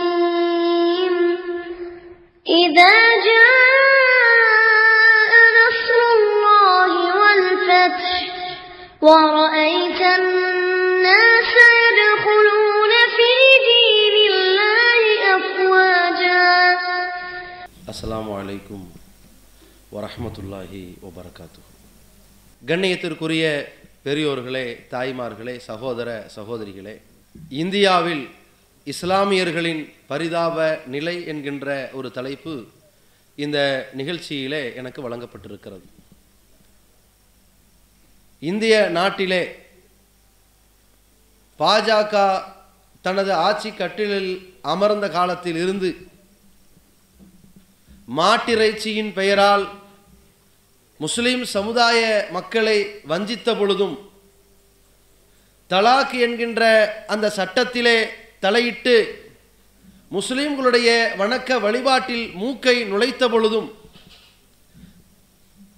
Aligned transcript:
إذا 2.45 2.95
جاء 3.29 5.31
نصر 5.59 5.99
الله 6.17 6.89
والفتح 7.21 8.11
ورأيت 9.01 10.01
الناس 10.19 11.53
يدخلون 11.85 12.93
في 13.15 13.29
دين 13.67 14.15
الله 14.33 15.03
أفواجا 15.37 16.43
அஸ்ஸலாமு 17.91 18.31
அலைக்கும் 18.41 18.85
வரஹ்மத்துல்லாஹி 19.95 20.83
வபரகாத்து 21.05 21.61
கண்ணியத்திற்குரிய 22.61 23.43
பெரியோர்களே 24.04 24.66
தாய்மார்களே 24.90 25.56
சகோதர 25.56 26.30
சகோதரிகளே 26.36 27.00
இந்தியாவில் 27.48 28.28
இஸ்லாமியர்களின் 28.86 29.92
பரிதாப 30.06 30.80
நிலை 30.86 31.26
என்கின்ற 31.26 31.90
ஒரு 31.92 32.10
தலைப்பு 32.10 32.66
இந்த 33.36 33.58
நிகழ்ச்சியிலே 33.96 34.74
எனக்கு 34.74 35.00
வழங்கப்பட்டிருக்கிறது. 35.08 35.86
இந்திய 38.38 38.88
நாட்டிலே 38.88 39.42
பாஜக 41.58 42.42
தனது 43.02 43.32
ஆட்சி 43.32 43.70
கட்டிலில் 43.70 44.32
அமர்ந்த 44.62 45.08
காலத்தில் 45.08 45.56
இருந்து 45.56 45.90
மாட்டிறைச்சியின் 48.16 49.12
பெயரால் 49.12 49.79
முஸ்லீம் 51.00 51.44
சமுதாய 51.48 52.00
மக்களை 52.30 52.78
வஞ்சித்த 53.04 53.50
பொழுதும் 53.54 53.96
தலாக் 55.70 56.14
என்கின்ற 56.18 56.62
அந்த 57.06 57.26
சட்டத்திலே 57.30 57.98
தலையிட்டு 58.40 58.96
முஸ்லீம்களுடைய 60.12 60.88
வணக்க 61.16 61.58
வழிபாட்டில் 61.60 62.26
மூக்கை 62.32 62.76
நுழைத்த 62.84 63.24
பொழுதும் 63.28 63.68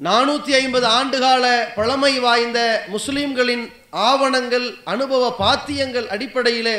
நானூற்றி 0.00 0.53
ஐம்பது 0.55 0.87
ஆண்டுகால 0.91 1.45
பழமை 1.75 2.12
வாய்ந்த 2.19 2.61
முஸ்லீம்களின் 2.91 3.65
ஆவணங்கள் 4.06 4.67
அனுபவ 4.84 5.28
பாத்தியங்கள் 5.39 6.09
அடிப்படையிலே 6.09 6.78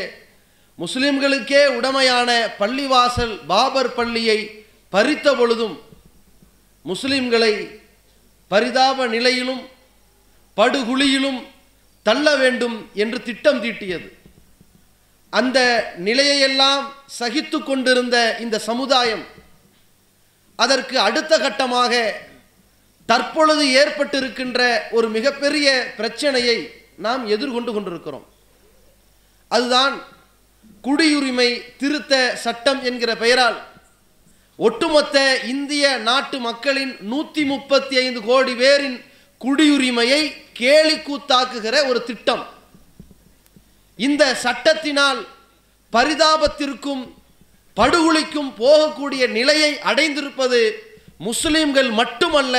முஸ்லிம்களுக்கே 0.79 1.61
உடமையான 1.75 2.29
பள்ளிவாசல் 2.59 3.35
பாபர் 3.47 3.93
பள்ளியை 3.93 4.39
பறித்த 4.93 5.27
பொழுதும் 5.35 5.75
முஸ்லிம்களை 6.85 7.53
பரிதாப 8.47 9.07
நிலையிலும் 9.07 9.69
படுகுழியிலும் 10.57 11.39
தள்ள 12.03 12.35
வேண்டும் 12.35 12.89
என்று 12.93 13.23
திட்டம் 13.23 13.63
தீட்டியது. 13.63 14.07
அந்த 15.29 15.59
நிலையையெல்லாம் 16.03 16.83
சகித்து 17.05 17.63
கொண்டிருந்த 17.63 18.37
இந்த 18.39 18.59
சமுதாயம் 18.59 19.25
அதற்கு 20.55 20.99
அடுத்த 20.99 21.37
கட்டமாக 21.37 22.13
தற்பொழுது 23.05 23.63
ஏற்பட்டிருக்கின்ற 23.81 24.79
ஒரு 24.91 25.09
மிகப்பெரிய 25.09 25.93
பிரச்சனையை 25.95 26.57
நாம் 26.95 27.27
எதிர்கொண்டு 27.27 27.73
கொண்டிருக்கிறோம். 27.73 28.25
அதுதான் 29.47 30.01
குடியுரிமை 30.83 31.75
திருத்த 31.77 32.35
சட்டம் 32.35 32.83
என்கிற 32.83 33.15
பெயரால் 33.15 33.71
ஒட்டுமொத்த 34.59 35.17
இந்திய 35.43 35.97
நாட்டு 35.97 36.39
மக்களின் 36.39 36.97
நூற்றி 37.01 37.45
முப்பத்தி 37.45 37.95
ஐந்து 37.97 38.21
கோடி 38.21 38.53
பேரின் 38.55 38.97
குடியுரிமையை 39.41 40.21
கேலிக்கூத்தாக்குகிற 40.59 41.75
ஒரு 41.87 42.03
திட்டம். 42.03 42.43
இந்த 43.99 44.33
சட்டத்தினால் 44.35 45.21
பரிதாபத்திற்கும் 45.93 47.03
படுகொலிக்கும் 47.77 48.51
போகக்கூடிய 48.59 49.27
நிலையை 49.27 49.79
அடைந்திருப்பது 49.81 50.59
முஸ்லீம்கள் 51.17 51.91
மட்டுமல்ல 51.91 52.55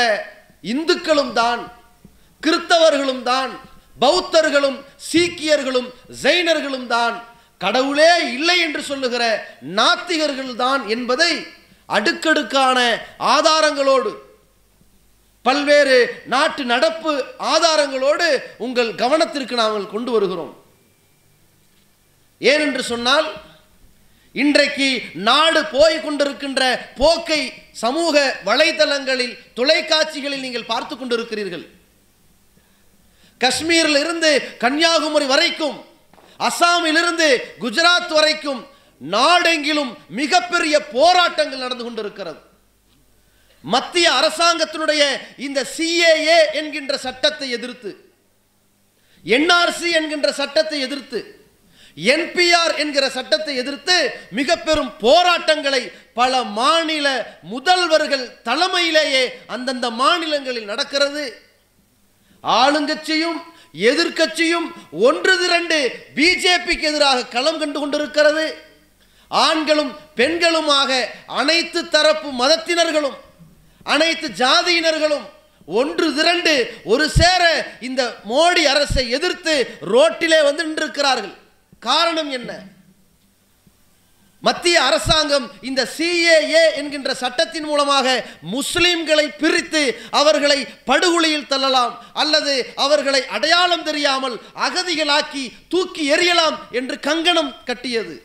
இந்துக்களும் 0.65 1.33
தான் 1.33 1.63
கிறிஸ்தவர்களும் 2.43 3.23
தான் 3.23 3.53
பௌத்தர்களும் 3.97 4.79
சீக்கியர்களும் 5.11 5.89
ஜெயினர்களும் 6.23 6.87
தான் 6.87 7.17
கடவுளே 7.61 8.13
இல்லை 8.29 8.61
என்று 8.61 8.83
சொல்லுகிற 8.83 9.25
நாத்திகர்கள் 9.63 10.55
தான் 10.57 10.89
என்பதை 10.89 11.33
அடுக்கடுக்கான 11.87 12.79
ஆதாரங்களோடு 13.19 14.13
பல்வேறு 15.43 16.23
நாட்டு 16.27 16.65
நடப்பு 16.65 17.25
ஆதாரங்களோடு 17.39 18.43
உங்கள் 18.59 18.95
கவனத்திற்கு 18.95 19.53
நாங்கள் 19.53 19.87
கொண்டு 19.87 20.11
வருகிறோம். 20.11 20.63
ஏனென்று 22.41 22.81
சொன்னால் 22.81 23.29
இன்றைக்கு 24.33 25.03
நாடு 25.15 25.65
போய் 25.65 25.97
கொண்டிருக்கின்ற 25.97 26.63
போக்கை 26.97 27.53
சமூக 27.73 28.41
வலைதளங்களில் 28.45 29.39
தொலைக்காட்சிகளில் 29.55 30.45
நீங்கள் 30.47 30.71
பார்த்து 30.73 30.97
கொண்டிருக்கிறீர்கள். 30.97 31.65
காஷ்மீரில் 33.41 33.99
இருந்து 33.99 34.31
கன்னியாகுமரி 34.59 35.27
வரைக்கும் 35.27 35.85
அசாமிலிருந்து 36.41 37.29
குஜராத் 37.61 38.13
வரைக்கும் 38.19 38.61
நாடெங்கிலும் 39.13 39.93
மிகப்பெரிய 40.21 40.75
போராட்டங்கள் 40.97 41.65
நடந்து 41.65 41.85
கொண்டிருக்கிறது. 41.85 42.41
மத்திய 43.65 44.07
அரசாங்கத்தினுடைய 44.13 45.03
இந்த 45.47 45.61
சிஏஏ 45.77 46.39
என்கின்ற 46.61 46.95
சட்டத்தை 47.05 47.47
எதிர்த்து 47.51 47.91
என்ஆர்சி 49.25 49.91
என்கின்ற 49.99 50.29
சட்டத்தை 50.41 50.79
எதிர்த்து 50.87 51.21
என்பிஆர் 51.97 52.75
என்கிற 52.83 53.05
சட்டத்தை 53.17 53.55
எதிர்த்து 53.63 53.97
மிக 54.39 54.57
பெரும் 54.57 54.93
போராட்டங்களை 55.05 55.81
பல 56.19 56.43
மாநில 56.59 57.07
முதல்வர்கள் 57.53 58.25
தலைமையிலேயே 58.49 59.25
அந்தந்த 59.55 59.87
மாநிலங்களில் 60.03 60.71
நடக்கிறது. 60.73 61.25
ஆளுங்கட்சியும் 62.45 63.39
எதிர்க்கட்சியும் 63.91 64.67
ஒன்று 65.07 65.35
திரண்டு 65.39 65.79
பிஜேபிக்கு 66.17 66.87
எதிராக 66.91 67.29
களம் 67.37 67.59
கண்டு 67.59 67.79
கொண்டிருக்கிறது. 67.81 68.47
ஆண்களும் 69.43 69.93
பெண்களுமாக 70.19 70.91
அனைத்து 71.41 71.81
தரப்பு 71.95 72.29
மதத்தினர்களும் 72.43 73.17
அனைத்து 73.95 74.29
ஜாதியினர்களும் 74.43 75.25
ஒன்று 75.79 76.09
திரண்டு 76.15 76.55
ஒரு 76.93 77.05
சேர 77.19 77.43
இந்த 77.89 78.03
மோடி 78.31 78.63
அரசை 78.73 79.05
எதிர்த்து 79.17 79.55
ரோட்டிலே 79.93 80.41
வந்து 80.43 80.63
நின்றிருக்கிறார்கள். 80.67 81.35
காரணம் 81.79 82.31
என்ன? 82.31 82.53
மத்திய 84.43 84.77
அரசாங்கம் 84.83 85.47
இந்த 85.69 85.83
சிஏஏ 85.97 86.65
என்கின்ற 86.81 87.11
சட்டத்தின் 87.15 87.65
மூலமாக 87.65 88.07
முஸ்லீம்களை 88.55 89.27
பிரித்து 89.43 89.83
அவர்களை 90.11 90.59
படுகொலியில் 90.91 91.49
தள்ளலாம் 91.53 91.95
அல்லது 92.23 92.55
அவர்களை 92.87 93.23
அடையாளம் 93.37 93.83
தெரியாமல் 93.83 94.37
அகதிகளாக்கி 94.67 95.45
தூக்கி 95.69 96.05
எறியலாம் 96.15 96.59
என்று 96.71 96.99
கங்கணம் 97.01 97.53
கட்டியது. 97.65 98.17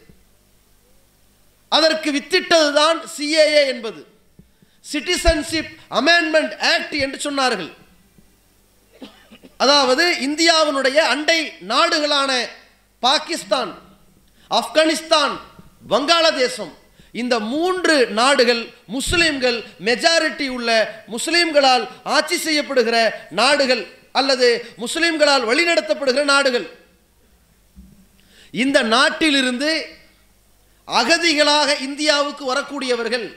அதற்கு 1.69 2.09
வித்திட்டதுதான் 2.11 2.99
சிஏஏ 3.17 3.61
என்பது. 3.73 4.01
சிட்டிசன்ஷிப் 4.91 5.71
அமெண்ட்மெண்ட் 5.99 6.53
ஆக்ட் 6.73 6.95
என்று 7.05 7.19
சொன்னார்கள். 7.27 7.71
அதாவது 9.57 10.05
இந்தியாவினுடைய 10.27 10.97
அண்டை 11.13 11.39
நாடுகளான 11.67 12.31
பாகிஸ்தான் 12.99 13.71
ஆப்கானிஸ்தான் 14.51 15.33
வங்காளதேசம். 15.89 16.73
இந்த 17.21 17.35
மூன்று 17.39 17.95
நாடுகள் 18.19 18.63
முஸ்லீம்கள் 18.95 19.57
மெஜாரிட்டி 19.85 20.47
உள்ள 20.47 20.69
முஸ்லீம்களால் 21.13 21.85
ஆட்சி 22.03 22.37
செய்யப்படுகிற 22.37 22.97
நாடுகள் 23.29 23.83
அல்லது 24.11 24.47
முஸ்லீம்களால் 24.77 25.47
வழிநடத்தப்படுகிற 25.49 26.23
நாடுகள். 26.23 26.67
இந்த 28.63 28.81
நாட்டிலிருந்து 28.95 29.71
அகதிகளாக 30.89 31.75
இந்தியாவுக்கு 31.81 32.53
வரக்கூடியவர்கள் 32.53 33.27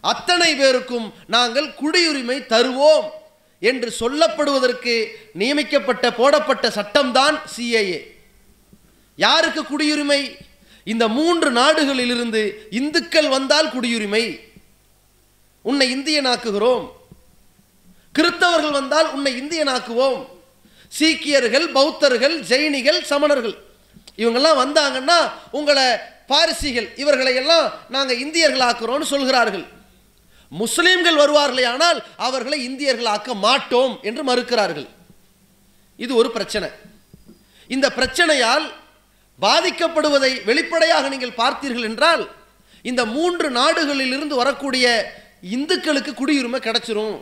அத்தனை 0.00 0.54
பேருக்கும் 0.54 1.12
நாங்கள் 1.26 1.68
குடியுரிமை 1.68 2.38
தருவோம் 2.46 3.06
என்று 3.60 3.94
சொல்லப்படுவதற்கு 4.00 5.06
நியமிக்கப்பட்ட 5.32 6.12
போடப்பட்ட 6.12 6.68
சட்டம்தான் 6.68 7.36
சிஏஏ 7.56 8.00
யாருக்கு 9.14 9.62
குடியுரிமை? 9.62 10.20
இந்த 10.84 11.08
மூன்று 11.08 11.50
நாடுகளிலிருந்து 11.50 12.42
இந்துக்கள் 12.70 13.28
வந்தால் 13.28 13.70
குடியுரிமை. 13.70 14.24
உன்னை 15.62 15.86
இந்தியனாக்குகிறோம். 15.96 16.84
கிறிஸ்தவர்கள் 18.14 18.70
வந்தால் 18.70 19.12
உன்னை 19.12 19.32
இந்தியனாக்குவோம். 19.40 20.26
சீக்கியர்கள் 20.88 21.66
பௌத்தர்கள் 21.68 22.40
ஜெயினிகள் 22.40 23.00
சமணர்கள். 23.10 23.56
இவங்கெல்லாம் 24.16 24.60
வந்தாங்கன்னா 24.64 25.18
உங்களை 25.50 25.84
பாரிசிகள் 26.28 26.88
இவர்களை 26.96 27.34
எல்லாம் 27.34 27.72
நாங்கள் 27.88 28.20
இந்தியர்களாக்குறோம்னு 28.24 29.12
சொல்கிறார்கள். 29.14 29.66
முஸ்லீம்கள் 30.52 31.20
வருவார்களே 31.22 31.64
ஆனால் 31.66 32.04
அவர்களை 32.16 32.58
இந்தியர்களாக்க 32.68 33.34
மாட்டோம் 33.34 33.98
என்று 34.02 34.22
மறுக்கிறார்கள். 34.24 34.88
இது 35.96 36.14
ஒரு 36.14 36.30
பிரச்சனை. 36.30 36.68
இந்த 37.66 37.86
பிரச்சனையால் 37.90 38.66
பாதிக்கப்படுவதை 39.40 40.44
வெளிப்படையாக 40.44 41.08
நீங்கள் 41.08 41.38
பார்த்தீர்கள் 41.42 41.88
என்றால் 41.90 42.30
இந்த 42.82 43.04
மூன்று 43.04 43.50
நாடுகளில் 43.50 44.12
இருந்து 44.16 44.34
வரக்கூடிய 44.36 44.86
இந்துக்களுக்கு 45.40 46.12
குடியுரிமை 46.12 46.60
கிடைச்சிரும். 46.66 47.16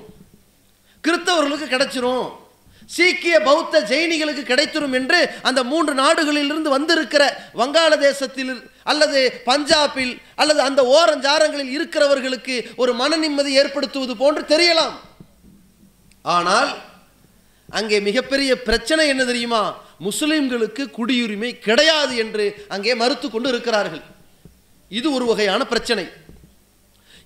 கிறிஸ்தவர்களுக்கு 1.04 1.66
கிடைச்சிரும். 1.74 2.26
சீக்கிய 2.96 3.34
பௌத்த 3.48 3.80
ஜெயினிகளுக்கு 3.90 4.42
கிடைத்திடும் 4.50 4.94
என்று 4.98 5.20
அந்த 5.48 5.60
மூன்று 5.72 5.92
நாடுகளிலிருந்து 6.02 6.70
வந்திருக்கிற 6.76 7.22
வங்காளதேசத்தில் 7.60 8.54
அல்லது 8.92 9.20
பஞ்சாபில் 9.46 10.14
அல்லது 10.42 10.60
அந்த 10.68 10.80
ஓரஞ்சாரங்களில் 10.96 11.74
இருக்கிறவர்களுக்கு 11.76 12.56
ஒரு 12.82 12.94
மன 13.00 13.16
நிம்மதி 13.16 13.52
ஏற்படுத்துவது 13.60 14.16
போன்று 14.16 14.42
தெரியலாம். 14.54 14.96
ஆனால் 16.36 16.72
அங்கே 17.78 17.98
மிகப்பெரிய 18.08 18.50
பிரச்சனை 18.68 19.04
என்ன 19.12 19.22
தெரியுமா? 19.24 19.62
முஸ்லிம்களுக்கு 20.06 20.82
குடியுரிமை 20.98 21.50
கிடையாது 21.66 22.14
என்று 22.24 22.44
அங்கே 22.74 22.94
மறுத்து 23.02 23.26
கொண்டு 23.30 23.48
இருக்கிறார்கள். 23.52 24.04
இது 24.90 25.08
ஒரு 25.16 25.24
வகையான 25.30 25.60
பிரச்சனை. 25.72 26.04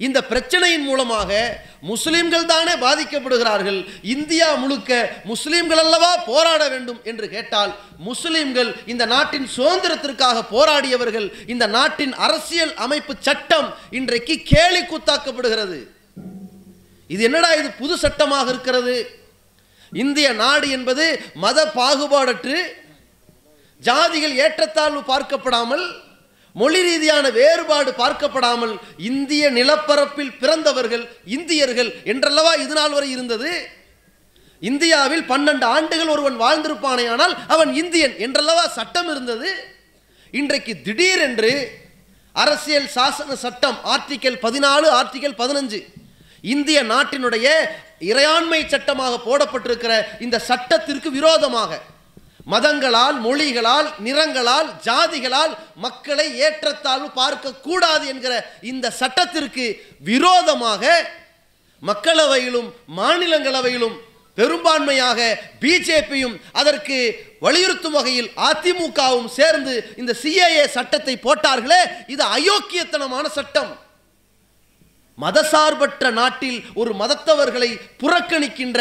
இந்த 0.07 0.19
பிரச்சனையின் 0.31 0.87
மூலமாக 0.89 1.31
முஸ்லீம்கள் 1.91 2.49
தானே 2.53 2.75
பாதிக்கப்படுகிறார்கள். 2.85 3.81
இந்தியா 4.15 4.49
முழுக்க 4.63 4.91
முஸ்லீம்கள் 5.31 5.83
அல்லவா 5.85 6.11
போராட 6.31 6.63
வேண்டும் 6.75 7.01
என்று 7.11 7.27
கேட்டால் 7.35 7.73
முஸ்லீம்கள் 8.09 8.71
இந்த 8.93 9.05
நாட்டின் 9.15 9.47
சுதந்திரத்திற்காக 9.57 10.45
போராடியவர்கள் 10.55 11.29
இந்த 11.55 11.67
நாட்டின் 11.77 12.15
அரசியல் 12.27 12.75
அமைப்பு 12.87 13.15
சட்டம் 13.29 13.69
இன்றைக்கு 14.01 14.37
கேலி 14.53 14.83
கூத்தாக்கப்படுகிறது. 14.93 15.79
இது 17.15 17.23
என்னடா 17.29 17.51
இது 17.61 17.69
புது 17.83 17.95
சட்டமாக 18.05 18.49
இருக்கிறது? 18.55 18.97
இந்திய 19.93 20.29
நாடு 20.43 20.67
என்பது 20.77 21.05
மத 21.45 21.59
பாகுபாடற்று 21.79 22.57
ஜாதிகள் 23.83 24.35
ஏற்றத்தாழ்வு 24.45 25.01
பார்க்கப்படாமல் 25.13 25.85
மொழி 26.55 26.81
ரீதியான 26.83 27.31
வேறுபாடு 27.31 27.91
பார்க்கப்படாமல் 27.93 28.75
இந்திய 28.97 29.51
நிலப்பரப்பில் 29.51 30.37
பிறந்தவர்கள் 30.41 31.09
இந்தியர்கள் 31.27 31.91
என்றல்லவா 32.05 32.53
இது 32.55 32.75
நாள் 32.75 32.91
வரை 32.91 33.11
இருந்தது? 33.11 33.51
இந்தியாவில் 34.63 35.25
பன்னெண்டு 35.29 35.65
ஆண்டுகள் 35.65 36.09
ஒருவன் 36.09 36.39
வாழ்ந்திருப்பானேயானால் 36.41 37.35
அவன் 37.49 37.75
இந்தியன் 37.75 38.15
என்றல்லவா 38.19 38.65
சட்டம் 38.69 39.11
இருந்தது? 39.11 39.51
இன்றைக்கு 40.31 40.83
திடீரென்று 40.83 41.53
அரசியல் 42.33 42.89
சாசன 42.95 43.35
சட்டம் 43.35 43.79
ஆர்டிக்கல் 43.85 44.39
பதினாலு 44.43 44.87
ஆர்டிக்கல் 44.91 45.39
பதினஞ்சு 45.39 45.81
இந்திய 46.45 46.83
நாட்டினுடைய 46.83 47.47
இறையாண்மை 48.01 48.67
சட்டமாக 48.67 49.15
போடப்பட்டிருக்கிற 49.19 49.93
இந்த 50.19 50.39
சட்டத்திற்கு 50.39 51.11
விரோதமாக 51.11 51.81
மதங்களால் 52.49 53.17
மொழிகளால் 53.21 53.89
நிறங்களால் 53.99 54.69
ஜாதிகளால் 54.83 55.57
மக்களை 55.75 56.41
ஏற்றத்தாழ்வு 56.41 57.11
பார்க்க 57.11 57.53
கூடாது 57.53 58.07
என்கிற 58.07 58.35
இந்த 58.63 58.91
சட்டத்திற்கு 58.91 59.67
விரோதமாக 60.01 60.83
மக்களவையிலும் 61.83 62.73
மாநிலங்களவையிலும் 62.97 63.97
பெரும்பான்மையாக 64.39 65.21
பிஜேபியும் 65.61 66.41
அதற்கு 66.53 66.99
வலியுறுத்தும் 67.41 67.93
வகையில் 67.93 68.31
அதிமுகவும் 68.37 69.27
சேர்ந்து 69.27 69.95
இந்த 69.97 70.15
சிஏஏ 70.23 70.65
சட்டத்தை 70.67 71.17
போட்டார்களே 71.17 71.81
இது 72.07 72.25
அயோக்கியத்தனமான 72.25 73.29
சட்டம். 73.29 73.79
மதசார்பற்ற 75.19 76.11
நாட்டில் 76.11 76.65
ஒரு 76.75 76.95
மதத்தவர்களை 76.95 77.79
புறக்கணிக்கின்ற 77.99 78.81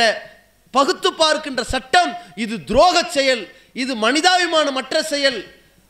பகுத்து 0.72 1.14
பார்க்கின்ற 1.14 1.64
சட்டம் 1.64 2.12
இது 2.36 2.56
துரோக 2.69 3.08
செயல் 3.08 3.44
இது 3.74 3.96
மனிதாபிமானமற்ற 3.96 5.00
செயல். 5.00 5.40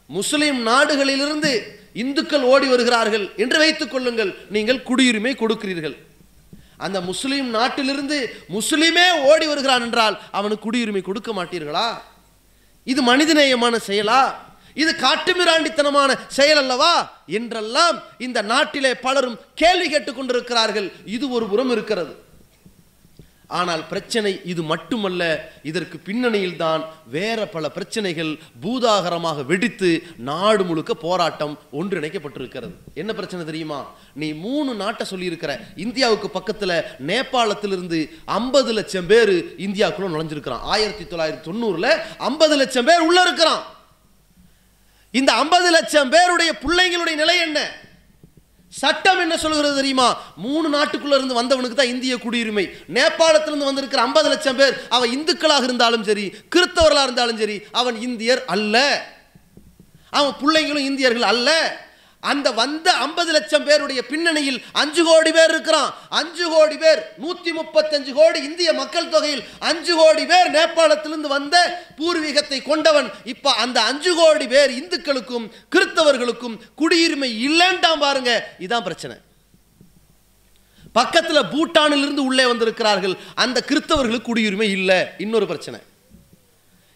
முஸ்லிம் 0.07 0.67
நாடுகளிலிருந்து 0.67 1.51
இந்துக்கள் 1.93 2.41
ஓடி 2.41 2.67
வருகிறார்கள் 2.67 3.33
என்று 3.37 3.57
வைத்துக் 3.57 3.91
கொள்ளுங்கள். 3.91 4.37
நீங்கள் 4.49 4.83
குடியுரிமை 4.89 5.33
கொடுக்கிறீர்கள். 5.35 5.95
அந்த 6.77 7.01
முஸ்லிம் 7.01 7.49
நாட்டிலிருந்து 7.49 8.17
முஸ்லிமே 8.55 9.05
ஓடி 9.21 9.45
வருகிறான் 9.47 9.81
என்றால் 9.81 10.21
அவனுக்கு 10.31 10.71
குடியுரிமை 10.71 11.01
கொடுக்க 11.01 11.31
மாட்டீர்களா? 11.33 11.87
இது 12.83 13.01
மனிதநேயமான 13.01 13.75
செயலா? 13.87 14.21
இது 14.73 14.91
காட்டுமிராண்டித்தனமான 14.91 16.09
செயல் 16.27 16.57
அல்லவா? 16.57 16.93
என்றெல்லாம் 17.27 18.03
இந்த 18.17 18.41
நாட்டிலே 18.41 18.95
பலரும் 18.95 19.39
கேள்வி 19.55 19.87
கேட்டுக்கொண்டிருக்கிறார்கள் 19.93 20.91
இது 21.05 21.29
ஒரு 21.29 21.45
புறம் 21.47 21.71
இருக்கிறது. 21.71 22.13
ஆனால் 23.47 23.87
பிரச்சனை 23.87 24.41
இது 24.43 24.63
மட்டுமல்ல 24.63 25.51
இதற்கு 25.63 25.97
பின்னணியில் 25.97 26.55
தான் 26.55 26.85
வேற 27.09 27.45
பல 27.45 27.69
பிரச்சனைகள் 27.69 28.39
பூதாகரமாக 28.61 29.45
வெடித்து 29.45 30.03
நாடு 30.17 30.63
முழுக்க 30.63 30.93
போராட்டம் 30.93 31.59
ஒன்றிணைக்கப்பட்டிருக்கிறது. 31.71 32.71
என்ன 32.93 33.13
பிரச்சனை 33.13 33.45
தெரியுமா? 33.45 33.91
நீ 34.13 34.33
மூணு 34.33 34.73
நாட்டை 34.73 35.07
சொல்லியிருக்கிற. 35.09 35.59
இந்தியாவுக்கு 35.75 36.29
பக்கத்தில் 36.29 36.83
நேபாளத்திலிருந்து 37.07 38.09
ஐம்பது 38.25 38.73
லட்சம் 38.73 39.07
பேர் 39.07 39.33
இந்தியாவுக்குள்ள 39.67 40.11
நுழைஞ்சிருக்கிறான். 40.15 40.59
ஆயிரத்தி 40.59 41.03
தொள்ளாயிரத்தி 41.03 41.45
தொண்ணூறில் 41.49 42.01
ஐம்பது 42.17 42.55
லட்சம் 42.55 42.85
பேர் 42.85 42.99
உள்ள 42.99 43.21
இருக்கிறான். 43.21 43.63
இந்த 45.11 45.33
ஐம்பது 45.33 45.71
லட்சம் 45.71 46.09
பேருடைய 46.09 46.55
பிள்ளைங்களுடைய 46.61 47.15
நிலை 47.15 47.37
என்ன? 47.37 47.85
சட்டம் 48.69 49.19
என்ன 49.19 49.37
சொல்கிறது 49.37 49.75
தெரியுமா? 49.75 50.21
மூணு 50.35 50.77
நாட்டுக்குள்ள 50.77 51.15
இருந்து 51.15 51.43
வந்தவனுக்கு 51.43 51.73
தான் 51.73 51.87
இந்திய 51.87 52.15
குடியுரிமை. 52.15 52.69
நேபாளத்திலிருந்து 52.93 53.69
வந்திருக்கிற 53.69 54.01
ஐம்பது 54.01 54.29
லட்சம் 54.29 54.55
பேர் 54.55 54.87
அவன் 54.89 55.09
இந்துக்களாக 55.09 55.63
இருந்தாலும் 55.63 56.03
சரி 56.03 56.33
கிறிஸ்தவர்களாக 56.55 57.03
இருந்தாலும் 57.03 57.37
சரி 57.37 57.61
அவன் 57.71 58.01
இந்தியர் 58.01 58.45
அல்ல. 58.45 59.05
அவன் 60.09 60.33
பிள்ளைங்களும் 60.41 60.85
இந்தியர்கள் 60.89 61.21
அல்ல. 61.21 61.49
அந்த 62.31 62.51
வந்த 62.51 62.91
ஐம்பது 62.91 63.31
லட்சம் 63.31 63.63
பேருடைய 63.63 64.05
பின்னணியில் 64.05 64.63
அஞ்சு 64.71 65.03
கோடி 65.03 65.31
பேர் 65.31 65.49
இருக்கிறான். 65.49 65.91
அஞ்சு 66.09 66.49
கோடி 66.49 66.77
பேர் 66.77 67.01
நூத்தி 67.23 67.51
முப்பத்தஞ்சு 67.59 68.13
கோடி 68.13 68.39
இந்திய 68.43 68.73
மக்கள் 68.73 69.09
தொகையில் 69.09 69.43
அஞ்சு 69.59 69.95
கோடி 69.95 70.25
பேர் 70.25 70.51
நேபாளத்திலிருந்து 70.51 71.29
வந்த 71.35 71.83
பூர்வீகத்தை 71.97 72.61
கொண்டவன். 72.61 73.11
இப்ப 73.23 73.51
அந்த 73.51 73.81
அஞ்சு 73.81 74.15
கோடி 74.15 74.47
பேர் 74.47 74.71
இந்துக்களுக்கும் 74.71 75.51
கிறிஸ்தவர்களுக்கும் 75.75 76.57
குடியுரிமை 76.77 77.31
இல்லைன்ட்டான் 77.47 77.99
பாருங்க. 77.99 78.49
இதான் 78.59 78.83
பிரச்சனை. 78.83 79.17
பக்கத்தில் 80.93 81.49
பூட்டானில் 81.53 82.03
இருந்து 82.03 82.23
உள்ளே 82.23 82.45
வந்திருக்கிறார்கள். 82.45 83.17
அந்த 83.35 83.63
கிறிஸ்தவர்களுக்கு 83.67 84.27
குடியுரிமை 84.29 84.69
இல்லை. 84.71 84.99
இன்னொரு 85.17 85.45
பிரச்சனை. 85.45 85.79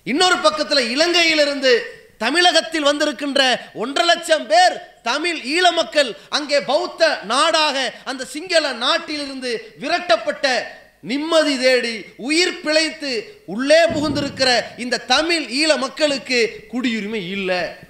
இன்னொரு 0.04 0.38
பக்கத்தில் 0.38 0.98
இலங்கையிலிருந்து 0.98 1.74
தமிழகத்தில் 2.18 2.86
வந்திருக்கின்ற 2.86 3.42
ஒன்றரை 3.74 4.16
லட்சம் 4.16 4.48
பேர் 4.48 4.76
தமிழ் 5.04 5.38
ஈழ 5.38 5.72
மக்கள் 5.74 6.18
அங்கே 6.30 6.62
பௌத்த 6.62 7.20
நாடாக 7.24 7.94
அந்த 8.04 8.26
சிங்கள 8.26 8.74
நாட்டிலிருந்து 8.74 9.74
விரட்டப்பட்ட 9.80 10.62
நிம்மதி 11.02 11.60
தேடி 11.60 12.04
உயிர் 12.18 12.60
பிழைத்து 12.62 13.42
உள்ளே 13.46 13.86
புகுந்திருக்கிற 13.86 14.62
இந்த 14.78 14.98
தமிழ் 14.98 15.44
ஈழ 15.44 15.78
மக்களுக்கு 15.78 16.68
குடியுரிமை 16.74 17.30
இல்லை. 17.30 17.90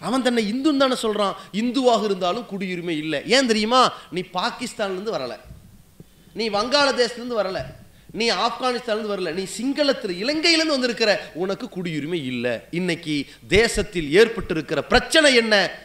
அவன் 0.00 0.22
தன்னை 0.22 0.52
இந்துன்னு 0.52 0.76
தானே 0.76 0.94
சொல்கிறான் 0.94 1.36
இந்துவாக 1.52 2.04
இருந்தாலும் 2.04 2.46
குடியுரிமை 2.50 2.96
இல்லை. 2.98 3.22
ஏன் 3.26 3.46
தெரியுமா? 3.46 3.92
நீ 4.10 4.20
பாகிஸ்தான்லேருந்து 4.20 5.12
வரல. 5.12 5.36
நீ 6.32 6.48
வங்காளதேசத்துலேருந்து 6.48 7.38
வரல. 7.38 7.64
நீ 8.10 8.30
ஆப்கானிஸ்தான்லேருந்து 8.30 9.14
வரல. 9.14 9.32
நீ 9.32 9.46
சிங்களத்தில் 9.58 10.18
இலங்கையிலேருந்து 10.24 10.76
வந்திருக்கிற 10.76 11.30
உனக்கு 11.34 11.66
குடியுரிமை 11.66 12.24
இல்லை. 12.24 12.58
இன்னைக்கு 12.70 13.26
தேசத்தில் 13.48 14.12
ஏற்பட்டிருக்கிற 14.12 14.82
பிரச்சனை 14.82 15.34
என்ன? 15.34 15.84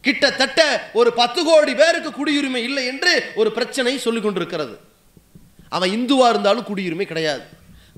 கிட்டத்தட்ட 0.00 0.90
ஒரு 0.92 1.12
பத்து 1.12 1.44
கோடி 1.44 1.74
பேருக்கு 1.74 2.10
குடியுரிமை 2.10 2.54
இல்லை 2.54 2.86
என்று 2.86 3.32
ஒரு 3.34 3.52
பிரச்சனை 3.52 3.98
சொல்லிக் 3.98 4.22
கொண்டிருக்கிறது. 4.22 4.78
அவன் 5.68 5.90
இந்துவா 5.90 6.28
இருந்தாலும் 6.28 6.66
குடியுரிமை 6.66 7.04
கிடையாது. 7.04 7.42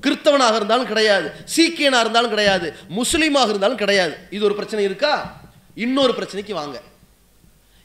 கிறிஸ்தவனாக 0.01 0.55
இருந்தாலும் 0.55 0.87
கிடையாது. 0.87 1.31
சீக்கியனாக 1.55 1.99
இருந்தாலும் 1.99 2.29
கிடையாது. 2.29 2.75
முஸ்லீமாக 2.89 3.49
இருந்தாலும் 3.49 3.77
கிடையாது. 3.77 4.17
இது 4.29 4.43
ஒரு 4.43 4.53
பிரச்சனை 4.53 4.85
இருக்கா? 4.85 5.41
இன்னொரு 5.75 6.13
பிரச்சனைக்கு 6.13 6.53
வாங்க. 6.53 6.81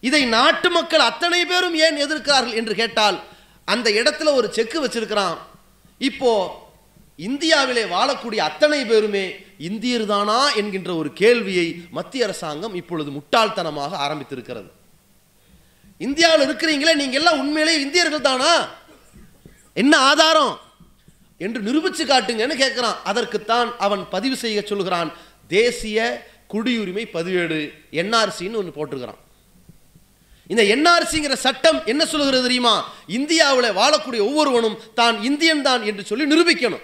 இதை 0.01 0.25
நாட்டு 0.25 0.71
மக்கள் 0.71 1.01
அத்தனை 1.01 1.47
பேரும் 1.47 1.75
ஏன் 1.75 1.97
எதிர்க்கிறார்கள் 1.97 2.55
என்று 2.55 2.75
கேட்டால் 2.75 3.23
அந்த 3.65 3.91
இடத்துல 3.91 4.35
ஒரு 4.35 4.53
செக்கு 4.53 4.87
வச்சிருக்கிறான். 4.87 5.39
இப்போ 5.99 6.63
இந்தியாவிலே 7.17 7.85
வாழக்கூடிய 7.85 8.37
அத்தனை 8.37 8.85
பேருமே 8.85 9.47
இந்தியர் 9.59 10.07
தானா 10.07 10.53
என்கின்ற 10.53 10.95
ஒரு 10.95 11.13
கேள்வியை 11.13 11.83
மத்திய 11.91 12.25
அரசாங்கம் 12.25 12.75
இப்பொழுது 12.75 13.11
முட்டாள்தனமாக 13.11 13.97
ஆரம்பித்திருக்கிறது. 14.07 14.71
இந்தியாவில் 15.99 16.49
இருக்கிறீங்களே 16.49 16.95
நீங்க 16.95 17.17
எல்லாம் 17.17 17.39
உண்மையிலேயே 17.39 17.81
இந்தியர்கள் 17.81 18.21
தானா? 18.21 18.69
என்ன 19.75 19.97
ஆதாரம்? 19.97 20.61
என்று 21.39 21.61
நிரூபிச்சு 21.61 22.07
காட்டுங்கன்னு 22.07 22.57
கேட்கிறான் 22.57 22.97
அதற்குத்தான் 23.05 23.77
அவன் 23.79 24.09
பதிவு 24.09 24.37
செய்ய 24.37 24.63
சொல்கிறான் 24.63 25.13
தேசிய 25.49 26.27
குடியுரிமை 26.53 27.05
பதிவேடு 27.13 27.73
என்ஆர்சின்னு 27.93 28.55
ஒன்று 28.55 28.73
போட்டிருக்கிறான். 28.77 29.19
இந்த 30.47 30.63
என்ஆர்சிங்கிற 30.63 31.33
சட்டம் 31.33 31.83
என்ன 31.85 32.07
சொல்லுகிறது 32.07 32.43
தெரியுமா? 32.43 32.93
இந்தியாவில் 33.07 33.71
வாழக்கூடிய 33.71 34.21
ஒவ்வொருவனும் 34.21 34.79
தான் 34.95 35.23
இந்தியன் 35.23 35.63
தான் 35.63 35.83
என்று 35.83 36.05
சொல்லி 36.05 36.25
நிரூபிக்கணும். 36.25 36.81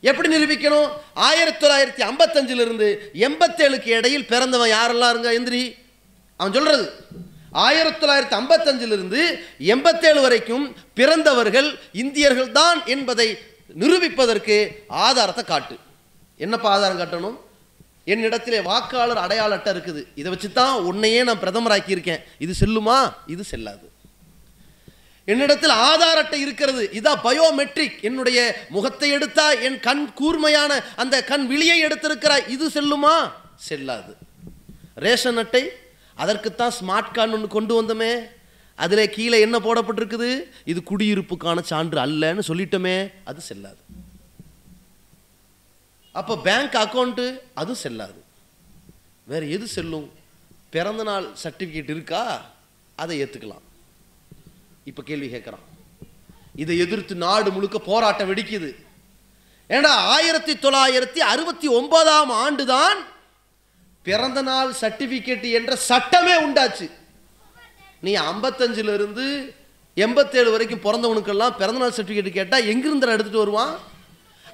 எப்படி 0.00 0.28
நிரூபிக்கணும்? 0.34 0.88
ஆயிரத்தி 1.14 1.66
தொள்ளாயிரத்தி 1.66 2.02
ஐம்பத்தஞ்சிலிருந்து 2.10 2.98
எண்பத்தேழுக்கு 3.14 3.86
இடையில் 3.86 4.26
பிறந்தவன் 4.26 4.70
யாரெல்லாம் 4.70 5.10
இருங்க 5.10 5.32
எந்திரி. 5.38 5.74
அவன் 6.36 6.52
சொல்கிறது 6.52 6.92
ஆயிரத்தி 7.50 8.06
தொள்ளாயிரத்தி 8.06 8.36
ஐம்பத்தஞ்சிலிருந்து 8.40 9.38
எண்பத்தேழு 9.58 10.20
வரைக்கும் 10.20 10.76
பிறந்தவர்கள் 10.94 11.78
இந்தியர்கள் 11.92 12.52
தான் 12.52 12.86
என்பதை 12.86 13.38
நிரூபிப்பதற்கு 13.80 14.68
ஆதாரத்தை 14.88 15.44
காட்டு. 15.44 15.76
என்னப்பா 16.36 16.70
ஆதாரம் 16.70 17.00
காட்டணும்? 17.00 17.38
என்னிடத்திலே 18.06 18.62
வாக்காளர் 18.62 19.16
அடையாள 19.16 19.54
அட்டை 19.54 19.72
இருக்குது. 19.72 20.04
இதை 20.14 20.30
வச்சு 20.30 20.52
தான் 20.52 20.80
உன்னையே 20.80 21.22
நான் 21.22 21.38
பிரதமராக்கியிருக்கேன். 21.38 22.22
இது 22.38 22.54
செல்லுமா? 22.60 23.12
இது 23.26 23.44
செல்லாது. 23.44 23.89
என்னிடத்தில் 25.30 25.76
ஆதார் 25.88 26.20
அட்டை 26.22 26.40
இருக்கிறது. 26.40 26.90
இதான் 26.92 27.22
பயோமெட்ரிக். 27.24 28.00
என்னுடைய 28.00 28.66
முகத்தை 28.68 29.10
எடுத்தா 29.10 29.52
என் 29.52 29.80
கண் 29.80 30.04
கூர்மையான 30.12 30.72
அந்த 30.96 31.24
கண் 31.24 31.46
விழியை 31.46 31.84
எடுத்திருக்கிறாய். 31.84 32.48
இது 32.48 32.68
செல்லுமா? 32.68 33.16
செல்லாது. 33.56 34.16
ரேஷன் 34.94 35.36
அட்டை 35.36 35.64
அதற்குத்தான் 36.14 36.72
ஸ்மார்ட் 36.80 37.12
கார்டு 37.12 37.32
ஒன்று 37.32 37.48
கொண்டு 37.48 37.82
வந்தோமே. 37.82 38.12
அதில் 38.74 39.10
கீழே 39.10 39.40
என்ன 39.40 39.58
போடப்பட்டிருக்குது? 39.58 40.30
இது 40.64 40.80
குடியிருப்புக்கான 40.90 41.60
சான்று 41.60 42.00
அல்லன்னு 42.06 42.42
சொல்லிட்டோமே. 42.48 42.96
அது 43.24 43.40
செல்லாது. 43.40 43.82
அப்போ 46.12 46.38
பேங்க் 46.38 46.74
அக்கௌண்ட்டு 46.74 47.26
அதுவும் 47.54 47.82
செல்லாது. 47.84 48.24
வேறு 49.24 49.50
எது 49.50 49.66
செல்லும்? 49.66 50.12
பிறந்தநாள் 50.70 51.28
சர்டிஃபிகேட் 51.42 51.90
இருக்கா? 51.90 52.22
அதை 52.96 53.22
ஏற்றுக்கலாம் 53.22 53.68
இப்போ 54.90 55.02
கேள்வி 55.08 55.28
கேட்குறான். 55.32 55.66
இதை 56.62 56.74
எதிர்த்து 56.84 57.14
நாடு 57.24 57.48
முழுக்க 57.56 57.78
போராட்டம் 57.90 58.30
வெடிக்குது. 58.30 58.70
ஏன்னா 59.76 59.92
ஆயிரத்தி 60.14 60.54
தொள்ளாயிரத்தி 60.64 61.20
அறுபத்தி 61.32 61.68
ஒன்பதாம் 61.78 62.32
ஆண்டு 62.44 62.64
தான் 62.74 62.98
பிறந்த 64.06 64.40
நாள் 64.48 64.70
சர்டிஃபிகேட் 64.80 65.46
என்ற 65.58 65.72
சட்டமே 65.90 66.34
உண்டாச்சு. 66.46 66.86
நீ 68.04 68.12
ஐம்பத்தஞ்சிலிருந்து 68.30 69.26
எண்பத்தேழு 70.04 70.50
வரைக்கும் 70.54 70.84
பிறந்தவனுக்கெல்லாம் 70.84 71.56
பிறந்தநாள் 71.60 71.96
சர்டிஃபிகேட் 71.96 72.38
கேட்டால் 72.38 72.68
எங்கிருந்து 72.72 73.14
எடுத்துகிட்டு 73.14 73.44
வருவான்? 73.44 73.72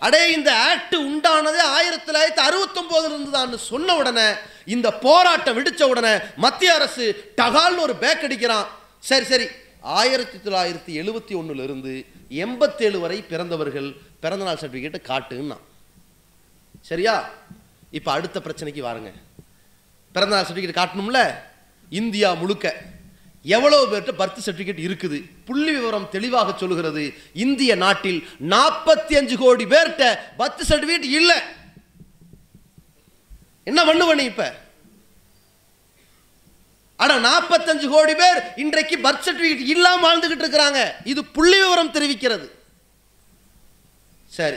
அடே 0.07 0.23
இந்த 0.37 0.51
ஆக்ட் 0.71 0.97
உண்டானதே 1.09 1.63
ஆயிரத்தி 1.77 2.07
தொள்ளாயிரத்தி 2.09 2.43
அறுபத்தொம்போதுல 2.49 3.13
இருந்து 3.13 3.31
தான் 3.37 3.67
சொன்ன 3.71 3.95
உடனே 4.01 4.27
இந்த 4.75 4.89
போராட்டம் 5.05 5.57
வெடிச்ச 5.59 5.83
உடனே 5.93 6.15
மத்திய 6.45 6.75
அரசு 6.79 7.07
டகால்னு 7.41 7.85
ஒரு 7.87 7.95
பேக் 8.03 8.25
அடிக்கிறான். 8.27 8.67
சரி 9.11 9.27
சரி 9.33 9.47
ஆயிரத்தி 9.87 10.39
தொள்ளாயிரத்தி 10.39 11.05
எழுபத்தி 11.05 11.29
ஒன்றுலேருந்து 11.29 11.63
இருந்து 11.63 12.05
எண்பத்தேழு 12.29 13.01
வரை 13.01 13.23
பிறந்தவர்கள் 13.23 13.97
பிறந்தநாள் 14.21 14.59
சர்டிஃபிகேட்டை 14.61 15.01
காட்டுன்னா. 15.05 15.57
சரியா? 16.81 17.31
இப்போ 17.91 18.13
அடுத்த 18.13 18.41
பிரச்சனைக்கு 18.45 18.83
வாருங்க. 18.83 19.13
பிறந்தநாள் 20.13 20.45
சர்டிஃபிகேட் 20.45 20.77
காட்டணும்ல? 20.77 21.35
இந்தியா 21.91 22.33
முழுக்க. 22.33 22.83
எவ்வளவு 23.43 23.97
பேர்கிட்ட 23.97 24.21
பர்த் 24.21 24.39
சர்டிஃபிகேட் 24.47 24.89
இருக்குது? 24.89 25.31
புள்ளி 25.45 25.73
விவரம் 25.73 26.09
தெளிவாக 26.11 26.59
சொல்லுகிறது. 26.59 27.15
இந்திய 27.33 27.75
நாட்டில் 27.75 28.29
நாற்பத்தி 28.41 29.17
அஞ்சு 29.17 29.39
கோடி 29.39 29.65
பேர்கிட்ட 29.65 30.19
பர்த் 30.39 30.61
சர்டிஃபிகேட் 30.69 31.03
இல்லை. 31.03 31.37
என்ன 33.65 33.85
பண்ணுவ 33.85 34.15
நீ 34.15 34.25
இப்போ? 34.25 34.66
ஆனால் 36.97 37.23
நாற்பத்தஞ்சு 37.23 37.89
கோடி 37.89 38.15
பேர் 38.15 38.53
இன்றைக்கு 38.57 38.97
பர்த் 38.97 39.27
சர்டிஃபிகேட் 39.27 39.71
இல்லாமல் 39.75 40.05
வாழ்ந்துக்கிட்டு 40.05 40.41
இருக்கிறாங்க. 40.41 40.93
இது 41.05 41.25
புள்ளி 41.25 41.59
விவரம் 41.59 41.95
தெரிவிக்கிறது. 41.95 42.51
சரி. 44.27 44.57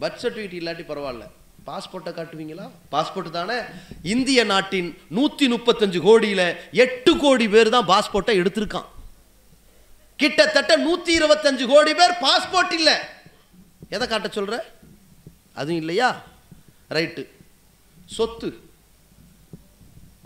பர்த் 0.00 0.22
சர்டிஃபிகேட் 0.22 0.58
இல்லாட்டி 0.60 0.84
பரவாயில்ல. 0.88 1.26
பாஸ்போர்ட்டை 1.66 2.12
காட்டுவீங்களா? 2.12 2.70
பாஸ்போர்ட் 2.92 3.30
தானே? 3.30 3.54
இந்திய 4.02 4.44
நாட்டின் 4.44 4.98
நூற்றி 5.08 5.52
முப்பத்தஞ்சு 5.52 6.00
கோடியில் 6.00 6.56
எட்டு 6.72 7.16
கோடி 7.16 7.48
பேர் 7.48 7.68
தான் 7.68 7.86
பாஸ்போர்ட்டை 7.86 8.38
எடுத்திருக்கான். 8.40 8.84
கிட்டத்தட்ட 10.16 10.76
நூற்றி 10.76 11.18
இருபத்தஞ்சு 11.18 11.66
கோடி 11.66 11.94
பேர் 11.94 12.10
பாஸ்போர்ட் 12.10 12.72
இல்லை. 12.72 12.94
எதை 13.88 14.08
காட்ட 14.08 14.28
சொல்கிற 14.28 14.66
அதுவும் 15.54 15.76
இல்லையா? 15.76 16.22
ரைட்டு 16.90 17.26
சொத்து. 18.06 18.69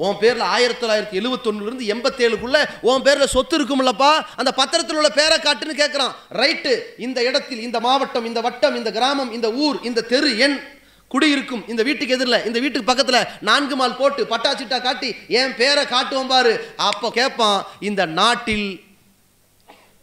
உன் 0.02 0.18
பேரில் 0.20 0.46
ஆயிரத்தி 0.54 0.82
தொள்ளாயிரத்தி 0.82 1.18
எழுபத்தொன்னுலேருந்து 1.20 1.88
எண்பத்தேழுக்குள்ளே 1.94 2.62
உன் 2.90 3.04
பேரில் 3.06 3.32
சொத்து 3.34 3.54
இருக்கும்லப்பா 3.58 4.12
அந்த 4.40 4.50
பத்திரத்தில் 4.60 4.98
உள்ள 5.00 5.10
பேரை 5.18 5.36
காட்டுன்னு 5.46 5.74
கேட்குறான் 5.82 6.14
ரைட்டு 6.40 6.72
இந்த 7.06 7.18
இடத்தில் 7.28 7.64
இந்த 7.66 7.80
மாவட்டம் 7.86 8.26
இந்த 8.30 8.40
வட்டம் 8.46 8.78
இந்த 8.80 8.92
கிராமம் 8.98 9.34
இந்த 9.38 9.50
ஊர் 9.64 9.78
இந்த 9.90 10.06
தெரு 10.14 10.32
எண் 10.46 10.56
குடியிருக்கும். 11.10 11.62
இந்த 11.72 11.82
வீட்டுக்கு 11.86 12.14
எதிரில் 12.16 12.44
இந்த 12.48 12.58
வீட்டுக்கு 12.62 12.90
பக்கத்தில் 12.90 13.28
நான்கு 13.48 13.74
மால் 13.80 13.98
போட்டு 13.98 14.22
பட்டாச்சிட்டா 14.32 14.78
காட்டி 14.86 15.10
என் 15.40 15.54
பேரை 15.60 15.84
காட்டுவோம் 15.92 16.30
பாரு. 16.32 16.54
அப்போ 16.88 17.08
கேட்பான் 17.18 17.58
இந்த 17.88 18.02
நாட்டில் 18.20 18.66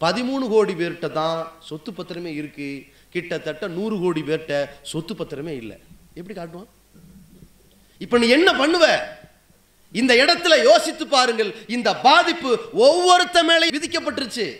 பதிமூணு 0.04 0.44
கோடி 0.52 0.74
பேர்கிட்ட 0.78 1.08
தான் 1.20 1.40
சொத்து 1.68 1.90
பத்திரமே 1.98 2.30
இருக்குது 2.40 2.84
கிட்டத்தட்ட 3.14 3.68
நூறு 3.78 3.96
கோடி 4.04 4.22
பேர்கிட்ட 4.28 4.54
சொத்து 4.92 5.14
பத்திரமே 5.18 5.54
இல்லை. 5.62 5.76
எப்படி 6.18 6.34
காட்டுவான்? 6.38 6.70
இப்போ 8.04 8.18
நீ 8.22 8.28
என்ன 8.38 8.50
பண்ணுவ? 8.62 8.86
இந்த 9.92 10.14
இடத்துல 10.14 10.62
யோசித்து 10.62 11.06
பாருங்கள் 11.06 11.54
இந்த 11.66 11.96
பாதிப்பு 11.96 12.58
ஒவ்வொருத்த 12.78 13.42
மேலே 13.42 13.68
விதிக்கப்பட்டுருச்சு. 13.68 14.56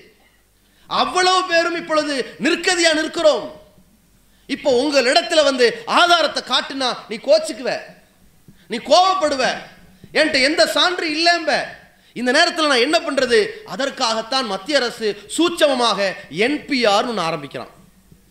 அவ்வளவு 0.86 1.48
பேரும் 1.48 1.76
இப்பொழுது 1.76 2.34
நிற்கதியா 2.42 3.02
நிற்கிறோம். 3.02 3.60
இப்போ 4.46 4.70
உங்கள் 4.70 5.04
இடத்துல 5.04 5.44
வந்து 5.44 5.82
ஆதாரத்தை 5.86 6.42
காட்டுனா 6.42 6.96
நீ 7.08 7.16
கோச்சுக்குவ. 7.16 7.78
நீ 8.68 8.76
கோவப்படுவ. 8.76 9.52
என்கிட்ட 10.14 10.42
எந்த 10.42 10.66
சான்று 10.66 11.10
இல்லைம்ப. 11.10 11.64
இந்த 12.12 12.32
நேரத்தில் 12.32 12.66
நான் 12.66 12.78
என்ன 12.78 12.98
பண்ணுறது 12.98 13.48
அதற்காகத்தான் 13.64 14.46
மத்திய 14.46 14.78
அரசு 14.78 15.30
சூட்சமமாக 15.38 16.12
என்பிஆர்னு 16.30 17.06
ஒன்று 17.06 17.20
ஆரம்பிக்கிறான். 17.20 17.68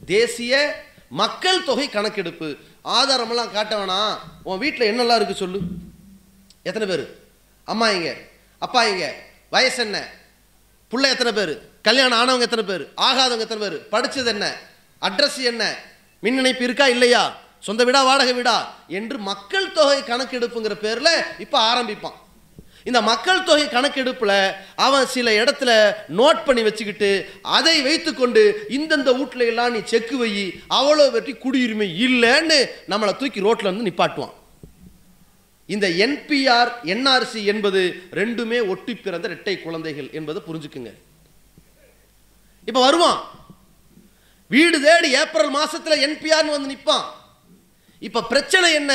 தேசிய 0.05 0.83
மக்கள் 1.09 1.63
தொகை 1.63 1.89
கணக்கெடுப்பு. 1.89 2.55
ஆதாரமெல்லாம் 2.85 3.51
காட்ட 3.51 3.85
வேணாம். 3.85 4.17
உன் 4.43 4.57
வீட்டில் 4.57 4.99
என்னெல்லாம் 4.99 5.13
இருக்குது 5.13 5.33
சொல்லு. 5.33 5.59
எத்தனை 6.63 6.87
பேர்? 6.87 7.17
அம்மா 7.63 7.87
எங்க? 7.87 8.15
அப்பா 8.59 8.83
எங்க? 8.83 9.13
வயசு 9.49 9.83
என்ன? 9.83 10.09
பிள்ளை 10.87 11.09
எத்தனை 11.09 11.31
பேர்? 11.33 11.61
கல்யாணம் 11.81 12.19
ஆனவங்க 12.19 12.41
எத்தனை 12.41 12.65
பேர்? 12.65 12.93
ஆகாதவங்க 12.97 13.39
எத்தனை 13.39 13.69
பேர்? 13.69 13.87
படித்தது 13.87 14.29
என்ன? 14.29 14.55
அட்ரஸ் 15.01 15.43
என்ன? 15.43 15.75
மின் 16.19 16.37
இணைப்பு 16.37 16.63
இருக்கா 16.63 16.87
இல்லையா? 16.87 17.39
சொந்த 17.59 17.83
வீடா 17.83 18.03
வாடகை 18.03 18.33
வீடா? 18.33 18.75
என்று 18.87 19.17
மக்கள் 19.17 19.71
தொகை 19.71 20.01
கணக்கெடுப்புங்கிற 20.01 20.75
பேர்ல 20.81 21.09
இப்போ 21.39 21.57
ஆரம்பிப்பான். 21.71 22.17
இந்த 22.83 23.01
மக்கள் 23.01 23.43
தொகை 23.43 23.65
கணக்கெடுப்புல 23.65 24.53
அவன் 24.75 25.05
சில 25.05 25.31
இடத்துல 25.31 25.71
நோட் 26.17 26.45
பண்ணி 26.45 26.61
வச்சுக்கிட்டு 26.61 27.29
அதை 27.41 27.81
வைத்துக்கொண்டு 27.81 28.65
இந்தந்த 28.69 29.17
வீட்ல 29.17 29.45
எல்லாம் 29.45 29.71
நீ 29.71 29.79
செக்கு 29.85 30.17
வை 30.17 30.61
அவ்வளோ 30.69 31.11
வெற்றி 31.11 31.33
குடியுரிமை 31.33 31.87
இல்லைன்னு 32.07 32.69
நம்மளை 32.89 33.17
தூக்கி 33.17 33.41
ரோட்ல 33.41 33.63
வந்து 33.63 33.87
நிப்பாட்டுவான். 33.89 34.33
இந்த 35.73 35.87
என்பிஆர் 36.05 36.71
என்ஆர்சி 36.93 37.41
என்பது 37.51 37.81
ரெண்டுமே 38.19 38.59
ஒட்டி 38.73 38.93
பிறந்த 39.05 39.27
இரட்டை 39.29 39.55
குழந்தைகள் 39.65 40.09
என்பதை 40.19 40.39
புரிஞ்சுக்குங்க. 40.47 40.91
இப்ப 42.69 42.79
வருவான். 42.87 43.19
வீடு 44.51 44.77
தேடி 44.87 45.09
ஏப்ரல் 45.21 45.51
மாசத்துல 45.59 45.97
என்பிஆர்னு 46.07 46.55
வந்து 46.55 46.71
நிற்பான் 46.73 47.05
இப்ப 48.07 48.23
பிரச்சனை 48.31 48.69
என்ன? 48.79 48.93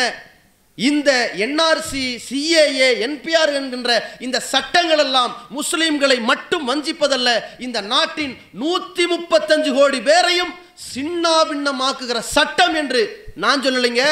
இந்த 0.78 1.10
என்ஆர்சி 1.44 2.02
சிஏஏ 2.26 2.88
என்பிஆர் 3.06 3.52
என்கின்ற 3.58 3.90
இந்த 4.26 4.38
சட்டங்கள் 4.52 5.02
எல்லாம் 5.04 5.32
முஸ்லீம்களை 5.58 6.18
மட்டும் 6.30 6.64
வஞ்சிப்பதல்ல 6.70 7.30
இந்த 7.66 7.78
நாட்டின் 7.92 8.34
நூத்தி 8.62 9.04
முப்பத்தஞ்சு 9.12 9.70
கோடி 9.78 10.00
பேரையும் 10.08 10.52
சின்னாபின்னமாக்குகிற 10.92 12.20
சட்டம் 12.34 12.76
என்று 12.82 13.02
நான் 13.44 13.62
சொல்லலைங்க 13.66 14.04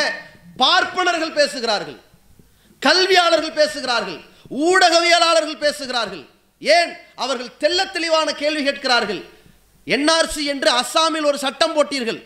பார்ப்பனர்கள் 0.63 1.37
பேசுகிறார்கள். 1.41 1.99
கல்வியாளர்கள் 2.87 3.59
பேசுகிறார்கள் 3.61 4.21
ஊடகவியலாளர்கள் 4.69 5.63
பேசுகிறார்கள். 5.65 6.25
ஏன்? 6.77 6.91
அவர்கள் 7.23 7.57
தெல்ல 7.63 7.81
தெளிவான 7.95 8.29
கேள்வி 8.43 8.63
கேட்கிறார்கள். 8.65 9.23
என்ஆர்சி 9.95 10.43
என்று 10.53 10.69
அஸ்ஸாமில் 10.81 11.29
ஒரு 11.31 11.39
சட்டம் 11.45 11.75
போட்டீர்கள். 11.77 12.21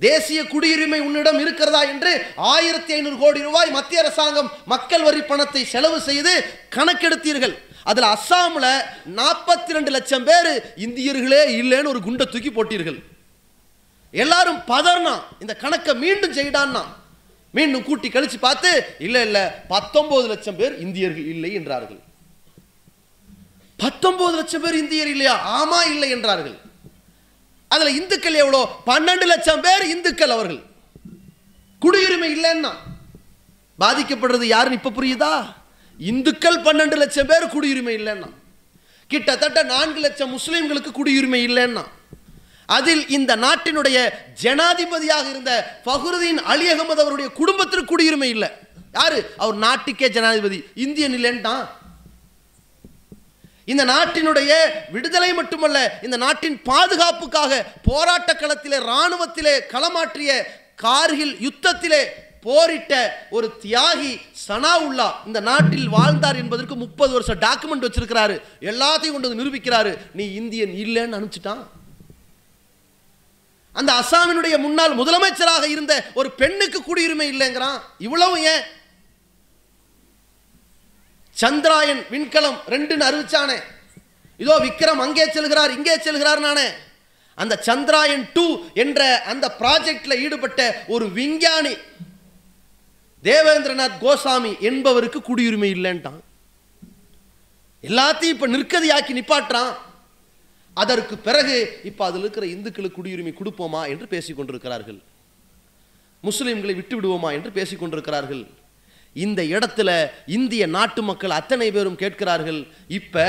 தேசிய 0.00 0.40
குடியுரிமை 0.52 0.98
உன்னிடம் 1.06 1.38
இருக்கிறதா 1.42 1.82
என்று 1.92 2.12
ஆயிரத்தி 2.36 2.92
ஐநூறு 2.92 3.16
கோடி 3.18 3.40
ரூபாய் 3.48 3.70
மத்திய 3.76 4.02
அரசாங்கம் 4.02 4.50
மக்கள் 4.72 5.02
வரி 5.02 5.22
பணத்தை 5.30 5.62
செலவு 5.74 5.98
செய்து 6.08 6.32
கணக்கெடுத்தீர்கள். 6.76 7.54
அதில் 7.90 8.08
அஸ்ஸாமில் 8.14 8.70
நாற்பத்தி 9.18 9.76
ரெண்டு 9.76 9.90
லட்சம் 9.96 10.26
பேர் 10.28 10.50
இந்தியர்களே 10.86 11.42
இல்லைன்னு 11.60 11.92
ஒரு 11.94 12.00
குண்டை 12.06 12.26
தூக்கி 12.26 12.50
போட்டீர்கள். 12.50 12.98
எல்லாரும் 14.22 14.60
பதர்னா 14.72 15.14
இந்த 15.42 15.54
கணக்கை 15.62 15.94
மீண்டும் 16.04 16.36
செய்டான்னா 16.40 16.82
மீண்டும் 17.54 17.82
கூட்டி 17.82 18.08
கழிச்சு 18.08 18.38
பார்த்து 18.38 18.70
இல்லை 18.98 19.20
இல்ல 19.22 19.64
பத்தொன்பது 19.68 20.28
லட்சம் 20.28 20.56
பேர் 20.56 20.78
இந்தியர்கள் 20.78 21.26
இல்லை 21.26 21.52
என்றார்கள். 21.52 22.00
பத்தொன்பது 23.76 24.36
லட்சம் 24.36 24.60
பேர் 24.60 24.76
இந்தியர் 24.76 25.08
இல்லையா? 25.08 25.34
ஆமா 25.56 25.90
இல்லை 25.90 26.10
என்றார்கள். 26.10 26.56
அதுல 27.68 27.90
இந்துக்கள் 27.90 28.34
எவ்வளோ? 28.34 28.82
பன்னெண்டு 28.86 29.24
லட்சம் 29.24 29.60
பேர் 29.60 29.84
இந்துக்கள் 29.86 30.30
அவர்கள். 30.30 30.62
குடியுரிமை 31.82 32.30
இல்லைன்னா. 32.36 32.72
பாதிக்கப்படுறது 33.78 34.42
யாருன்னு 34.42 34.80
இப்போ 34.82 34.90
புரியுதா? 34.90 35.54
இந்துக்கள் 35.98 36.60
பன்னெண்டு 36.60 36.96
லட்சம் 36.96 37.26
பேர் 37.26 37.44
குடியுரிமை 37.44 37.88
இல்லைன்னா. 37.88 38.30
கிட்டத்தட்ட 39.08 39.62
நான்கு 39.62 40.00
லட்சம் 40.00 40.38
முஸ்லீம்களுக்கு 40.38 40.90
குடியுரிமை 40.90 41.42
இல்லைன்னா. 41.48 41.84
அதில் 42.66 43.08
இந்த 43.08 43.36
நாட்டினுடைய 43.36 44.10
ஜனாதிபதியாக 44.42 45.28
இருந்த 45.30 45.80
ஃபஹ்ருதீன் 45.84 46.42
அலி 46.44 46.72
அகமது 46.72 47.02
அவருடைய 47.04 47.30
குடும்பத்திற்கு 47.30 47.96
குடியுரிமை 47.96 48.28
இல்லை. 48.28 48.48
யாரு? 48.92 49.34
அவர் 49.36 49.54
நாட்டுக்கே 49.54 50.08
ஜனாதிபதி. 50.08 50.64
இந்தியன் 50.74 51.12
இல்லைன்ட்டான் 51.12 51.66
இந்த 53.66 53.84
நாட்டினுடைய 53.84 54.52
விடுதலை 54.90 55.32
மட்டுமல்ல 55.32 55.98
இந்த 56.02 56.16
நாட்டின் 56.16 56.62
பாதுகாப்புக்காக 56.62 57.64
போராட்ட 57.82 58.36
களத்திலே 58.40 58.78
இராணுவத்திலே 58.80 59.60
களமாற்றிய 59.72 60.42
கார்கில் 60.76 61.36
யுத்தத்திலே 61.36 62.04
போரிட்ட 62.40 63.26
ஒரு 63.30 63.52
தியாகி 63.62 64.20
சனாவுல்லா 64.48 65.12
இந்த 65.26 65.40
நாட்டில் 65.40 65.88
வாழ்ந்தார் 65.88 66.36
என்பதற்கு 66.36 66.76
முப்பது 66.76 67.12
வருஷம் 67.12 67.38
டாக்குமெண்ட் 67.38 67.84
வச்சிருக்கிறாரு. 67.84 68.42
எல்லாத்தையும் 68.60 69.12
கொண்டு 69.12 69.28
வந்து 69.28 69.44
நிரூபிக்கிறாரு. 69.44 69.98
நீ 70.12 70.34
இந்தியன் 70.34 70.70
இல்லைன்னு 70.70 71.16
அனுப்பிச்சிட்டான். 71.18 71.62
அந்த 73.78 73.90
அசாமினுடைய 74.00 74.56
முன்னாள் 74.64 74.98
முதலமைச்சராக 75.00 75.64
இருந்த 75.74 75.94
ஒரு 76.14 76.28
பெண்ணுக்கு 76.40 76.80
குடியுரிமை 76.80 77.26
இல்லைங்கிறான். 77.34 77.78
இவ்வளவு 77.98 78.36
ஏன்? 78.52 78.64
சந்திராயன் 81.40 82.02
விண்கலம் 82.10 82.58
ரெண்டுன்னு 82.74 83.06
அறிவிச்சானே. 83.10 83.58
இதோ 84.38 84.54
விக்ரம் 84.58 85.02
அங்கே 85.06 85.24
செல்கிறார் 85.24 85.72
இங்கே 85.76 85.96
செல்கிறார் 85.96 86.40
நானே. 86.40 86.68
அந்த 87.34 87.54
சந்திராயன் 87.66 88.24
டூ 88.34 88.44
என்ற 88.74 89.22
அந்த 89.22 89.46
ப்ராஜெக்ட்ல 89.58 90.16
ஈடுபட்ட 90.24 90.84
ஒரு 90.88 91.06
விஞ்ஞானி 91.10 91.74
தேவேந்திரநாத் 93.22 93.98
கோசாமி 94.00 94.52
என்பவருக்கு 94.60 95.20
குடியுரிமை 95.20 95.70
இல்லைன்ட்டான். 95.76 96.20
எல்லாத்தையும் 97.82 98.34
இப்போ 98.34 98.48
நிற்கதியாக்கி 98.48 99.12
நிப்பாட்டுறான். 99.18 99.72
அதற்கு 100.82 101.14
பிறகு 101.26 101.56
இப்போ 101.90 102.02
அதில் 102.06 102.24
இருக்கிற 102.24 102.46
இந்துக்களுக்கு 102.54 102.98
குடியுரிமை 102.98 103.32
கொடுப்போமா 103.36 103.82
என்று 103.92 104.06
பேசிக் 104.14 104.38
கொண்டிருக்கிறார்கள் 104.38 104.98
முஸ்லிம்களை 106.22 106.74
விட்டு 106.80 106.94
விடுவோமா 106.98 107.30
என்று 107.36 107.50
பேசிக் 107.58 107.82
கொண்டிருக்கிறார்கள் 107.82 108.42
இந்த 109.24 109.40
இடத்துல 109.54 109.90
இந்திய 110.36 110.66
நாட்டு 110.76 111.00
மக்கள் 111.02 111.36
அத்தனை 111.38 111.68
பேரும் 111.70 112.00
கேட்கிறார்கள் 112.02 112.60
இப்போ 112.98 113.26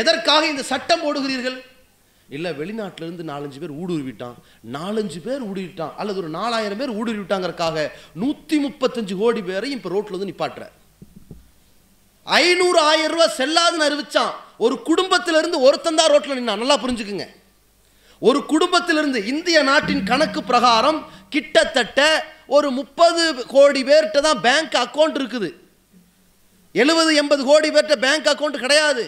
எதற்காக 0.00 0.42
இந்த 0.52 0.62
சட்டம் 0.70 1.02
போடுகிறீர்கள்? 1.04 1.58
இல்லை 2.28 2.50
வெளிநாட்டிலிருந்து 2.60 3.24
நாலஞ்சு 3.32 3.58
பேர் 3.62 3.74
ஊடுருவிட்டான். 3.80 4.36
நாலஞ்சு 4.76 5.18
பேர் 5.26 5.42
ஊடுருவிட்டான். 5.48 5.92
அல்லது 6.00 6.18
ஒரு 6.22 6.30
நாலாயிரம் 6.38 6.80
பேர் 6.80 6.96
ஊடுருவிட்டாங்கிறக்காக 7.00 7.86
நூற்றி 8.22 8.56
முப்பத்தஞ்சு 8.64 9.16
கோடி 9.22 9.42
பேரையும் 9.50 9.78
இப்போ 9.78 9.92
ரோட்டில் 9.94 10.16
வந்து 10.16 10.30
நிப்பாட்டுற. 10.32 10.66
ஐநூறு 12.24 12.78
ஆயிரம் 12.78 13.18
ரூபா 13.18 13.26
செல்லாதுன்னு 13.38 13.88
அறிவிச்சான். 13.88 14.32
ஒரு 14.58 14.82
குடும்பத்திலிருந்து 14.82 15.60
ஒருத்தன் 15.60 15.94
தான் 15.94 16.10
ரோட்ல 16.12 16.38
நல்லா 16.40 16.76
புரிஞ்சுக்குங்க. 16.82 17.26
ஒரு 18.18 18.46
குடும்பத்திலிருந்து 18.46 19.26
இந்திய 19.26 19.62
நாட்டின் 19.62 20.04
கணக்கு 20.04 20.42
பிரகாரம் 20.42 21.06
கிட்டத்தட்ட 21.28 22.00
ஒரு 22.46 22.70
முப்பது 22.70 23.46
கோடி 23.46 23.82
பேர்கிட்ட 23.82 24.20
தான் 24.20 24.40
பேங்க் 24.40 24.74
அக்கௌண்ட் 24.84 25.18
இருக்குது. 25.20 25.50
எழுபது 26.72 27.14
எண்பது 27.14 27.44
கோடி 27.44 27.70
பேர்கிட்ட 27.70 27.96
பேங்க் 28.06 28.26
அக்கௌண்ட் 28.32 28.64
கிடையாது. 28.64 29.04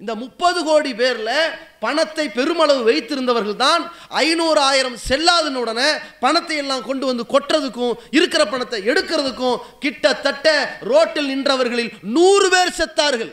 இந்த 0.00 0.12
முப்பது 0.14 0.60
கோடி 0.64 0.90
பேரில் 0.94 1.54
பணத்தை 1.80 2.24
பெருமளவு 2.28 2.82
வைத்திருந்தவர்கள் 2.88 3.56
தான் 3.56 3.82
ஐநூறு 4.20 4.60
ஆயிரம் 4.60 4.98
செல்லாதுன்னு 5.08 5.62
உடனே 5.62 5.88
பணத்தை 6.20 6.56
எல்லாம் 6.56 6.84
கொண்டு 6.84 7.04
வந்து 7.06 7.24
கொட்டுறதுக்கும் 7.32 7.96
இருக்கிற 8.10 8.42
பணத்தை 8.44 8.80
எடுக்கிறதுக்கும் 8.90 9.58
கிட்டத்தட்ட 9.78 10.46
ரோட்டில் 10.82 11.30
நின்றவர்களில் 11.32 11.90
நூறு 12.16 12.48
பேர் 12.48 12.76
செத்தார்கள். 12.78 13.32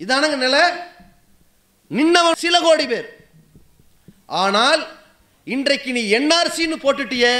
இதானங்க 0.00 0.36
நிலை? 0.36 0.62
நின்னவன் 1.90 2.40
சில 2.44 2.56
கோடி 2.60 2.86
பேர். 2.86 3.08
ஆனால் 4.42 4.82
இன்றைக்கு 5.46 5.90
நீ 5.92 6.02
என்ஆர்சின்னு 6.18 6.76
போட்டுட்டியே 6.84 7.34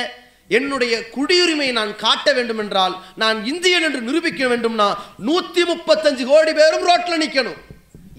என்னுடைய 0.51 0.95
குடியுரிமையை 1.11 1.73
நான் 1.73 1.97
காட்ட 1.97 2.29
வேண்டும் 2.33 2.59
என்றால் 2.59 2.95
நான் 3.17 3.39
இந்தியன் 3.45 3.85
என்று 3.89 4.01
நிரூபிக்க 4.01 4.47
வேண்டும்னா 4.47 4.89
நூற்றி 5.29 5.65
முப்பத்தஞ்சு 5.65 6.25
கோடி 6.31 6.53
பேரும் 6.53 6.87
ரோட்டில் 6.89 7.23
நிற்கணும் 7.23 7.61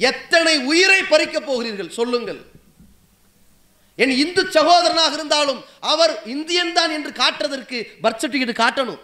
எத்தனை 0.09 0.53
உயிரை 0.71 1.03
பறிக்கப் 1.03 1.45
போகிறீர்கள்? 1.45 1.89
சொல்லுங்கள். 1.99 2.41
என் 3.95 4.13
இந்து 4.23 4.41
சகோதரனாக 4.51 5.13
இருந்தாலும் 5.13 5.63
அவர் 5.79 6.13
இந்தியன் 6.25 6.73
தான் 6.73 6.91
என்று 6.91 7.11
காட்டுறதற்கு 7.11 7.77
பர்த் 8.03 8.21
சர்டிஃபிகேட் 8.21 8.61
காட்டணும். 8.63 9.01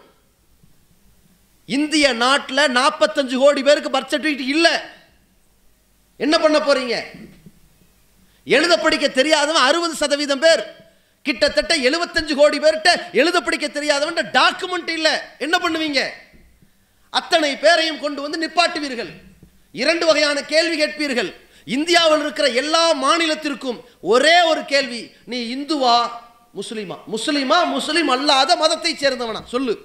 இந்திய 1.66 2.12
நாட்டில் 2.12 2.72
நாற்பத்தஞ்சு 2.78 3.36
கோடி 3.38 3.62
பேருக்கு 3.62 3.94
பர்த் 3.96 4.12
சர்டிஃபிகேட் 4.12 4.52
இல்லை. 4.54 4.74
என்ன 6.16 6.38
பண்ண 6.38 6.58
போறீங்க? 6.58 6.96
எழுத 8.44 8.74
படிக்க 8.78 9.08
தெரியாதவன் 9.08 9.62
அறுபது 9.62 9.94
சதவீதம் 9.94 10.44
பேர். 10.46 10.62
கிட்டத்தட்ட 11.22 11.72
எழுபத்தஞ்சு 11.88 12.34
கோடி 12.34 12.58
பேர்கிட்ட 12.58 12.90
எழுத 13.12 13.40
படிக்க 13.40 13.68
தெரியாதவன் 13.68 14.30
டாக்குமெண்ட் 14.38 14.90
இல்லை. 14.98 15.14
என்ன 15.38 15.56
பண்ணுவீங்க? 15.58 16.02
அத்தனை 17.10 17.56
பேரையும் 17.56 18.00
கொண்டு 18.00 18.22
வந்து 18.22 18.38
நிப்பாட்டுவீர்கள். 18.46 19.12
இரண்டு 19.78 20.06
வகையான 20.06 20.42
கேள்வி 20.42 20.76
கேட்பீர்கள். 20.82 21.30
இந்தியாவில் 21.64 22.20
இருக்கிற 22.20 22.48
எல்லா 22.48 22.84
மாநிலத்திற்கும் 23.04 23.78
ஒரே 24.00 24.42
ஒரு 24.42 24.64
கேள்வி 24.64 25.00
நீ 25.24 25.38
இந்துவா 25.54 25.96
முஸ்லீமா? 26.54 26.96
முஸ்லீமா 27.14 27.58
முஸ்லீம் 27.66 28.08
அல்லாத 28.08 28.56
மதத்தை 28.56 28.92
சேர்ந்தவனா? 28.94 29.44
சொல்லு. 29.44 29.80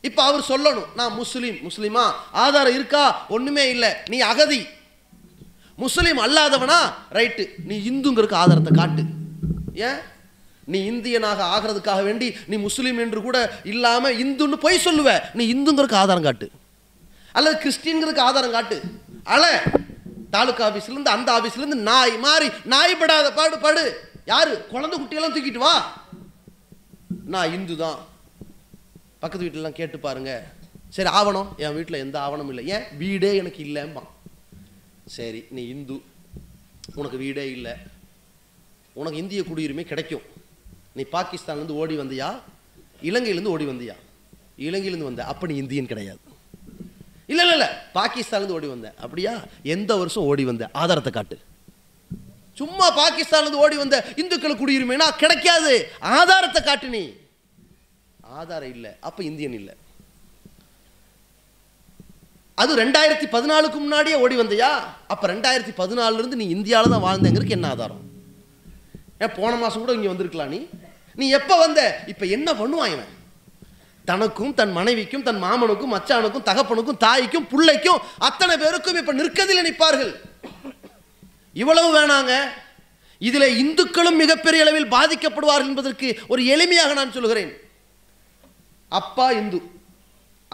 இப்ப 0.00 0.22
அவர் 0.22 0.44
சொல்லணும் 0.48 0.86
நான் 0.96 1.14
முஸ்லீம் 1.14 1.54
முஸ்லீமா 1.54 2.04
ஆதாரம் 2.32 2.74
இருக்கா? 2.74 3.26
ஒண்ணுமே 3.28 3.70
இல்லை. 3.70 3.90
நீ 4.06 4.20
அகதி. 4.20 4.66
முஸ்லீம் 5.76 6.18
அல்லாதவனா? 6.18 6.80
ரைட்டு. 7.12 7.48
நீ 7.64 7.76
இந்துங்கிறதுக்கு 7.90 8.40
ஆதாரத்தை 8.42 8.72
காட்டு. 8.74 9.02
ஏன்? 9.74 9.98
நீ 10.64 10.90
இந்தியனாக 10.90 11.42
ஆகிறதுக்காக 11.56 12.02
வேண்டி 12.04 12.36
நீ 12.46 12.56
முஸ்லீம் 12.56 12.98
என்று 12.98 13.22
கூட 13.22 13.60
இல்லாமல் 13.64 14.16
இந்துன்னு 14.24 14.56
பொய் 14.60 14.80
சொல்லுவ. 14.84 15.20
நீ 15.34 15.54
இந்துங்கிறதுக்கு 15.54 15.94
ஆதாரம் 15.94 16.22
காட்டு. 16.22 16.50
அல்லது 17.38 17.56
கிறிஸ்டின்கிறதுக்கு 17.62 18.26
ஆதாரம் 18.28 18.56
காட்டு. 18.56 18.76
அல 19.34 19.44
தாலுக்கா 20.32 20.64
ஆஃபீஸ்லேருந்து 20.68 21.14
அந்த 21.16 21.28
ஆஃபீஸ்லேருந்து 21.36 21.80
நாய் 21.90 22.14
மாறி 22.26 22.48
நாய் 22.64 22.96
படாத 23.00 23.32
பாடு 23.32 23.58
பாடு. 23.58 23.84
யாரு? 24.32 24.54
குழந்தை 24.72 24.96
குட்டியெல்லாம் 25.00 25.34
தூக்கிட்டு 25.34 25.64
வா. 25.66 25.74
நான் 27.34 27.52
இந்து 27.52 27.76
தான் 27.76 27.98
பக்கத்து 29.22 29.46
வீட்டிலலாம் 29.46 29.78
கேட்டு 29.78 29.98
பாருங்க. 29.98 30.32
சரி 30.96 31.08
ஆவணம்? 31.08 31.48
என் 31.56 31.74
வீட்டில் 31.74 32.02
எந்த 32.04 32.16
ஆவணமும் 32.20 32.52
இல்லை. 32.54 32.74
ஏன்? 32.74 32.96
வீடே 32.96 33.30
எனக்கு 33.36 33.60
இல்லைம்பா 33.64 34.02
சரி 35.16 35.40
நீ 35.56 35.62
இந்து. 35.74 35.96
உனக்கு 36.94 37.18
வீடே 37.24 37.50
இல்லை. 37.50 37.74
உனக்கு 39.00 39.18
இந்திய 39.18 39.40
குடியுரிமை 39.42 39.84
கிடைக்கும். 39.90 40.26
நீ 40.92 41.04
பாகிஸ்தான்லேருந்து 41.12 41.78
ஓடி 41.82 41.96
வந்தியா? 41.98 42.30
இலங்கையிலேருந்து 43.02 43.52
ஓடி 43.54 43.66
வந்தியா? 43.66 43.96
இலங்கையிலேருந்து 44.58 45.10
வந்த. 45.10 45.24
அப்போ 45.24 45.46
நீ 45.46 45.56
இந்தியன் 45.56 45.92
கிடையாது. 45.92 46.27
இல்லை 47.28 47.44
இல்லை 47.48 47.56
இல்லை. 47.58 47.68
பாகிஸ்தான்லேருந்து 47.94 48.56
ஓடி 48.58 48.66
வந்த 48.66 48.94
அப்படியா? 49.00 49.32
எந்த 49.62 49.96
வருஷம் 49.96 50.22
ஓடி 50.22 50.44
வந்த 50.44 50.68
ஆதாரத்தை 50.72 51.12
காட்டு. 51.12 51.38
சும்மா 52.54 52.86
பாகிஸ்தான்லேருந்து 52.98 53.62
ஓடி 53.64 53.76
வந்த 53.76 54.04
இந்துக்கள் 54.16 54.60
குடியுரிமைனா 54.60 55.08
கிடைக்காது. 55.16 55.90
ஆதாரத்தை 56.00 56.62
காட்டு 56.62 56.88
நீ. 56.88 57.12
ஆதாரம் 58.20 58.70
இல்லை. 58.70 58.90
அப்ப 59.00 59.22
இந்தியன் 59.22 59.52
இல்லை. 59.52 59.74
அது 62.54 62.76
ரெண்டாயிரத்தி 62.76 63.26
பதினாலுக்கு 63.34 63.74
முன்னாடியே 63.74 64.16
ஓடி 64.16 64.36
வந்தியா? 64.36 64.70
அப்ப 65.06 65.28
ரெண்டாயிரத்தி 65.28 65.72
பதினாலுல 65.80 66.14
இருந்து 66.14 66.36
நீ 66.36 66.48
இந்தியாவில் 66.48 66.90
தான் 66.90 67.04
வாழ்ந்தங்கிறதுக்கு 67.04 67.56
என்ன 67.58 67.68
ஆதாரம்? 67.68 68.00
ஏன் 69.18 69.32
போன 69.32 69.56
மாசம் 69.56 69.80
கூட 69.80 69.92
இங்க 69.92 70.06
வந்திருக்கலாம் 70.06 70.48
நீ? 70.48 70.66
நீ 71.14 71.28
எப்ப 71.28 71.56
வந்த? 71.56 72.04
இப்ப 72.06 72.26
என்ன 72.26 72.52
பண்ணுவான் 72.52 72.92
இவன்? 72.92 73.16
தனக்கும் 74.10 74.54
தன் 74.58 74.72
மனைவிக்கும் 74.78 75.26
தன் 75.26 75.42
மாமனுக்கும் 75.44 75.94
மச்சானுக்கும் 75.94 76.46
தகப்பனுக்கும் 76.48 77.02
தாய்க்கும் 77.06 77.48
பிள்ளைக்கும் 77.52 78.02
அத்தனை 78.28 78.54
பேருக்கும் 78.62 78.98
இப்ப 79.00 79.14
நிற்கதில் 79.20 79.66
நிற்பார்கள். 79.66 80.12
இவ்வளவு 81.62 81.88
வேணாங்க. 81.96 82.32
இதில் 83.28 83.56
இந்துக்களும் 83.62 84.20
மிகப்பெரிய 84.22 84.64
அளவில் 84.64 84.92
பாதிக்கப்படுவார்கள் 84.96 85.70
என்பதற்கு 85.70 86.08
ஒரு 86.32 86.42
எளிமையாக 86.54 86.92
நான் 86.98 87.14
சொல்கிறேன். 87.16 87.52
அப்பா 89.00 89.26
இந்து 89.40 89.60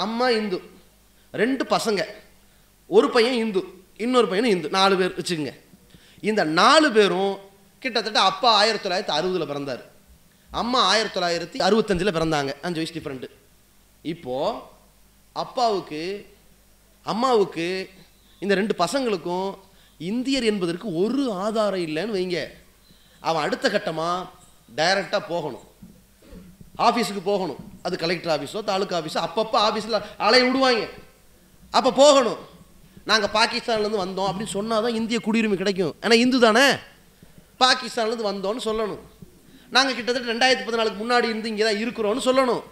அம்மா 0.04 0.26
இந்து 0.38 0.58
ரெண்டு 1.42 1.64
பசங்க. 1.74 2.02
ஒரு 2.96 3.08
பையன் 3.16 3.38
இந்து 3.44 3.60
இன்னொரு 4.04 4.28
பையனும் 4.30 4.54
இந்து 4.56 4.68
நாலு 4.78 4.94
பேர் 5.00 5.16
வச்சுக்கோங்க. 5.18 5.52
இந்த 6.30 6.42
நாலு 6.60 6.88
பேரும் 6.96 7.34
கிட்டத்தட்ட 7.82 8.20
அப்பா 8.30 8.50
ஆயிரத்தி 8.62 8.86
தொள்ளாயிரத்தி 8.86 9.14
அறுபதில் 9.18 9.50
பிறந்தார். 9.52 9.82
அம்மா 10.62 10.80
ஆயிரத்தி 10.92 11.16
தொள்ளாயிரத்தி 11.16 11.58
அறுபத்தஞ்சில் 11.66 12.16
பிறந்தாங்க. 12.18 12.52
அஞ்சு 12.66 12.78
வயசு 12.80 12.96
டிஃப்ரெண்ட்டு 12.98 13.30
இப்போது 14.12 14.60
அப்பாவுக்கு 15.42 16.02
அம்மாவுக்கு 17.12 17.68
இந்த 18.42 18.52
ரெண்டு 18.60 18.74
பசங்களுக்கும் 18.82 19.48
இந்தியர் 20.10 20.48
என்பதற்கு 20.50 20.86
ஒரு 21.02 21.24
ஆதாரம் 21.44 21.84
இல்லைன்னு 21.86 22.16
வைங்க. 22.16 22.38
அவன் 23.28 23.44
அடுத்த 23.46 23.66
கட்டமாக 23.74 24.26
டைரெக்டாக 24.78 25.22
போகணும். 25.32 25.64
ஆஃபீஸுக்கு 26.86 27.22
போகணும். 27.30 27.60
அது 27.86 27.94
கலெக்டர் 28.02 28.32
ஆஃபீஸோ 28.34 28.60
தாலுக்கா 28.70 28.98
ஆஃபீஸோ 29.00 29.20
அப்பப்போ 29.26 29.58
ஆஃபீஸில் 29.68 29.98
அலைய 30.26 30.42
விடுவாங்க. 30.46 30.84
அப்போ 31.78 31.90
போகணும். 32.02 32.40
நாங்கள் 33.10 33.32
பாகிஸ்தான்லேருந்து 33.38 34.04
வந்தோம் 34.04 34.28
அப்படின்னு 34.30 34.56
சொன்னால் 34.58 34.84
தான் 34.84 34.98
இந்திய 35.00 35.18
குடியுரிமை 35.26 35.56
கிடைக்கும். 35.62 35.94
ஏன்னா 36.04 36.16
இந்து 36.24 36.38
தானே? 36.46 36.66
பாகிஸ்தான்லேருந்து 37.62 38.30
வந்தோன்னு 38.30 38.62
சொல்லணும். 38.68 39.02
நாங்கள் 39.74 39.96
கிட்டத்தட்ட 39.96 40.32
ரெண்டாயிரத்தி 40.32 40.66
பதினாலுக்கு 40.68 41.02
முன்னாடி 41.02 41.26
இருந்து 41.32 41.50
இங்கே 41.52 41.64
தான் 41.68 41.82
இருக்கிறோன்னு 41.84 42.24
சொல்லணும். 42.28 42.62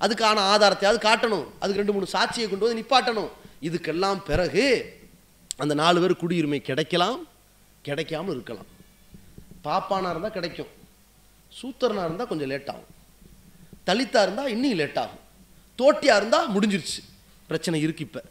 அதுக்கான 0.00 0.38
ஆதாரத்தையாவது 0.52 1.00
காட்டணும். 1.06 1.46
அதுக்கு 1.58 1.82
ரெண்டு 1.82 1.92
மூணு 1.92 2.06
சாட்சியை 2.12 2.48
கொண்டு 2.48 2.66
வந்து 2.68 2.80
நிப்பாட்டணும். 2.80 3.30
இதுக்கெல்லாம் 3.62 4.18
பிறகு 4.18 4.98
அந்த 5.56 5.74
நாலு 5.74 6.00
பேர் 6.00 6.12
குடியுரிமை 6.12 6.58
கிடைக்கலாம் 6.58 7.28
கிடைக்காம 7.84 8.30
இருக்கலாம். 8.30 8.66
பாப்பானா 9.64 10.10
இருந்தால் 10.10 10.32
கிடைக்கும். 10.32 10.66
சூத்திரனா 11.62 12.04
இருந்தால் 12.04 12.26
கொஞ்சம் 12.26 12.48
லேட் 12.48 12.68
ஆகும். 12.68 12.98
தலித்தாக 13.86 14.22
இருந்தால் 14.22 14.50
இன்னும் 14.50 14.74
லேட் 14.74 14.98
ஆகும். 14.98 15.18
தோட்டியாக 15.76 16.16
இருந்தால் 16.16 16.58
முடிஞ்சிருச்சு. 16.58 17.04
பிரச்சனை 17.46 17.80
இருக்கு 17.80 18.04
இப்போ. 18.04 18.22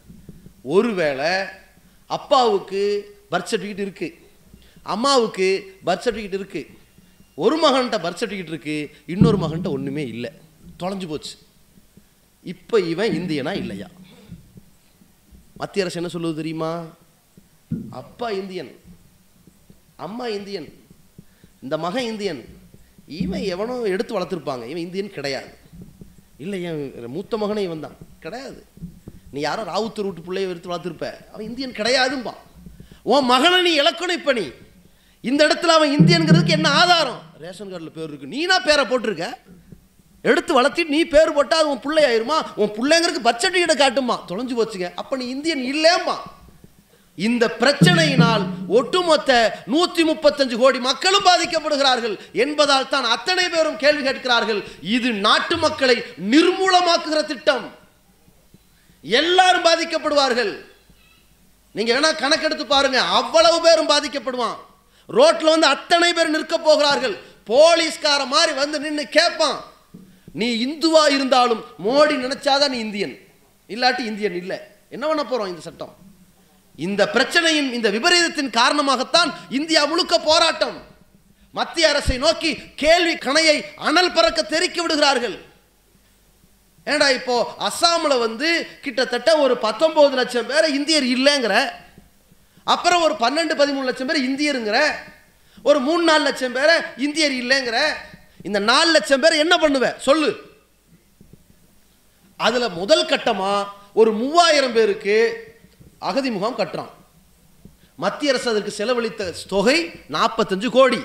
ஒருவேளை 0.63 1.45
அப்பாவுக்கு 2.05 3.15
பர்த் 3.31 3.51
சர்டிஃபிகேட் 3.51 3.85
இருக்குது 3.87 4.13
அம்மாவுக்கு 4.83 5.77
பர்த் 5.85 6.05
சர்டிஃபிகேட் 6.05 6.39
இருக்குது 6.39 6.77
ஒரு 7.35 7.67
மகன்கிட்ட 7.67 7.97
பர்த் 7.97 8.23
சர்டிஃபிகேட் 8.23 8.51
இருக்குது 8.51 8.91
இன்னொரு 9.05 9.37
மகன்கிட்ட 9.37 9.67
ஒன்றுமே 9.67 10.07
இல்லை. 10.07 10.31
தொலைஞ்சு 10.79 11.07
போச்சு. 11.07 11.37
இப்போ 12.43 12.79
இவன் 12.79 13.11
இந்தியனா 13.11 13.55
இல்லையா? 13.55 13.87
மத்திய 15.55 15.83
அரசு 15.83 15.97
என்ன 15.97 16.09
சொல்லுவது 16.09 16.37
தெரியுமா? 16.37 16.85
அப்பா 17.89 18.29
இந்தியன் 18.29 18.75
அம்மா 19.95 20.27
இந்தியன் 20.27 20.73
இந்த 21.61 21.77
மகன் 21.77 22.03
இந்தியன் 22.03 22.45
இவன் 23.07 23.41
எவனோ 23.41 23.81
எடுத்து 23.81 24.19
வளர்த்துருப்பாங்க. 24.19 24.65
இவன் 24.67 24.85
இந்தியன் 24.87 25.09
கிடையாது. 25.09 25.47
இல்லை 26.37 26.63
என் 26.63 27.05
மூத்த 27.07 27.37
மகனே 27.37 27.57
இவன் 27.57 27.79
தான். 27.79 27.95
கிடையாது. 28.19 28.65
நீ 29.31 29.39
யாரோ 29.39 29.63
ராவுத்தர் 29.63 30.01
வீட்டு 30.01 30.21
பிள்ளைய 30.21 30.49
எடுத்து 30.49 30.69
வளர்த்துருப்ப. 30.69 31.29
அவன் 31.31 31.45
இந்தியன் 31.45 31.71
கிடையாதும்பா. 31.71 32.33
உன் 33.03 33.25
மகனை 33.25 33.61
நீ 33.61 33.79
இழக்கணும் 33.79 34.17
இப்போ 34.17 34.33
நீ. 34.33 34.49
இந்த 35.21 35.47
இடத்துல 35.47 35.67
அவன் 35.67 35.99
இந்தியன்கிறதுக்கு 35.99 36.49
என்ன 36.49 36.69
ஆதாரம்? 36.69 37.21
ரேஷன் 37.39 37.73
கார்டில் 37.73 37.89
பேர் 37.89 38.07
இருக்கு. 38.07 38.27
நீனா 38.27 38.59
பேரை 38.59 38.85
போட்டிருக்க? 38.85 39.37
எடுத்து 40.21 40.53
வளர்த்தி 40.53 40.83
நீ 40.83 41.03
பேர் 41.03 41.33
போட்டால் 41.33 41.59
அது 41.59 41.69
உன் 41.69 41.79
பிள்ளை 41.79 42.03
ஆயிருமா 42.09 42.37
உன் 42.55 42.75
பிள்ளைங்கிறதுக்கு 42.77 43.27
பர்த் 43.27 43.81
காட்டுமா 43.83 44.23
தொலைஞ்சு 44.27 44.55
போச்சுங்க. 44.59 44.93
அப்போ 44.95 45.17
நீ 45.17 45.25
இந்தியன் 45.27 45.63
இல்லேம்மா 45.73 46.17
இந்த 47.15 47.45
பிரச்சனையினால் 47.59 48.43
ஒட்டுமொத்த 48.67 49.63
நூற்றி 49.65 50.03
முப்பத்தஞ்சு 50.03 50.57
கோடி 50.57 50.79
மக்களும் 50.79 51.25
பாதிக்கப்படுகிறார்கள் 51.25 52.19
என்பதால் 52.33 52.89
தான் 52.89 53.03
அத்தனை 53.03 53.49
பேரும் 53.49 53.77
கேள்வி 53.77 54.03
கேட்கிறார்கள். 54.03 54.61
இது 54.81 55.11
நாட்டு 55.11 55.57
மக்களை 55.57 56.03
நிர்மூலமாக்குகிற 56.33 57.25
திட்டம். 57.25 57.65
எல்லாரும் 59.03 59.65
பாதிக்கப்படுவார்கள். 59.65 60.53
நீங்க 61.71 61.91
வேணா 61.93 62.11
கணக்கெடுத்து 62.23 62.65
பாருங்க. 62.65 63.01
அவ்வளவு 63.01 63.61
பேரும் 63.61 63.89
பாதிக்கப்படுவான். 63.89 64.57
ரோட்ல 65.17 65.53
வந்து 65.55 65.67
அத்தனை 65.67 66.13
பேர் 66.13 66.35
நிற்க 66.35 66.57
போகிறார்கள். 66.57 67.17
போலீஸ்கார 67.51 68.25
மாதிரி 68.25 68.53
வந்து 68.61 68.79
நின்று 68.79 69.07
கேட்பான் 69.07 69.59
நீ 70.33 70.65
இந்துவா 70.65 71.03
இருந்தாலும் 71.11 71.63
மோடி 71.85 72.15
நினைச்சாதான் 72.25 72.69
நீ 72.69 72.77
இந்தியன். 72.77 73.15
இல்லாட்டி 73.69 73.99
இந்தியன் 73.99 74.33
இல்லை. 74.33 74.57
என்ன 74.89 75.07
பண்ண 75.07 75.23
போறோம் 75.23 75.47
இந்த 75.47 75.61
சட்டம்? 75.61 75.95
இந்த 76.75 77.05
பிரச்சனையின் 77.05 77.73
இந்த 77.73 77.89
விபரீதத்தின் 77.89 78.49
காரணமாகத்தான் 78.49 79.33
இந்தியா 79.49 79.85
முழுக்க 79.85 80.19
போராட்டம். 80.19 80.87
மத்திய 81.51 81.89
அரசை 81.89 82.17
நோக்கி 82.17 82.55
கேள்வி 82.75 83.13
கணையை 83.13 83.63
அனல் 83.75 84.13
பறக்க 84.13 84.41
தெறிக்க 84.43 84.81
விடுகிறார்கள். 84.81 85.37
ஏண்டா 86.83 87.09
இப்போ 87.09 87.55
அஸ்ஸாமில் 87.59 88.19
வந்து 88.19 88.79
கிட்டத்தட்ட 88.81 89.37
ஒரு 89.37 89.57
பத்தொன்பது 89.57 90.15
லட்சம் 90.15 90.45
பேர் 90.45 90.73
இந்தியர் 90.73 91.03
இல்லைங்கிற 91.03 91.71
அப்புறம் 92.63 93.01
ஒரு 93.01 93.15
பன்னெண்டு 93.19 93.53
பதிமூணு 93.61 93.83
லட்சம் 93.83 94.07
பேர் 94.07 94.27
இந்தியருங்கிற 94.29 94.79
ஒரு 95.63 95.79
மூணு 95.79 96.03
நாலு 96.03 96.23
லட்சம் 96.23 96.51
பேரை 96.51 96.75
இந்தியர் 96.97 97.31
இல்லைங்கிற 97.31 97.77
இந்த 98.43 98.59
நாலு 98.59 98.91
லட்சம் 98.91 99.19
பேர் 99.19 99.31
என்ன 99.31 99.57
பண்ணுவ? 99.57 99.97
சொல்லு. 99.97 100.41
அதில் 102.37 102.69
முதல் 102.69 103.05
கட்டமாக 103.05 103.67
ஒரு 103.93 104.13
மூவாயிரம் 104.13 104.73
பேருக்கு 104.73 105.47
அகதி 105.99 106.31
முகாம் 106.31 106.57
கட்டுறான். 106.57 106.89
மத்திய 107.95 108.31
அரசு 108.31 108.49
அதற்கு 108.49 108.71
செலவழித்த 108.71 109.33
தொகை 109.47 109.91
நாற்பத்தஞ்சு 110.09 110.69
கோடி. 110.69 111.03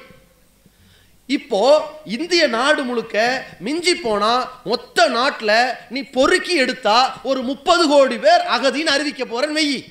இப்போ 1.26 1.90
இந்திய 2.04 2.46
நாடு 2.46 2.82
முழுக்க 2.82 3.44
மிஞ்சி 3.58 3.94
போனா 3.94 4.60
மொத்த 4.64 5.06
நாட்டில் 5.08 5.70
நீ 5.90 6.02
பொறுக்கி 6.02 6.54
எடுத்தா 6.54 7.20
ஒரு 7.22 7.42
முப்பது 7.42 7.88
கோடி 7.88 8.18
பேர் 8.18 8.40
அகதின்னு 8.40 8.92
அறிவிக்க 8.94 9.24
போறேன்னு 9.24 9.56
வெயி 9.56 9.84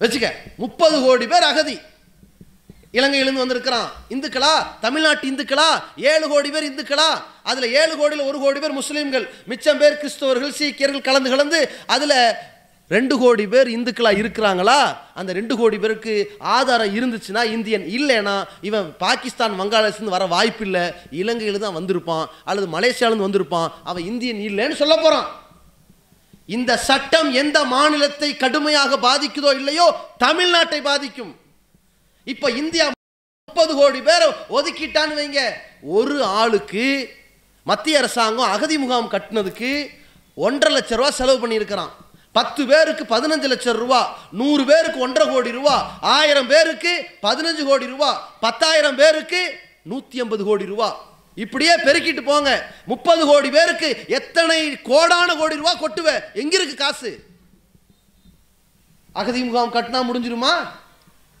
வச்சுக்க. 0.00 0.32
முப்பது 0.56 1.00
கோடி 1.00 1.26
பேர் 1.26 1.42
அகதி. 1.42 1.78
இலங்கையிலிருந்து 2.92 3.44
வந்திருக்கிறான். 3.44 3.88
இந்துக்களா? 4.10 4.52
தமிழ்நாட்டு 4.80 5.26
இந்துக்களா? 5.28 5.70
ஏழு 5.96 6.28
கோடி 6.28 6.50
பேர் 6.50 6.68
இந்துக்களா? 6.72 7.08
அதில் 7.42 7.72
ஏழு 7.72 7.96
கோடியில் 7.96 8.26
ஒரு 8.26 8.38
கோடி 8.38 8.60
பேர் 8.60 8.78
முஸ்லீம்கள். 8.78 9.26
மிச்சம் 9.46 9.78
பேர் 9.78 9.98
கிறிஸ்தவர்கள் 10.02 10.56
சீக்கியர்கள் 10.60 11.00
கலந்து 11.00 11.30
கலந்து 11.30 11.70
அதில் 11.86 12.34
ரெண்டு 12.88 13.18
கோடி 13.18 13.46
பேர் 13.46 13.68
இந்துக்களா 13.68 14.10
இருக்கிறாங்களா? 14.20 14.96
அந்த 15.14 15.32
ரெண்டு 15.32 15.56
கோடி 15.56 15.78
பேருக்கு 15.78 16.14
ஆதாரம் 16.38 16.94
இருந்துச்சுன்னா 16.98 17.44
இந்தியன் 17.44 17.84
இல்லைனா 17.96 18.44
இவன் 18.60 18.94
பாகிஸ்தான் 18.98 19.60
வங்காளதேசத்துலேருந்து 19.60 20.16
வர 20.18 20.26
வாய்ப்பு 20.26 20.64
இல்லை 20.64 20.84
இலங்கையில் 21.10 21.58
தான் 21.58 21.76
வந்திருப்பான். 21.76 22.24
அல்லது 22.44 22.68
மலேசியாவிலேருந்து 22.78 23.28
வந்திருப்பான். 23.28 23.68
அவன் 23.84 24.04
இந்தியன் 24.04 24.40
இல்லைன்னு 24.48 24.80
சொல்ல 24.82 24.96
போகிறான் 24.96 25.28
இந்த 26.46 26.76
சட்டம் 26.76 27.32
எந்த 27.32 27.64
மாநிலத்தை 27.64 28.36
கடுமையாக 28.36 28.96
பாதிக்குதோ 28.96 29.54
இல்லையோ 29.54 29.86
தமிழ்நாட்டை 30.24 30.82
பாதிக்கும். 30.82 31.34
இப்ப 32.32 32.50
இந்தியா 32.50 32.90
முப்பது 33.44 33.74
கோடி 33.74 34.00
பேரை 34.02 34.28
ஒதுக்கிட்டான்னு 34.28 35.14
வைங்க. 35.18 35.40
ஒரு 35.82 36.24
ஆளுக்கு 36.24 36.86
மத்திய 37.64 37.98
அரசாங்கம் 37.98 38.50
அகதி 38.50 38.78
முகாம் 38.78 39.10
கட்டினதுக்கு 39.10 39.70
ஒன்றரை 40.34 40.76
லட்ச 40.78 40.94
ரூபா 40.94 41.10
செலவு 41.10 41.48
பண்ணியிருக்கிறான். 41.48 41.92
பத்து 42.32 42.66
பேருக்கு 42.66 43.04
பதினஞ்சு 43.14 43.46
லட்சம் 43.52 43.76
ரூபா 43.76 44.00
நூறு 44.32 44.64
பேருக்கு 44.64 44.98
ஒன்றரை 45.00 45.32
கோடி 45.32 45.50
ரூபா 45.50 45.98
ஆயிரம் 46.00 46.46
பேருக்கு 46.46 46.92
பதினஞ்சு 47.22 47.64
கோடி 47.64 47.86
ரூபா 47.86 48.10
பத்தாயிரம் 48.40 48.96
பேருக்கு 48.96 49.40
நூத்தி 49.90 50.18
ஐம்பது 50.24 50.44
கோடி 50.44 50.64
ரூபா. 50.64 50.88
இப்படியே 51.34 51.74
பெருக்கிட்டு 51.76 52.24
போங்க. 52.24 52.50
முப்பது 52.86 53.26
கோடி 53.26 53.50
பேருக்கு 53.50 54.04
எத்தனை 54.08 54.58
கோடான 54.82 55.36
கோடி 55.36 55.56
ரூபா 55.56 55.74
கொட்டுவ? 55.76 56.08
எங்க 56.34 56.56
இருக்கு 56.56 56.74
காசு? 56.74 57.24
அகதி 59.14 59.44
முகாம் 59.44 59.72
கட்டினா 59.72 60.00
முடிஞ்சிருமா? 60.10 60.52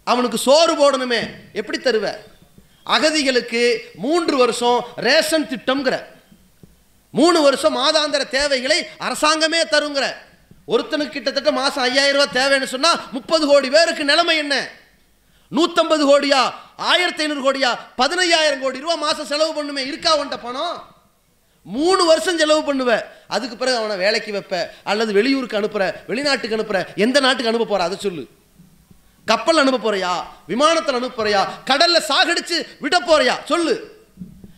அவனுக்கு 0.08 0.38
சோறு 0.38 0.74
போடணுமே. 0.74 1.20
எப்படி 1.52 1.78
தருவ? 1.78 2.16
அகதிகளுக்கு 2.86 3.78
மூன்று 3.94 4.36
வருஷம் 4.36 4.84
ரேஷன் 4.96 5.48
திட்டம்ங்கிற. 5.48 6.04
மூணு 7.10 7.40
வருஷம் 7.40 7.76
மாதாந்திர 7.76 8.28
தேவைகளை 8.28 8.88
அரசாங்கமே 9.00 9.60
தருங்கிற. 9.70 10.06
ஒருத்தனுக்கு 10.68 11.08
கிட்டத்தட்ட 11.08 11.52
மாதம் 11.52 11.84
ஐயாயிரம் 11.84 12.24
ரூபா 12.24 12.40
தேவைன்னு 12.40 12.64
சொன்னால் 12.64 13.00
முப்பது 13.12 13.46
கோடி 13.46 13.68
பேருக்கு 13.68 14.04
நிலைமை 14.04 14.36
என்ன? 14.36 14.68
நூற்றம்பது 15.50 16.04
கோடியா? 16.04 16.52
ஆயிரத்தி 16.76 17.22
ஐநூறு 17.22 17.52
கோடியா? 17.52 17.78
பதினையாயிரம் 17.98 18.60
கோடி 18.60 18.80
ரூபா 18.80 18.94
மாதம் 18.94 19.26
செலவு 19.26 19.52
பண்ணுமே. 19.58 19.86
இருக்கா 19.86 20.18
உன்ட்ட 20.18 20.38
பணம்? 20.42 20.96
மூணு 21.62 22.04
வருஷம் 22.04 22.38
செலவு 22.38 22.64
பண்ணுவேன் 22.64 23.02
அதுக்கு 23.28 23.56
பிறகு 23.56 23.76
அவனை 23.76 23.96
வேலைக்கு 23.96 24.32
வைப்ப. 24.32 24.66
அல்லது 24.84 25.12
வெளியூருக்கு 25.12 25.60
அனுப்புற 25.60 25.94
வெளிநாட்டுக்கு 26.06 26.56
அனுப்புகிற 26.56 26.92
எந்த 26.96 27.20
நாட்டுக்கு 27.20 27.46
அனுப்ப 27.46 27.66
போகிற 27.66 27.84
அதை 27.84 27.98
சொல்லு. 28.00 28.28
கப்பல் 29.28 29.56
அனுப்ப 29.56 29.78
போறியா? 29.86 30.12
விமானத்தில் 30.46 30.94
அனுப்ப 30.94 31.16
போறியா? 31.18 31.42
கடல்ல 31.70 31.98
சாகடிச்சு 32.08 32.56
விட 32.78 32.96
போறியா? 33.00 33.34
சொல்லு. 33.44 33.74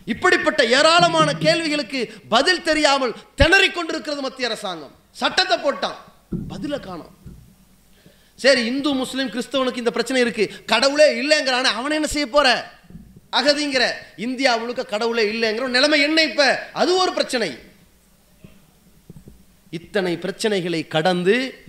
இப்படிப்பட்ட 0.04 0.60
ஏராளமான 0.64 1.32
கேள்விகளுக்கு 1.34 2.00
பதில் 2.28 2.62
தெரியாமல் 2.62 3.14
திணறிக் 3.36 3.74
கொண்டிருக்கிறது 3.74 4.22
மத்திய 4.22 4.48
அரசாங்கம். 4.48 4.94
சட்டத்தை 5.10 5.56
போட்டான். 5.56 5.98
பதில 6.48 6.80
காணோம். 6.80 7.14
சரி 8.34 8.64
இந்து 8.64 8.92
முஸ்லீம் 8.92 9.30
கிறிஸ்தவனுக்கு 9.30 9.76
இந்த 9.76 9.90
பிரச்சனை 9.90 10.22
இருக்கு. 10.22 10.44
கடவுளே 10.66 11.08
இல்லைங்கிறான 11.22 11.68
அவனை 11.78 11.96
என்ன 11.96 12.06
செய்ய 12.06 12.28
போற? 12.28 12.70
அகதிங்கிற 13.32 13.90
இந்தியா 14.16 14.56
முழுக்க 14.56 14.84
கடவுளே 14.84 15.24
இல்லைங்கிற 15.32 15.66
நிலைமை 15.66 16.00
என்ன 16.00 16.22
இப்ப? 16.22 16.70
அது 16.72 16.96
ஒரு 16.96 17.12
பிரச்சனை. 17.12 17.58
இத்தனை 19.70 20.18
பிரச்சனைகளை 20.22 20.88
கடந்து 20.88 21.64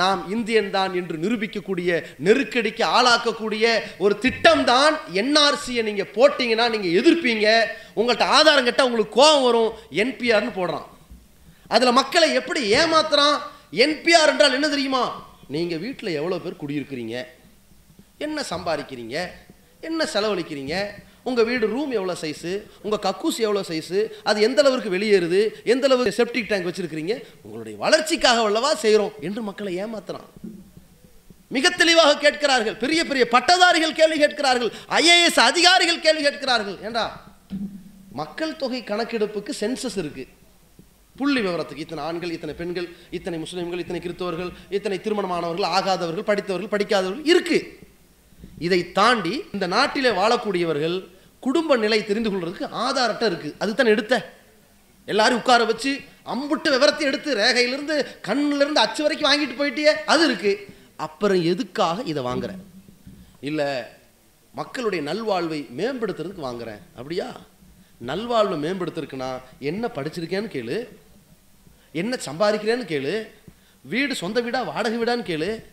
நாம் 0.00 0.20
இந்தியன் 0.30 0.70
தான் 0.70 0.94
என்று 0.94 1.16
நிரூபிக்கக்கூடிய 1.16 1.90
நெருக்கடிக்கு 2.26 2.84
ஆளாக்கக்கூடிய 2.96 3.64
ஒரு 3.98 4.18
திட்டம் 4.18 4.64
தான் 4.64 4.94
என்ஆர்சியை 5.12 5.82
நீங்கள் 5.88 6.12
போட்டிங்கன்னா 6.16 6.66
நீங்கள் 6.74 6.96
எதிர்ப்பீங்க. 7.00 7.46
உங்கள்கிட்ட 7.96 8.26
ஆதாரம் 8.38 8.64
கேட்டால் 8.64 8.86
உங்களுக்கு 8.86 9.20
கோபம் 9.20 9.42
வரும். 9.42 9.72
என்பிஆர்னு 10.02 10.52
போடுறான். 10.60 10.88
அதில் 11.68 11.98
மக்களை 12.00 12.34
எப்படி 12.34 12.60
ஏமாத்துறான்? 12.74 13.36
என்பிஆர் 13.84 14.32
என்றால் 14.32 14.52
என்ன 14.52 14.68
தெரியுமா? 14.68 15.04
நீங்கள் 15.48 15.78
வீட்டில் 15.78 16.16
எவ்வளோ 16.20 16.38
பேர் 16.38 16.62
குடியிருக்கிறீங்க? 16.62 17.16
என்ன 18.18 18.44
சம்பாதிக்கிறீங்க? 18.50 19.16
என்ன 19.80 20.08
செலவழிக்கிறீங்க? 20.14 20.74
உங்கள் 21.28 21.46
வீடு 21.48 21.66
ரூம் 21.74 21.92
எவ்வளோ 21.98 22.14
சைஸு 22.22 22.52
உங்கள் 22.84 23.02
கக்கூஸ் 23.06 23.38
எவ்வளோ 23.46 23.62
சைஸு 23.68 24.00
அது 24.30 24.38
எந்த 24.48 24.60
அளவுக்கு 24.62 24.90
வெளியேறுது 24.96 25.40
எந்த 25.74 25.86
அளவுக்கு 25.88 26.18
செப்டிக் 26.18 26.50
டேங்க் 26.50 26.68
வச்சுருக்கிறீங்க 26.68 27.14
உங்களுடைய 27.44 27.76
வளர்ச்சிக்காக 27.84 28.42
உள்ளவா 28.48 28.70
செய்கிறோம் 28.84 29.14
என்று 29.20 29.42
மக்களை 29.48 29.72
ஏமாத்துறான். 29.84 30.28
மிக 31.56 31.70
தெளிவாக 31.70 32.18
கேட்கிறார்கள். 32.24 32.76
பெரிய 32.76 33.00
பெரிய 33.10 33.24
பட்டதாரிகள் 33.34 33.98
கேள்வி 34.00 34.18
கேட்கிறார்கள். 34.18 34.70
ஐஏஎஸ் 34.98 35.40
அதிகாரிகள் 35.50 36.04
கேள்வி 36.06 36.22
கேட்கிறார்கள். 36.28 36.78
ஏண்டா? 36.86 37.04
மக்கள் 38.20 38.56
தொகை 38.62 38.80
கணக்கெடுப்புக்கு 38.90 39.52
சென்சஸ் 39.60 39.98
இருக்கு. 40.02 40.26
புள்ளி 41.18 41.40
விவரத்துக்கு 41.40 41.84
இத்தனை 41.84 42.02
ஆண்கள் 42.04 42.32
இத்தனை 42.36 42.54
பெண்கள் 42.60 42.86
இத்தனை 43.16 43.36
முஸ்லீம்கள் 43.42 43.82
இத்தனை 43.82 44.00
கிறிஸ்தவர்கள் 44.00 44.50
இத்தனை 44.76 44.96
திருமணமானவர்கள் 45.04 45.68
ஆகாதவர்கள் 45.76 46.28
படித்தவர்கள் 46.30 46.72
படிக்காதவர்கள் 46.74 47.28
இருக்குது 47.32 47.60
இதை 48.58 48.92
தாண்டி 48.92 49.44
இந்த 49.52 49.66
நாட்டிலே 49.66 50.10
வாழக்கூடியவர்கள் 50.10 51.08
குடும்ப 51.40 51.76
நிலை 51.76 52.04
தெரிந்து 52.04 52.30
கொள்றதுக்கு 52.30 52.68
ஆதாரட்ட 52.70 53.24
இருக்குது 53.30 53.54
அதுதான் 53.58 53.86
எடுத்த. 53.86 54.14
எல்லாரும் 55.06 55.38
உட்கார 55.38 55.64
வச்சு 55.64 56.00
அம்புட்டு 56.26 56.70
விவரத்தை 56.70 57.06
எடுத்து 57.06 57.34
ரேகையிலிருந்து 57.34 58.06
கண்ணிலிருந்து 58.22 58.80
அச்சு 58.84 59.02
வரைக்கும் 59.02 59.30
வாங்கிட்டு 59.30 59.58
போயிட்டே 59.60 59.94
அது 60.04 60.30
இருக்குது 60.30 60.60
அப்புறம் 60.96 61.42
எதுக்காக 61.42 62.02
இதை 62.02 62.22
வாங்குறேன் 62.22 62.62
இல்லை 63.40 63.84
மக்களுடைய 64.54 65.12
நல்வாழ்வை 65.12 65.66
மேம்படுத்துறதுக்கு 65.78 66.46
வாங்குறேன் 66.48 66.80
அப்படியா? 66.96 67.40
நல்வாழ்வை 68.06 68.56
மேம்படுத்துறதுக்குன்னா 68.64 69.40
என்ன 69.58 69.90
படிச்சிருக்கேன்னு 69.94 70.50
கேளு. 70.54 70.88
என்ன 71.92 72.18
சம்பாதிக்கிறேன்னு 72.26 72.86
கேளு. 72.92 73.28
வீடு 73.82 74.14
சொந்த 74.14 74.40
வீடா 74.40 74.62
வாடகை 74.62 74.98
வீடான்னு 74.98 75.30
கேளு. 75.30 75.64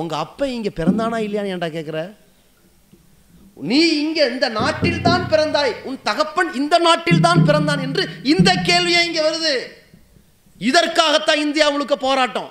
உங்கள் 0.00 0.22
அப்பா 0.24 0.44
இங்கே 0.56 0.72
பிறந்தானா 0.78 1.18
இல்லையான்னு 1.26 1.52
ஏன்டா 1.54 1.70
கேட்குற 1.76 2.00
நீ 3.70 3.78
இங்கே 4.04 4.24
இந்த 4.32 4.48
நாட்டில் 4.56 5.04
தான் 5.06 5.22
பிறந்தாய். 5.32 5.72
உன் 5.88 5.98
தகப்பன் 6.08 6.50
இந்த 6.60 6.76
நாட்டில் 6.86 7.22
தான் 7.26 7.44
பிறந்தான் 7.48 7.82
என்று 7.86 8.02
இந்த 8.32 8.50
கேள்வியே 8.68 9.00
இங்கே 9.08 9.22
வருது? 9.26 9.54
இதற்காகத்தான் 10.68 11.40
இந்தியா 11.44 11.66
முழுக்க 11.74 11.96
போராட்டம். 11.96 12.50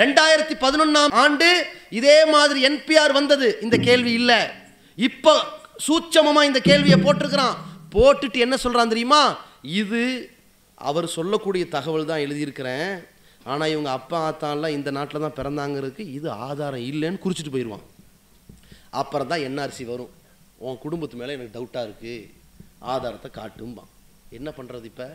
ரெண்டாயிரத்தி 0.00 0.54
பதினொன்னாம் 0.64 1.12
ஆண்டு 1.22 1.50
இதே 1.98 2.16
மாதிரி 2.34 2.60
என்பிஆர் 2.68 3.12
வந்தது. 3.18 3.48
இந்த 3.64 3.76
கேள்வி 3.88 4.12
இல்லை. 4.20 4.40
இப்போ 5.08 5.34
சூட்சமமாக 5.86 6.48
இந்த 6.50 6.60
கேள்வியை 6.70 6.98
போட்டிருக்கிறான். 7.04 7.56
போட்டுட்டு 7.94 8.38
என்ன 8.46 8.56
சொல்கிறான் 8.64 8.92
தெரியுமா? 8.92 9.22
இது 9.82 10.02
அவர் 10.90 11.14
சொல்லக்கூடிய 11.16 11.64
தகவல் 11.76 12.10
தான் 12.10 12.24
எழுதியிருக்கிறேன். 12.26 12.92
ஆனால் 13.50 13.72
இவங்க 13.74 13.90
அப்பா 13.90 14.18
ஆத்தாலாம் 14.28 14.76
இந்த 14.78 14.90
நாட்டில் 14.90 15.24
தான் 15.24 15.38
பிறந்தாங்கிறதுக்கு 15.38 16.04
இது 16.18 16.28
ஆதாரம் 16.48 16.86
இல்லைன்னு 16.90 17.22
குறிச்சிட்டு 17.24 17.54
போயிடுவான் 17.54 17.86
அப்புறம் 19.00 19.30
தான் 19.32 19.44
என்ஆர்சி 19.48 19.84
வரும். 19.90 20.12
உன் 20.66 20.82
குடும்பத்து 20.84 21.16
மேலே 21.20 21.34
எனக்கு 21.36 21.56
டவுட்டாக 21.58 21.86
இருக்குது 21.88 22.28
ஆதாரத்தை 22.94 23.30
காட்டும்பான். 23.38 23.90
என்ன 24.38 24.48
பண்ணுறது 24.58 24.86
இப்போ? 24.90 25.08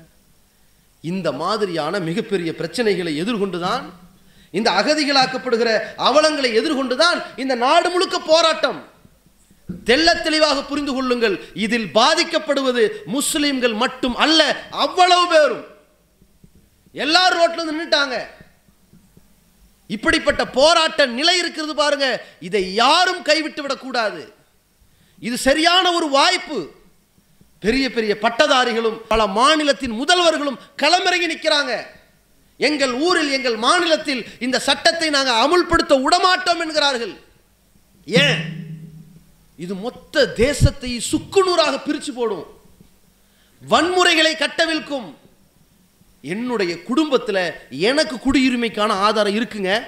இந்த 1.03 1.31
மாதிரியான 1.31 1.99
மிகப்பெரிய 1.99 2.51
பிரச்சனைகளை 2.61 3.11
எதிர்கொண்டு 3.21 3.59
தான் 3.67 3.85
இந்த 4.53 4.69
அகதிகளாக்கப்படுகிற 4.79 5.69
அவலங்களை 6.07 6.49
எதிர்கொண்டு 6.59 6.95
தான் 7.03 7.17
இந்த 7.43 7.55
நாடு 7.65 7.87
முழுக்க 7.93 8.17
போராட்டம். 8.31 8.79
தெல்ல 9.69 10.09
தெளிவாக 10.25 10.59
புரிந்து 10.63 10.93
கொள்ளுங்கள். 10.93 11.35
இதில் 11.65 11.89
பாதிக்கப்படுவது 11.99 12.83
முஸ்லிம்கள் 13.15 13.75
மட்டும் 13.83 14.15
அல்ல 14.25 14.41
அவ்வளவு 14.85 15.25
பேரும். 15.33 15.65
எல்லாரும் 17.03 17.39
ரோட்டில் 17.39 17.69
நின்றுட்டாங்க 17.69 18.15
இப்படிப்பட்ட 19.95 20.43
போராட்ட 20.57 21.01
நிலை 21.17 21.35
இருக்கிறது 21.37 21.73
பாருங்க. 21.75 22.07
இதை 22.47 22.63
யாரும் 22.73 23.21
கைவிட்டு 23.21 23.61
விடக்கூடாது 23.61 24.33
இது 25.27 25.35
சரியான 25.37 25.91
ஒரு 25.97 26.07
வாய்ப்பு. 26.17 26.57
பெரிய 27.65 27.85
பெரிய 27.91 28.13
பட்டதாரிகளும் 28.23 28.97
பல 29.11 29.21
மாநிலத்தின் 29.27 29.95
முதல்வர்களும் 30.01 30.59
களமிறங்கி 30.81 31.29
நிற்கிறாங்க 31.33 31.73
எங்கள் 32.57 32.93
ஊரில் 33.05 33.31
எங்கள் 33.37 33.55
மாநிலத்தில் 33.55 34.21
இந்த 34.39 34.57
சட்டத்தை 34.67 35.09
நாங்கள் 35.09 35.39
அமுல்படுத்த 35.43 35.93
விடமாட்டோம் 36.03 36.61
என்கிறார்கள். 36.63 37.15
ஏன்? 38.05 38.39
இது 39.57 39.73
மொத்த 39.75 40.25
தேசத்தை 40.27 40.91
சுக்குநூறாக 41.11 41.75
பிரித்து 41.85 42.13
போடும். 42.13 42.45
வன்முறைகளை 43.61 44.33
கட்டவிழ்க்கும். 44.35 45.07
என்னுடைய 46.21 46.83
குடும்பத்தில் 46.83 47.41
எனக்கு 47.69 48.15
குடியுரிமைக்கான 48.15 48.91
ஆதாரம் 49.07 49.37
இருக்குங்க. 49.39 49.83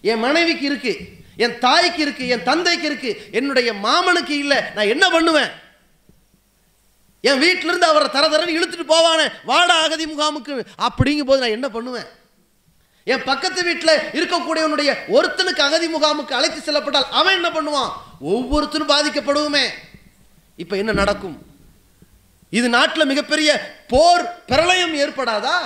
என் 0.00 0.18
மனைவிக்கு 0.18 0.66
இருக்கு 0.66 0.92
என் 1.36 1.58
தாய்க்கு 1.58 2.02
இருக்கு 2.02 2.28
என் 2.28 2.42
தந்தைக்கு 2.42 2.86
இருக்கு 2.86 3.10
என்னுடைய 3.30 3.72
மாமனுக்கு 3.72 4.34
இல்லை 4.44 4.60
நான் 4.74 4.92
என்ன 4.94 5.10
பண்ணுவேன்? 5.10 5.50
என் 7.20 7.38
வீட்டிலிருந்து 7.38 7.86
அவரை 7.86 8.08
தர 8.10 8.28
தரன்னு 8.28 8.56
இழுத்துட்டு 8.58 8.86
போவானே 8.92 9.26
வாடா 9.44 9.82
அகதி 9.84 10.06
முகாமுக்கு. 10.06 10.54
அப்படிங்கும் 10.86 11.30
போது 11.30 11.42
நான் 11.42 11.56
என்ன 11.58 11.68
பண்ணுவேன்? 11.68 12.08
என் 13.06 13.24
பக்கத்து 13.24 13.60
வீட்டில் 13.64 14.02
இருக்கக்கூடியவனுடைய 14.18 14.90
ஒருத்தனுக்கு 15.16 15.62
அகதி 15.66 15.86
முகாமுக்கு 15.94 16.38
அழைத்து 16.38 16.60
செல்லப்பட்டால் 16.60 17.08
அவன் 17.10 17.34
என்ன 17.34 17.48
பண்ணுவான்? 17.48 17.92
ஒவ்வொருத்தரும் 18.20 18.92
பாதிக்கப்படுவோமே. 18.94 19.64
இப்போ 20.56 20.76
என்ன 20.76 20.92
நடக்கும்? 20.92 21.36
இது 22.50 22.68
நாட்டில் 22.68 23.10
மிகப்பெரிய 23.12 23.50
போர் 23.88 24.24
பிரளயம் 24.46 24.94
ஏற்படாதா? 24.94 25.58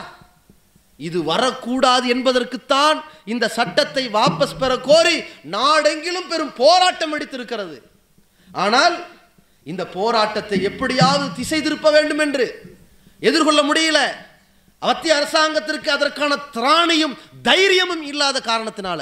இது 0.97 1.25
வரக்கூடாது 1.25 2.07
என்பதற்குத்தான் 2.15 2.99
இந்த 3.25 3.49
சட்டத்தை 3.49 4.09
வாபஸ் 4.09 4.59
பெற 4.59 4.73
கோரி 4.77 5.17
நாடெங்கிலும் 5.57 6.29
பெரும் 6.29 6.53
போராட்டம் 6.57 7.15
எடுத்திருக்கிறது 7.19 7.77
ஆனால் 8.53 8.97
இந்த 9.65 9.83
போராட்டத்தை 9.87 10.63
எப்படியாவது 10.63 11.27
திசை 11.33 11.63
திருப்ப 11.63 11.91
வேண்டும் 11.91 12.19
என்று 12.19 12.47
எதிர்கொள்ள 13.21 13.61
முடியல. 13.63 13.99
மத்திய 14.83 15.17
அரசாங்கத்திற்கு 15.17 15.91
அதற்கான 15.91 16.33
திராணியும் 16.57 17.15
தைரியமும் 17.43 18.03
இல்லாத 18.03 18.41
காரணத்தினால. 18.45 19.01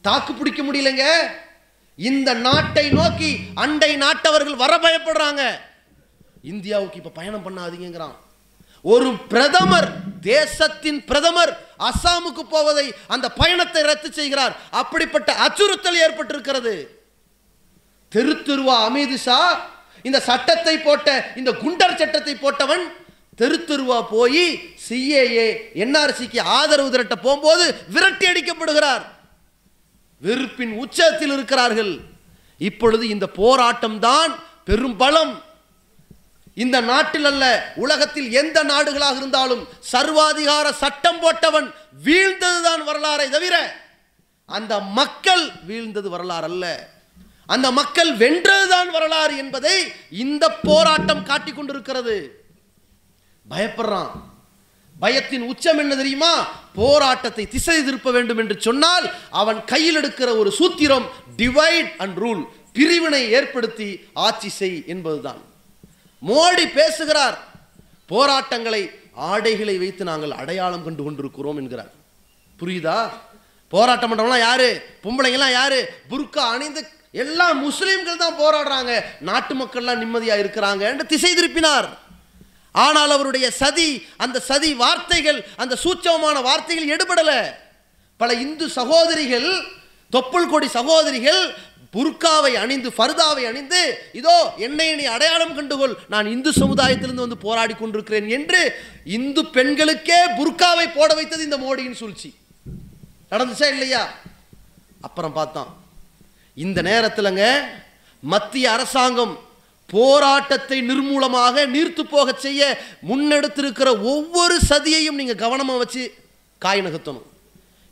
தாக்கு 0.00 0.32
பிடிக்க 0.34 0.60
முடியலங்க. 0.62 1.04
இந்த 1.98 2.34
நாட்டை 2.34 2.90
நோக்கி 2.90 3.30
அண்டை 3.54 3.96
நாட்டவர்கள் 3.96 4.60
வர 4.64 4.72
பயப்படுறாங்க. 4.76 5.42
இந்தியாவுக்கு 6.50 7.00
இப்போ 7.00 7.12
பயணம் 7.18 7.44
பண்ணாதீங்கிறான் 7.46 8.16
ஒரு 8.84 9.08
பிரதமர் 9.32 9.88
தேசத்தின் 10.20 10.98
பிரதமர் 11.10 11.52
அசாமுக்கு 11.88 12.42
போவதை 12.54 12.86
அந்த 13.14 13.26
பயணத்தை 13.40 13.82
ரத்து 13.82 14.08
செய்கிறார். 14.12 14.54
அப்படிப்பட்ட 14.80 15.30
அச்சுறுத்தல் 15.44 16.00
ஏற்பட்டிருக்கிறது. 16.04 16.74
தெரு 18.12 18.34
தெருவா 18.46 18.76
அமித் 18.86 19.14
ஷா 19.26 19.38
இந்த 20.08 20.18
சட்டத்தை 20.28 20.74
போட்ட 20.86 21.08
இந்த 21.40 21.50
குண்டர் 21.62 21.98
சட்டத்தை 22.00 22.34
போட்டவன் 22.34 22.84
தெரு 23.40 23.58
தெருவா 23.68 23.98
போய் 24.14 24.44
சிஏஏ 24.86 25.46
என்ஆர்சிக்கு 25.84 26.40
ஆதரவு 26.56 26.92
திரட்ட 26.94 27.16
போகும்போது 27.26 27.64
விரட்டி 27.94 28.26
அடிக்கப்படுகிறார். 28.30 29.04
வெறுப்பின் 30.22 30.74
உச்சத்தில் 30.82 31.32
இருக்கிறார்கள். 31.36 31.94
இப்பொழுது 32.68 33.04
இந்த 33.14 33.26
போராட்டம் 33.40 33.98
தான் 34.08 34.32
பெரும் 34.68 34.98
பலம் 35.04 35.32
இந்த 36.54 36.80
நாட்டில் 36.80 37.24
அல்ல 37.24 37.72
உலகத்தில் 37.74 38.32
எந்த 38.32 38.64
நாடுகளாக 38.64 39.16
இருந்தாலும் 39.16 39.68
சர்வாதிகார 39.92 40.72
சட்டம் 40.72 41.22
போட்டவன் 41.22 41.74
வீழ்ந்ததுதான் 42.04 42.82
வரலாறை 42.86 43.28
தவிர 43.28 43.76
அந்த 44.46 44.80
மக்கள் 44.80 45.48
வீழ்ந்தது 45.68 46.08
வரலாறு 46.08 46.44
அல்ல 46.44 46.88
அந்த 47.46 47.70
மக்கள் 47.70 48.16
வென்றதுதான் 48.16 48.90
வரலாறு 48.92 49.36
என்பதை 49.36 49.92
இந்த 50.10 50.52
போராட்டம் 50.52 51.24
காட்டிக் 51.24 51.56
கொண்டிருக்கிறது. 51.56 52.44
பயப்படுறான். 53.50 54.10
பயத்தின் 55.00 55.40
உச்சம் 55.40 55.78
என்ன 55.78 55.96
தெரியுமா? 55.96 56.48
போராட்டத்தை 56.74 57.48
திசை 57.48 57.84
திருப்ப 57.84 58.10
வேண்டும் 58.10 58.38
என்று 58.38 58.60
சொன்னால் 58.60 59.10
அவன் 59.30 59.64
கையில் 59.64 59.96
எடுக்கிற 59.96 60.38
ஒரு 60.38 60.54
சூத்திரம் 60.58 61.08
டிவைட் 61.36 61.96
அண்ட் 61.98 62.18
ரூல் 62.18 62.46
பிரிவினை 62.72 63.30
ஏற்படுத்தி 63.30 64.08
ஆட்சி 64.14 64.48
செய் 64.48 64.84
என்பதுதான். 64.86 65.50
மோடி 66.26 66.64
பேசுகிறார். 66.72 67.38
போராட்டங்களை 68.06 68.90
ஆடைகளை 69.14 69.78
வைத்து 69.78 70.04
நாங்கள் 70.04 70.30
அடையாளம் 70.30 70.84
கண்டு 70.84 71.02
கொண்டிருக்கிறோம் 71.02 71.56
என்கிறார். 71.56 71.92
புரியுதா? 72.60 73.10
போராட்டம் 73.68 74.10
பண்ணுறவங்களாம் 74.10 74.46
யாரு? 74.48 74.82
பொம்பளைங்கெல்லாம் 75.02 75.50
யாரு? 75.50 75.94
புர்கா 76.10 76.44
அணிந்து 76.54 76.88
எல்லாம் 77.12 77.70
முஸ்லீம்கள் 77.70 78.16
தான் 78.16 78.38
போராடுறாங்க. 78.38 79.04
நாட்டு 79.20 79.54
மக்கள்லாம் 79.54 80.02
நிம்மதியா 80.02 80.36
இருக்கிறாங்க 80.42 80.80
என்று 80.80 81.06
திசை 81.06 81.32
திருப்பினார். 81.34 81.88
ஆனால் 82.72 83.10
அவருடைய 83.10 83.50
சதி 83.50 84.06
அந்த 84.16 84.40
சதி 84.40 84.74
வார்த்தைகள் 84.74 85.44
அந்த 85.56 85.78
சூட்சமான 85.84 86.42
வார்த்தைகள் 86.42 86.96
எடுபடலை. 86.96 87.54
பல 88.16 88.34
இந்து 88.34 88.68
சகோதரிகள் 88.68 89.48
தொப்புள் 90.12 90.48
கொடி 90.48 90.68
சகோதரிகள் 90.68 91.42
புர்காவை 91.94 92.52
அணிந்து 92.62 92.90
ஃபர்தாவை 92.90 93.42
அணிந்து 93.48 93.80
இதோ 94.12 94.52
என்னை 94.56 94.94
நீ 94.94 95.04
அடையாளம் 95.04 95.54
கண்டுகொள் 95.54 95.94
நான் 96.08 96.26
இந்து 96.26 96.52
சமுதாயத்திலிருந்து 96.52 97.26
வந்து 97.26 97.36
போராடி 97.36 97.74
கொண்டிருக்கிறேன் 97.74 98.28
என்று 98.28 98.60
இந்து 99.04 99.44
பெண்களுக்கே 99.44 100.20
புர்காவை 100.38 100.86
போட 100.94 101.14
வைத்தது 101.14 101.42
இந்த 101.42 101.58
மோடியின் 101.58 102.00
சூழ்ச்சி. 102.02 102.34
நடந்துச்சா 103.30 103.68
இல்லையா? 103.68 104.02
அப்புறம் 105.00 105.32
பார்த்தான் 105.32 105.70
இந்த 106.54 106.82
நேரத்திலங்க 106.82 107.44
மத்திய 108.20 108.72
அரசாங்கம் 108.72 109.38
போராட்டத்தை 109.86 110.78
நிர்மூலமாக 110.80 111.66
நீர்த்து 111.66 112.00
போக 112.00 112.32
செய்ய 112.38 112.80
முன்னெடுத்திருக்கிற 113.08 113.88
ஒவ்வொரு 114.02 114.58
சதியையும் 114.68 115.18
நீங்கள் 115.20 115.42
கவனமாக 115.44 115.78
வச்சு 115.78 116.14
காய் 116.58 116.80
நகர்த்தணும். 116.80 117.28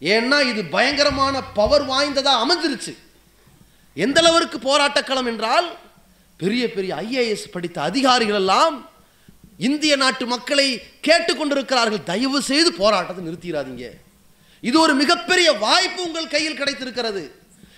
ஏன்னா 0.01 0.49
இது 0.49 0.65
பயங்கரமான 0.65 1.43
பவர் 1.43 1.85
வாய்ந்ததாக 1.85 2.43
அமைஞ்சிருச்சு. 2.45 2.93
எந்த 3.97 4.19
அளவிற்கு 4.21 4.59
போராட்டக்களம் 4.69 5.29
என்றால் 5.33 5.69
பெரிய 6.41 6.65
பெரிய 6.73 6.91
ஐஏஎஸ் 7.07 7.53
படித்த 7.55 7.79
அதிகாரிகள் 7.83 8.39
எல்லாம் 8.43 8.77
இந்திய 9.69 9.95
நாட்டு 10.03 10.25
மக்களை 10.27 10.69
கேட்டுக்கொண்டிருக்கிறார்கள். 11.07 12.03
தயவு 12.05 12.39
செய்து 12.43 12.71
போராட்டத்தை 12.73 13.23
நிறுத்திடாதீங்க 13.25 13.87
இது 14.63 14.77
ஒரு 14.81 14.95
மிகப்பெரிய 15.03 15.49
வாய்ப்பு 15.67 16.01
உங்கள் 16.07 16.33
கையில் 16.35 16.59
கிடைத்திருக்கிறது. 16.61 17.23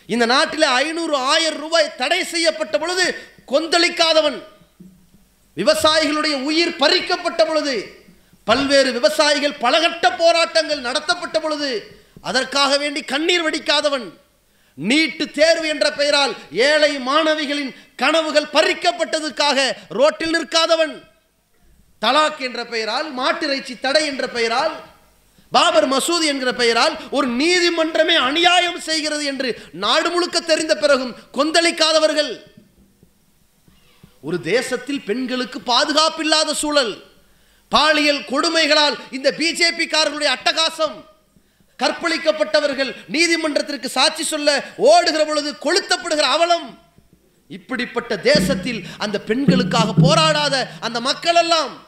இந்த 0.09 0.25
நாட்டில் 0.27 0.67
ஐநூறு 0.83 1.17
ஆயிரம் 1.33 1.61
ரூபாய் 1.65 1.95
தடை 2.01 2.21
செய்யப்பட்ட 2.25 2.75
பொழுது 2.79 3.05
கொந்தளிக்காதவன் 3.53 4.39
விவசாயிகளுடைய 5.57 6.35
உயிர் 6.49 6.79
பறிக்கப்பட்ட 6.83 7.41
பொழுது 7.47 7.75
பல்வேறு 8.47 8.91
விவசாயிகள் 8.99 9.61
பலகட்ட 9.65 10.07
போராட்டங்கள் 10.23 10.87
நடத்தப்பட்ட 10.89 11.37
பொழுது 11.41 11.71
அதற்காக 12.21 12.73
வேண்டி 12.83 13.01
கண்ணீர் 13.13 13.45
வடிக்காதவன் 13.47 14.07
நீட்டு 14.75 15.31
தேர்வு 15.31 15.69
என்ற 15.69 15.93
பெயரால் 15.93 16.35
ஏழை 16.51 16.97
மாணவிகளின் 16.97 17.75
கனவுகள் 17.97 18.53
பறிக்கப்பட்டதுக்காக 18.53 19.77
ரோட்டில் 19.89 20.35
நிற்காதவன். 20.37 21.03
தலாக் 22.01 22.39
என்ற 22.39 22.65
பெயரால் 22.65 23.19
மாட்டிறைச்சி 23.19 23.81
தடை 23.81 24.07
என்ற 24.07 24.29
பெயரால் 24.29 24.91
பாபர் 25.51 25.89
மசூதி 25.89 26.25
என்கிற 26.25 26.53
பெயரால் 26.53 26.99
ஒரு 27.11 27.29
நீதிமன்றமே 27.29 28.15
அநியாயம் 28.15 28.81
செய்கிறது 28.81 29.25
என்று 29.25 29.63
நாடு 29.73 30.11
முழுக்க 30.11 30.41
தெரிந்த 30.41 30.77
பிறகும் 30.77 31.15
கொந்தளிக்காதவர்கள். 31.35 32.33
ஒரு 34.21 34.41
தேசத்தில் 34.41 35.03
பெண்களுக்கு 35.03 35.61
பாதுகாப்பில்லாத 35.61 36.53
சூழல் 36.53 37.05
பாலியல் 37.69 38.25
கொடுமைகளால் 38.25 38.97
இந்த 39.11 39.35
பிஜேபி 39.39 39.87
காரர்களுடைய 39.87 40.33
அட்டகாசம். 40.37 41.12
கற்பழிக்கப்பட்டவர்கள் 41.79 42.95
நீதிமன்றத்திற்கு 43.09 43.89
சாட்சி 43.89 44.23
சொல்ல 44.23 44.65
ஓடுகிற 44.77 45.25
பொழுது 45.25 45.57
கொளுத்தப்படுகிற 45.65 46.29
அவலம். 46.37 46.79
இப்படிப்பட்ட 47.49 48.17
தேசத்தில் 48.19 48.85
அந்த 48.99 49.21
பெண்களுக்காக 49.21 49.95
போராடாத 50.03 50.69
அந்த 50.81 51.01
மக்கள் 51.01 51.35
எல்லாம் 51.35 51.87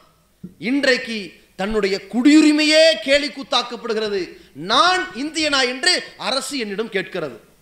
இன்றைக்கு 0.59 1.33
தன்னுடைய 1.57 2.01
குடியுரிமையே 2.13 2.85
கேலி 3.03 3.29
கூத்தாக்கப்படுகிறது 3.29 4.21
நான் 4.55 5.07
இந்தியனா 5.15 5.61
என்று 5.69 6.05
அரசு 6.17 6.59
என்னிடம் 6.59 6.89
கேட்கிறது. 6.89 7.53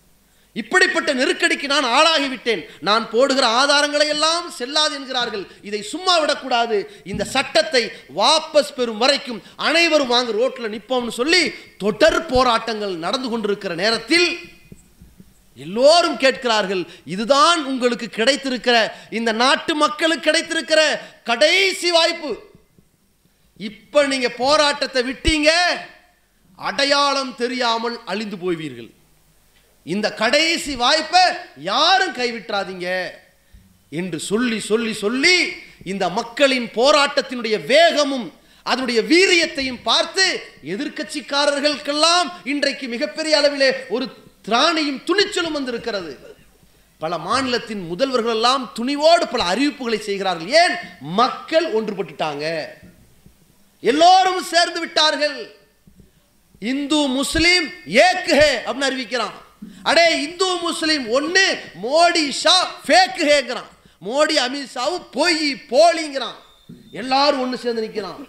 இப்படிப்பட்ட 0.61 1.11
நெருக்கடிக்கு 1.19 1.67
நான் 1.73 1.87
ஆளாகிவிட்டேன். 1.99 2.62
நான் 2.88 3.05
போடுகிற 3.12 3.45
ஆதாரங்களை 3.61 4.07
எல்லாம் 4.15 4.47
செல்லாது 4.59 4.95
என்கிறார்கள். 4.99 5.45
இதை 5.69 5.81
சும்மா 5.93 6.15
விடக்கூடாது. 6.23 6.79
இந்த 7.12 7.25
சட்டத்தை 7.35 7.83
வாபஸ் 8.19 8.75
பெறும் 8.79 9.03
வரைக்கும் 9.05 9.43
அனைவரும் 9.69 10.12
வாங்க 10.15 10.33
ரோட்டில் 10.41 10.73
நிற்போம்னு 10.75 11.19
சொல்லி 11.21 11.43
தொடர் 11.85 12.21
போராட்டங்கள் 12.33 12.95
நடந்து 13.07 13.31
கொண்டிருக்கிற 13.31 13.75
நேரத்தில் 13.85 14.29
எல்லோரும் 15.57 16.21
கேட்கிறார்கள் 16.25 16.83
இதுதான் 17.15 17.61
உங்களுக்கு 17.71 18.07
கிடைத்திருக்கிற 18.19 18.77
இந்த 19.19 19.31
நாட்டு 19.43 19.73
மக்களுக்கு 19.83 20.27
கிடைத்திருக்கிற 20.29 20.81
கடைசி 21.31 21.91
வாய்ப்பு. 21.97 22.31
இப்போ 23.69 24.01
நீங்கள் 24.12 24.38
போராட்டத்தை 24.45 25.03
விட்டீங்க 25.11 25.51
அடையாளம் 26.59 27.35
தெரியாமல் 27.43 27.97
அழிந்து 28.12 28.37
போவீர்கள். 28.43 28.91
இந்த 29.85 30.14
கடைசி 30.14 30.77
வாய்ப்பை 30.77 31.21
யாரும் 31.57 32.14
கைவிட்டுறாதீங்க 32.14 33.11
என்று 33.90 34.21
சொல்லி 34.21 34.61
சொல்லி 34.61 34.92
சொல்லி 34.92 35.53
இந்த 35.85 36.09
மக்களின் 36.09 36.66
போராட்டத்தினுடைய 36.66 37.66
வேகமும் 37.66 38.33
அதனுடைய 38.62 39.03
வீரியத்தையும் 39.03 39.83
பார்த்து 39.83 40.42
எதிர்க்கட்சிக்காரர்களுக்கெல்லாம் 40.64 42.33
இன்றைக்கு 42.45 42.88
மிகப்பெரிய 42.88 43.38
அளவிலே 43.38 43.73
ஒரு 43.88 44.14
திராணியும் 44.49 45.03
துணிச்சலும் 45.05 45.53
வந்திருக்கிறது. 45.53 46.37
பல 46.99 47.18
மாநிலத்தின் 47.18 47.90
முதல்வர்கள் 47.92 48.29
எல்லாம் 48.29 48.73
துணிவோடு 48.81 49.25
பல 49.31 49.55
அறிவிப்புகளை 49.55 49.99
செய்கிறார்கள். 49.99 50.49
ஏன்? 50.49 50.75
மக்கள் 51.01 51.75
ஒன்றுபட்டுட்டாங்க. 51.75 52.64
எல்லோரும் 53.81 54.42
சேர்ந்து 54.42 54.81
விட்டார்கள். 54.81 55.55
இந்து 56.61 56.97
முஸ்லீம் 56.97 57.68
ஏக்கு 57.87 58.40
ஹே 58.40 58.57
அப்படின்னு 58.66 58.88
அறிவிக்கிறான். 58.90 59.51
அடே 59.83 60.22
இந்து 60.22 60.48
முஸ்லீம் 60.62 61.05
ஒண்ணு 61.18 61.46
மோடி 61.83 62.25
ஷா 62.42 62.57
ஃபேக் 62.87 63.20
ஹேங்கிறான் 63.31 63.70
மோடி 64.03 64.37
அமித்ஷாவும் 64.46 65.05
பொய் 65.11 65.40
போலிங்கிறான். 65.70 66.38
எல்லாரும் 66.92 67.42
ஒண்ணு 67.42 67.55
சேர்ந்து 67.55 67.83
நிற்கிறான் 67.83 68.22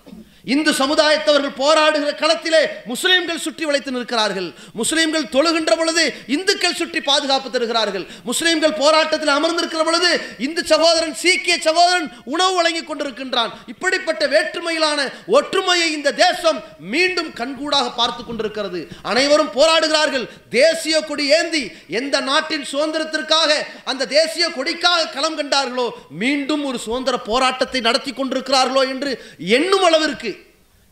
இந்து 0.53 0.71
சமுதாயத்தவர்கள் 0.79 1.53
போராடுகிற 1.61 2.11
களத்திலே 2.21 2.61
முஸ்லீம்கள் 2.91 3.43
சுற்றி 3.43 3.65
வளைத்து 3.67 3.91
நிற்கிறார்கள். 3.95 4.49
முஸ்லீம்கள் 4.79 5.27
தொழுகின்ற 5.35 5.73
பொழுது 5.81 6.03
இந்துக்கள் 6.35 6.77
சுற்றி 6.79 7.01
பாதுகாப்பு 7.09 7.49
தருகிறார்கள். 7.55 8.05
முஸ்லீம்கள் 8.29 8.75
போராட்டத்தில் 8.81 9.33
அமர்ந்திருக்கிற 9.37 9.83
பொழுது 9.89 10.11
இந்து 10.47 10.63
சகோதரன் 10.71 11.15
சீக்கிய 11.23 11.55
சகோதரன் 11.67 12.07
உணவு 12.33 12.53
வழங்கிக் 12.57 12.89
கொண்டிருக்கின்றான். 12.89 13.53
இப்படிப்பட்ட 13.73 14.23
வேற்றுமையிலான 14.33 14.99
ஒற்றுமையை 15.37 15.87
இந்த 15.97 16.15
தேசம் 16.23 16.59
மீண்டும் 16.93 17.31
கண்கூடாக 17.39 17.87
பார்த்து 17.99 18.21
கொண்டிருக்கிறது. 18.23 18.81
அனைவரும் 19.11 19.53
போராடுகிறார்கள். 19.57 20.27
தேசிய 20.59 20.95
கொடி 21.09 21.27
ஏந்தி 21.39 21.63
எந்த 22.01 22.15
நாட்டின் 22.29 22.67
சுதந்திரத்திற்காக 22.73 23.51
அந்த 23.91 24.09
தேசிய 24.17 24.45
கொடிக்காக 24.57 25.09
களம் 25.15 25.39
கண்டார்களோ 25.39 25.87
மீண்டும் 26.23 26.65
ஒரு 26.71 26.79
சுதந்திர 26.87 27.15
போராட்டத்தை 27.29 27.81
நடத்தி 27.89 28.13
கொண்டிருக்கிறார்களோ 28.13 28.83
என்று 28.93 29.11
எண்ணும் 29.57 29.87
அளவிற்கு 29.89 30.31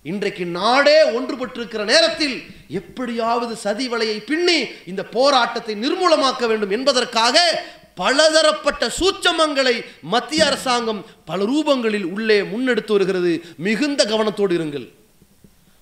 இன்றைக்கு 0.03 0.45
நாடே 0.45 1.09
ஒன்றுபட்டிருக்கிற 1.09 1.83
நேரத்தில் 1.83 2.43
எப்படியாவது 2.69 3.55
சதி 3.55 3.89
வலையை 3.89 4.17
பின்னி 4.19 4.67
இந்த 4.85 5.03
போராட்டத்தை 5.03 5.75
நிர்மூலமாக்க 5.75 6.47
வேண்டும் 6.47 6.69
என்பதற்காக 6.69 7.63
பலதரப்பட்ட 7.95 8.91
சூச்சமங்களை 8.99 9.85
மத்திய 10.01 10.45
அரசாங்கம் 10.45 11.05
பல 11.25 11.43
ரூபங்களில் 11.43 12.03
உள்ளே 12.03 12.41
முன்னெடுத்து 12.41 12.91
வருகிறது. 12.91 13.45
மிகுந்த 13.57 14.03
கவனத்தோடு 14.03 14.53
இருங்கள். 14.59 14.87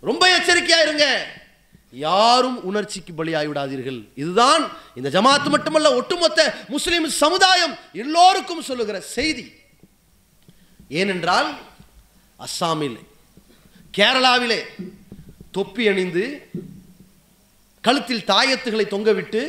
ரொம்ப 0.01 0.38
எச்சரிக்கையா 0.38 0.82
இருங்க. 0.82 1.27
யாரும் 1.91 2.63
உணர்ச்சிக்கு 2.63 3.13
பலியாகி 3.13 3.49
விடாதீர்கள் 3.51 3.99
இதுதான் 4.15 4.71
இந்த 4.95 5.10
ஜமாத்து 5.10 5.49
மட்டுமல்ல 5.49 5.95
ஒட்டுமொத்த 5.95 6.55
முஸ்லிம் 6.67 7.10
சமுதாயம் 7.10 7.77
எல்லோருக்கும் 7.93 8.62
சொல்லுகிற 8.62 8.99
செய்தி. 8.99 9.51
ஏனென்றால் 10.89 11.58
அஸ்ஸாமில் 12.39 12.97
கேரளாவிலே 13.97 14.60
தொப்பி 15.52 15.88
அணிந்து 15.88 16.47
கழுத்தில் 17.82 18.28
தாயத்துகளை 18.28 18.86
தொங்கவிட்டு 18.93 19.41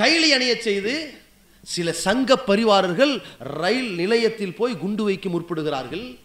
கைலி 0.00 0.28
அணிய 0.36 0.60
செய்து 0.60 1.14
சில 1.62 1.92
சங்க 1.92 2.36
பரிவாரர்கள் 2.36 3.22
ரயில் 3.38 3.94
நிலையத்தில் 3.94 4.54
போய் 4.54 4.78
குண்டு 4.78 5.04
வைக்க 5.04 5.28
முற்படுகிறார்கள். 5.28 6.18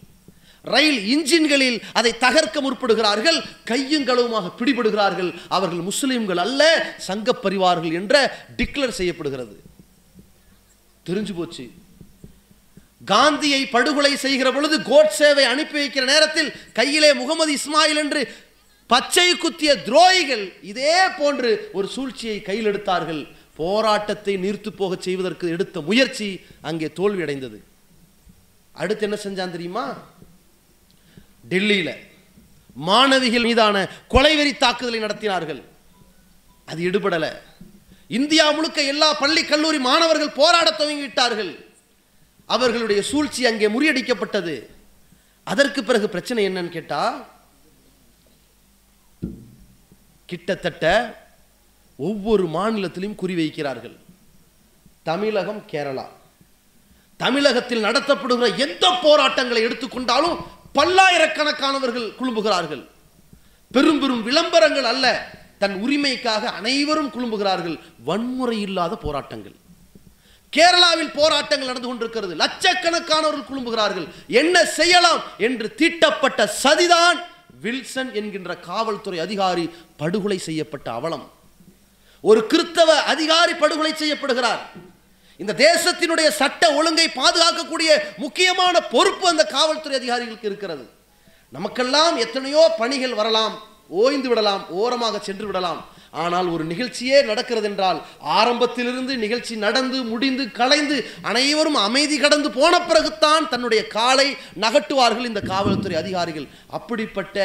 ரயில் 0.62 1.00
இன்ஜின்களில் 1.14 1.82
அதை 1.92 2.12
தகர்க்க 2.20 2.58
முற்படுகிறார்கள். 2.62 3.38
கையும் 3.64 4.04
களவுமாக 4.04 4.52
பிடிபடுகிறார்கள். 4.58 5.30
அவர்கள் 5.48 5.78
முஸ்லிம்கள் 5.78 6.36
அல்ல 6.36 6.94
சங்க 6.98 7.32
பரிவார்கள் 7.32 7.92
என்ற 7.92 8.44
டிக்ளேர் 8.56 8.98
செய்யப்படுகிறது. 9.00 9.60
தெரிஞ்சு 11.06 11.34
போச்சு. 11.34 11.70
காந்தியை 13.04 13.66
படுகொலை 13.66 14.16
செய்கிற 14.16 14.52
பொழுது 14.52 14.78
கோட்சேவை 14.78 15.42
அனுப்பி 15.42 15.86
வைக்கிற 15.86 16.04
நேரத்தில் 16.04 16.52
கையிலே 16.72 17.14
முகமது 17.14 17.52
இஸ்மாயில் 17.52 17.96
என்று 17.96 18.34
பச்சை 18.86 19.36
குத்திய 19.36 19.76
துரோகிகள் 19.86 20.52
இதே 20.62 21.08
போன்று 21.18 21.70
ஒரு 21.72 21.88
சூழ்ச்சியை 21.88 22.42
கையில் 22.42 22.64
எடுத்தார்கள். 22.64 23.26
போராட்டத்தை 23.56 24.36
நிறுத்து 24.36 24.68
போகச் 24.68 25.02
செய்வதற்கு 25.02 25.48
எடுத்த 25.48 25.80
முயற்சி 25.80 26.40
அங்கே 26.60 26.86
தோல்வியடைந்தது. 26.86 27.56
அடுத்து 28.72 29.02
என்ன 29.02 29.18
செஞ்சான் 29.24 29.50
தெரியுமா? 29.50 29.96
டெல்லியில் 31.48 31.94
மாணவிகள் 32.74 33.42
மீதான 33.42 33.88
கொலைவெறி 34.10 34.56
தாக்குதலை 34.56 35.00
நடத்தினார்கள். 35.00 35.62
அது 36.66 36.84
எடுபடலை. 36.84 37.32
இந்தியா 38.08 38.50
முழுக்க 38.50 38.82
எல்லா 38.82 39.12
பள்ளி 39.12 39.44
கல்லூரி 39.44 39.78
மாணவர்கள் 39.78 40.28
போராடத் 40.28 40.80
துவங்கிவிட்டார்கள். 40.80 41.71
அவர்களுடைய 42.54 43.00
சூழ்ச்சி 43.10 43.42
அங்கே 43.50 43.68
முறியடிக்கப்பட்டது. 43.74 44.54
அதற்கு 45.46 45.80
பிறகு 45.88 46.06
பிரச்சனை 46.14 46.40
என்னன்னு 46.48 46.76
கேட்டா 46.76 47.02
கிட்டத்தட்ட 50.28 50.86
ஒவ்வொரு 52.08 52.44
மாநிலத்திலும் 52.56 53.18
குறிவைக்கிறார்கள் 53.22 53.96
தமிழகம் 55.08 55.62
கேரளா. 55.72 56.06
தமிழகத்தில் 57.20 57.86
நடத்தப்படுகிற 57.86 58.46
எந்த 58.66 58.84
போராட்டங்களை 59.04 59.60
எடுத்துக்கொண்டாலும் 59.66 60.36
பல்லாயிரக்கணக்கானவர்கள் 60.78 62.08
குழும்புகிறார்கள் 62.20 62.82
பெரும் 63.74 64.00
பெரும் 64.02 64.22
விளம்பரங்கள் 64.28 64.88
அல்ல 64.92 65.06
தன் 65.62 65.76
உரிமைக்காக 65.84 66.52
அனைவரும் 66.58 67.12
குழும்புகிறார்கள் 67.16 67.76
வன்முறை 68.08 68.56
இல்லாத 68.66 68.96
போராட்டங்கள். 69.04 69.56
கேரளாவில் 70.56 71.12
போராட்டங்கள் 71.14 71.66
நடந்து 71.66 71.88
கொண்டிருக்கிறது. 71.88 72.34
லட்சக்கணக்கானவர்கள் 72.34 73.48
குழும்புகிறார்கள் 73.50 74.06
என்ன 74.26 74.64
செய்யலாம் 74.64 75.22
என்று 75.38 75.74
தீட்டப்பட்ட 75.74 76.54
சதிதான் 76.62 77.18
வில்சன் 77.62 78.12
என்கின்ற 78.12 78.56
காவல்துறை 78.56 79.18
அதிகாரி 79.18 79.70
படுகொலை 79.96 80.38
செய்யப்பட்ட 80.38 80.92
அவலம். 80.92 81.30
ஒரு 82.20 82.46
கிறிஸ்தவ 82.46 83.02
அதிகாரி 83.02 83.54
படுகொலை 83.54 83.92
செய்யப்படுகிறார். 83.92 84.62
இந்த 85.36 85.52
தேசத்தினுடைய 85.52 86.28
சட்ட 86.28 86.74
ஒழுங்கை 86.74 87.06
பாதுகாக்கக்கூடிய 87.08 87.90
முக்கியமான 88.16 88.80
பொறுப்பு 88.80 89.28
அந்த 89.28 89.44
காவல்துறை 89.44 89.96
அதிகாரிகளுக்கு 89.98 90.46
இருக்கிறது. 90.46 90.88
நமக்கெல்லாம் 91.48 92.16
எத்தனையோ 92.16 92.74
பணிகள் 92.78 93.14
வரலாம். 93.14 93.62
ஓய்ந்து 93.88 94.28
விடலாம். 94.28 94.70
ஓரமாக 94.70 95.18
சென்று 95.18 95.46
விடலாம். 95.46 95.80
ஆனால் 96.12 96.48
ஒரு 96.54 96.64
நிகழ்ச்சியே 96.70 97.18
நடக்கிறது 97.28 97.68
என்றால் 97.70 97.98
ஆரம்பத்திலிருந்து 98.38 99.12
நிகழ்ச்சி 99.16 99.54
நடந்து 99.56 99.98
முடிந்து 100.04 100.44
கலைந்து 100.58 100.96
அனைவரும் 101.30 101.78
அமைதி 101.86 102.16
கடந்து 102.18 102.50
போன 102.58 102.80
பிறகுத்தான் 102.88 103.48
தன்னுடைய 103.52 103.82
காலை 103.96 104.28
நகட்டுவார்கள் 104.64 105.28
இந்த 105.30 105.40
காவல்துறை 105.52 105.96
அதிகாரிகள். 106.02 106.46
அப்படிப்பட்ட 106.78 107.36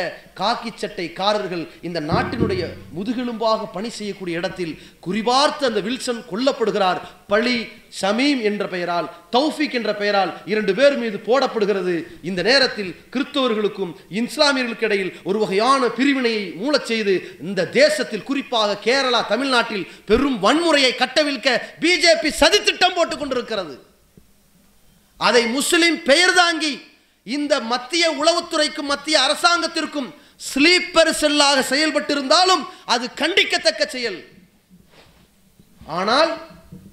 காக்கி 0.41 0.71
சட்டைக்காரர்கள் 0.81 1.63
இந்த 1.89 1.99
நாட்டினுடைய 2.11 2.63
முதுகெலும்பாக 2.97 3.69
பணி 3.77 3.89
செய்யக்கூடிய 3.89 4.41
இடத்தில் 4.41 4.77
குறிபார்த்து 5.07 5.63
அந்த 5.69 5.81
வில்சன் 5.87 6.21
கொல்லப்படுகிறார். 6.31 7.01
பழி 7.31 7.57
ஷமீம் 8.01 8.41
என்ற 8.49 8.63
பெயரால் 8.73 9.07
தௌஃபிக் 9.35 9.75
என்ற 9.79 9.91
பெயரால் 10.01 10.31
இரண்டு 10.51 10.73
பேர் 10.79 10.97
மீது 11.03 11.17
போடப்படுகிறது. 11.29 11.95
இந்த 12.29 12.41
நேரத்தில் 12.49 12.91
கிறிஸ்தவர்களுக்கும் 13.13 13.95
இஸ்லாமியர்களுக்கு 14.21 14.87
இடையில் 14.89 15.13
ஒரு 15.29 15.37
வகையான 15.43 15.81
பிரிவினையை 15.97 16.43
மூலச் 16.61 16.89
செய்து 16.91 17.15
இந்த 17.47 17.67
தேசத்தில் 17.81 18.27
குறிப்பாக 18.29 18.55
குறிப்பாக 18.57 18.77
கேரளா 18.87 19.19
தமிழ்நாட்டில் 19.31 19.85
பெரும் 20.09 20.37
வன்முறையை 20.43 20.91
கட்டவிழ்க்க 21.01 21.49
பிஜேபி 21.81 22.29
சதித்திட்டம் 22.41 22.95
போட்டுக் 22.95 23.21
கொண்டிருக்கிறது. 23.21 23.75
அதை 25.27 25.43
முஸ்லிம் 25.57 25.99
பெயர் 26.09 26.35
தாங்கி 26.39 26.73
இந்த 27.35 27.53
மத்திய 27.71 28.03
உளவுத்துறைக்கும் 28.19 28.89
மத்திய 28.93 29.15
அரசாங்கத்திற்கும் 29.25 30.09
ஸ்லீப்பர் 30.49 31.11
செல்லாக 31.21 31.63
செயல்பட்டிருந்தாலும் 31.71 32.63
அது 32.93 33.05
கண்டிக்கத்தக்க 33.21 33.83
செயல். 33.95 34.19
ஆனால் 35.99 36.31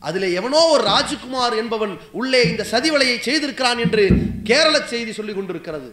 அதில் 0.09 0.29
எவனோ 0.41 0.61
ஒரு 0.75 0.83
ராஜ்குமார் 0.93 1.55
என்பவன் 1.63 1.95
உள்ளே 2.21 2.41
இந்த 2.51 2.63
சதிவலையை 2.73 3.17
செய்திருக்கிறான் 3.29 3.81
என்று 3.85 4.05
கேரள 4.51 4.75
செய்தி 4.93 5.13
சொல்லிக் 5.19 5.39
கொண்டிருக்கிறது. 5.39 5.89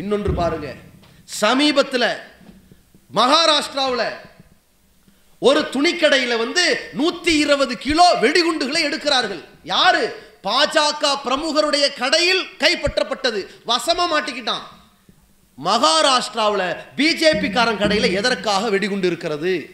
இன்னொன்று 0.00 0.32
பாருங்க. 0.40 0.68
சமீபத்தில் 1.42 2.10
மகாராஷ்டிராவில் 3.18 4.08
ஒரு 5.38 5.60
துணிக்கடையில் 5.60 6.38
வந்து 6.38 6.90
நூத்தி 6.98 7.38
இருபது 7.38 7.78
கிலோ 7.78 8.14
வெடிகுண்டுகளை 8.20 8.80
எடுக்கிறார்கள். 8.88 9.44
யாரு? 9.64 10.24
பாஜக 10.44 11.18
பிரமுகருடைய 11.24 11.98
கடையில் 11.98 12.42
கைப்பற்றப்பட்டது. 12.58 13.46
வசம 13.66 14.06
மாட்டிக்கிட்டான். 14.12 14.64
மகாராஷ்டிராவில் 15.64 16.76
பிஜேபி 16.96 17.52
காரன் 17.52 17.78
கடையில் 17.78 18.14
எதற்காக 18.14 18.68
வெடிகுண்டு 18.68 19.06
இருக்கிறது? 19.06 19.70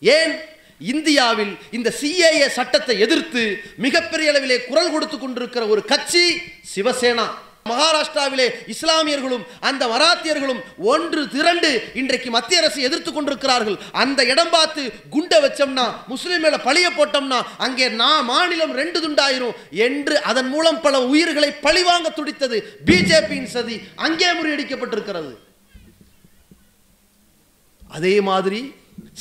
ஏன்? 0.00 0.38
இந்தியாவில் 0.78 1.58
இந்த 1.70 1.94
சிஏஏ 2.00 2.48
சட்டத்தை 2.48 2.98
எதிர்த்து 2.98 3.62
மிகப்பெரிய 3.76 4.32
அளவிலே 4.32 4.66
குரல் 4.66 4.90
கொடுத்து 4.90 5.18
கொண்டிருக்கிற 5.18 5.66
ஒரு 5.66 5.84
கட்சி 5.84 6.42
சிவசேனா. 6.74 7.26
மகாராஷ்டிராவிலே 7.70 8.46
இஸ்லாமியர்களும் 8.72 9.44
அந்த 9.68 9.82
மராத்தியர்களும் 9.92 10.60
ஒன்று 10.92 11.22
திரண்டு 11.34 11.70
இன்றைக்கு 12.00 12.30
மத்திய 12.36 12.60
அரசு 12.62 12.78
எதிர்த்து 12.88 13.10
கொண்டிருக்கிறார்கள். 13.12 13.76
அந்த 14.02 14.20
இடம் 14.32 14.52
பார்த்து 14.56 14.82
குண்டை 15.14 15.38
வச்சோம்னா 15.44 15.86
முஸ்லீம் 16.12 16.42
மேல 16.44 16.58
பழிய 16.66 16.88
போட்டோம்னா 16.98 17.38
அங்கே 17.66 17.88
நான் 18.02 18.28
மாநிலம் 18.32 18.74
ரெண்டு 18.80 19.00
துண்டாயிரும் 19.04 19.56
என்று 19.86 20.16
அதன் 20.32 20.50
மூலம் 20.54 20.82
பல 20.86 21.04
உயிர்களை 21.12 21.50
பழிவாங்க 21.66 22.10
துடித்தது 22.18 22.58
பிஜேபியின் 22.90 23.50
சதி. 23.54 23.78
அங்கே 24.06 24.30
முறியடிக்கப்பட்டிருக்கிறது. 24.38 25.32
அதே 27.96 28.14
மாதிரி 28.30 28.60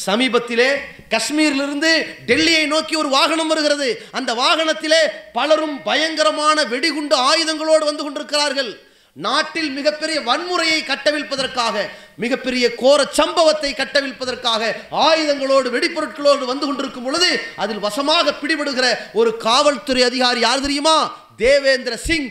சமீபத்திலே 0.06 0.70
காஷ்மீரிலிருந்து 1.10 1.92
டெல்லியை 2.26 2.68
நோக்கி 2.68 2.96
ஒரு 2.96 3.10
வாகனம் 3.10 3.48
வருகிறது. 3.48 4.06
அந்த 4.12 4.34
வாகனத்திலே 4.34 5.02
பலரும் 5.34 5.84
பயங்கரமான 5.84 6.64
வெடிகுண்டு 6.64 7.16
ஆயுதங்களோடு 7.16 7.86
வந்து 7.86 8.04
கொண்டிருக்கிறார்கள். 8.04 8.90
நாட்டில் 9.14 9.70
மிகப்பெரிய 9.70 10.20
வன்முறையை 10.20 10.84
கட்டவிழ்ப்பதற்காக 10.84 11.88
மிகப்பெரிய 12.18 12.76
கோர 12.76 13.06
சம்பவத்தை 13.12 13.74
கட்டவிழ்ப்பதற்காக 13.74 14.76
ஆயுதங்களோடு 14.92 15.70
வெடிப்பொருட்களோடு 15.72 16.46
வந்து 16.46 16.66
கொண்டிருக்கும் 16.66 17.04
பொழுது 17.04 17.42
அதில் 17.56 17.80
வசமாக 17.80 18.32
பிடிபடுகிற 18.32 18.98
ஒரு 19.14 19.38
காவல்துறை 19.38 20.04
அதிகாரி 20.04 20.40
யார் 20.40 20.62
தெரியுமா? 20.62 21.28
தேவேந்திர 21.38 21.98
சிங். 21.98 22.30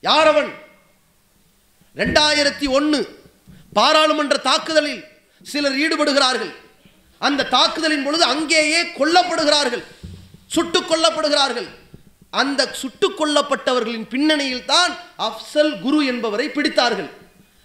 யார் 0.00 0.26
அவன்? 0.26 0.54
ரெண்டாயிரத்தி 1.96 2.68
ஒன்று 2.68 3.18
பாராளுமன்ற 3.72 4.36
தாக்குதலில் 4.36 5.04
சிலர் 5.50 5.78
ஈடுபடுகிறார்கள். 5.78 6.52
அந்த 7.18 7.44
தாக்குதலின் 7.44 8.04
பொழுது 8.04 8.24
அங்கேயே 8.24 8.82
கொல்லப்படுகிறார்கள் 8.82 9.82
சுட்டுக் 10.46 10.90
கொல்லப்படுகிறார்கள். 10.90 11.68
அந்த 12.30 12.68
சுட்டுக் 12.72 13.18
கொல்லப்பட்டவர்களின் 13.20 14.08
பின்னணியில் 14.08 14.64
தான் 14.64 14.96
அப்சல் 15.18 15.80
குரு 15.80 16.06
என்பவரை 16.06 16.46
பிடித்தார்கள். 16.48 17.10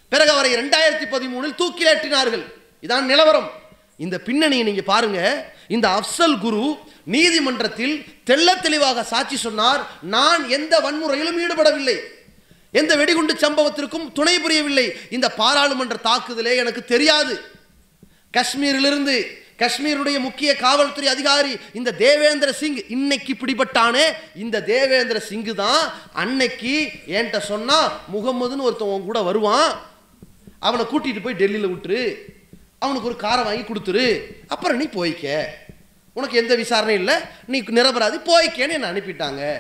பிறகு 0.09 0.31
அவரை 0.31 0.51
ரெண்டாயிரத்தி 0.55 1.05
பதிமூணில் 1.13 1.57
தூக்கிலேற்றினார்கள். 1.61 2.43
இதான் 2.81 3.01
நிலவரம். 3.01 3.49
இந்த 3.97 4.17
பின்னணியை 4.17 4.63
நீங்க 4.63 4.81
பாருங்க. 4.81 5.19
இந்த 5.67 5.87
அப்சல் 5.87 6.37
குரு 6.39 6.77
நீதிமன்றத்தில் 7.03 8.05
தெள்ள 8.25 8.61
தெளிவாக 8.61 9.03
சாட்சி 9.03 9.37
சொன்னார் 9.37 9.87
நான் 10.01 10.49
எந்த 10.49 10.79
வன்முறையிலும் 10.79 11.39
ஈடுபடவில்லை. 11.45 11.97
எந்த 12.71 12.95
வெடிகுண்டு 12.95 13.33
சம்பவத்திற்கும் 13.33 14.11
துணை 14.11 14.39
புரியவில்லை. 14.39 14.93
இந்த 15.09 15.31
பாராளுமன்ற 15.31 15.95
தாக்குதலே 16.03 16.55
எனக்கு 16.55 16.85
தெரியாது. 16.85 17.57
காஷ்மீரிலிருந்து 18.37 19.25
காஷ்மீருடைய 19.57 20.19
முக்கிய 20.19 20.55
காவல்துறை 20.55 21.09
அதிகாரி 21.09 21.57
இந்த 21.73 21.91
தேவேந்திர 21.91 22.51
சிங் 22.51 22.77
இன்னைக்கு 22.87 23.33
பிடிபட்டானே 23.33 24.03
இந்த 24.35 24.61
தேவேந்திர 24.61 25.19
சிங் 25.19 25.55
தான் 25.55 25.91
அன்னைக்கு 26.13 26.89
என்கிட்ட 27.07 27.39
சொன்னா 27.39 27.99
முகமதுன்னு 28.13 28.67
ஒருத்தவன் 28.69 29.03
கூட 29.03 29.21
வருவான். 29.21 29.81
அவனை 30.59 30.85
கூட்டிட்டு 30.85 31.23
போய் 31.23 31.33
டெல்லியில் 31.33 31.67
விட்டுரு. 31.67 32.15
அவனுக்கு 32.79 33.07
ஒரு 33.07 33.17
காரை 33.17 33.43
வாங்கி 33.43 33.61
கொடுத்துரு. 33.61 34.21
அப்புறம் 34.47 34.77
நீ 34.77 34.85
போய்க்க. 34.85 35.43
உனக்கு 36.13 36.37
எந்த 36.37 36.55
விசாரணையும் 36.55 36.99
இல்லை. 36.99 37.15
நீ 37.45 37.61
நிரபராதி 37.61 38.17
போய்க்கேன்னு 38.17 38.69
என்னை 38.69 38.89
அனுப்பிட்டாங்க. 38.89 39.57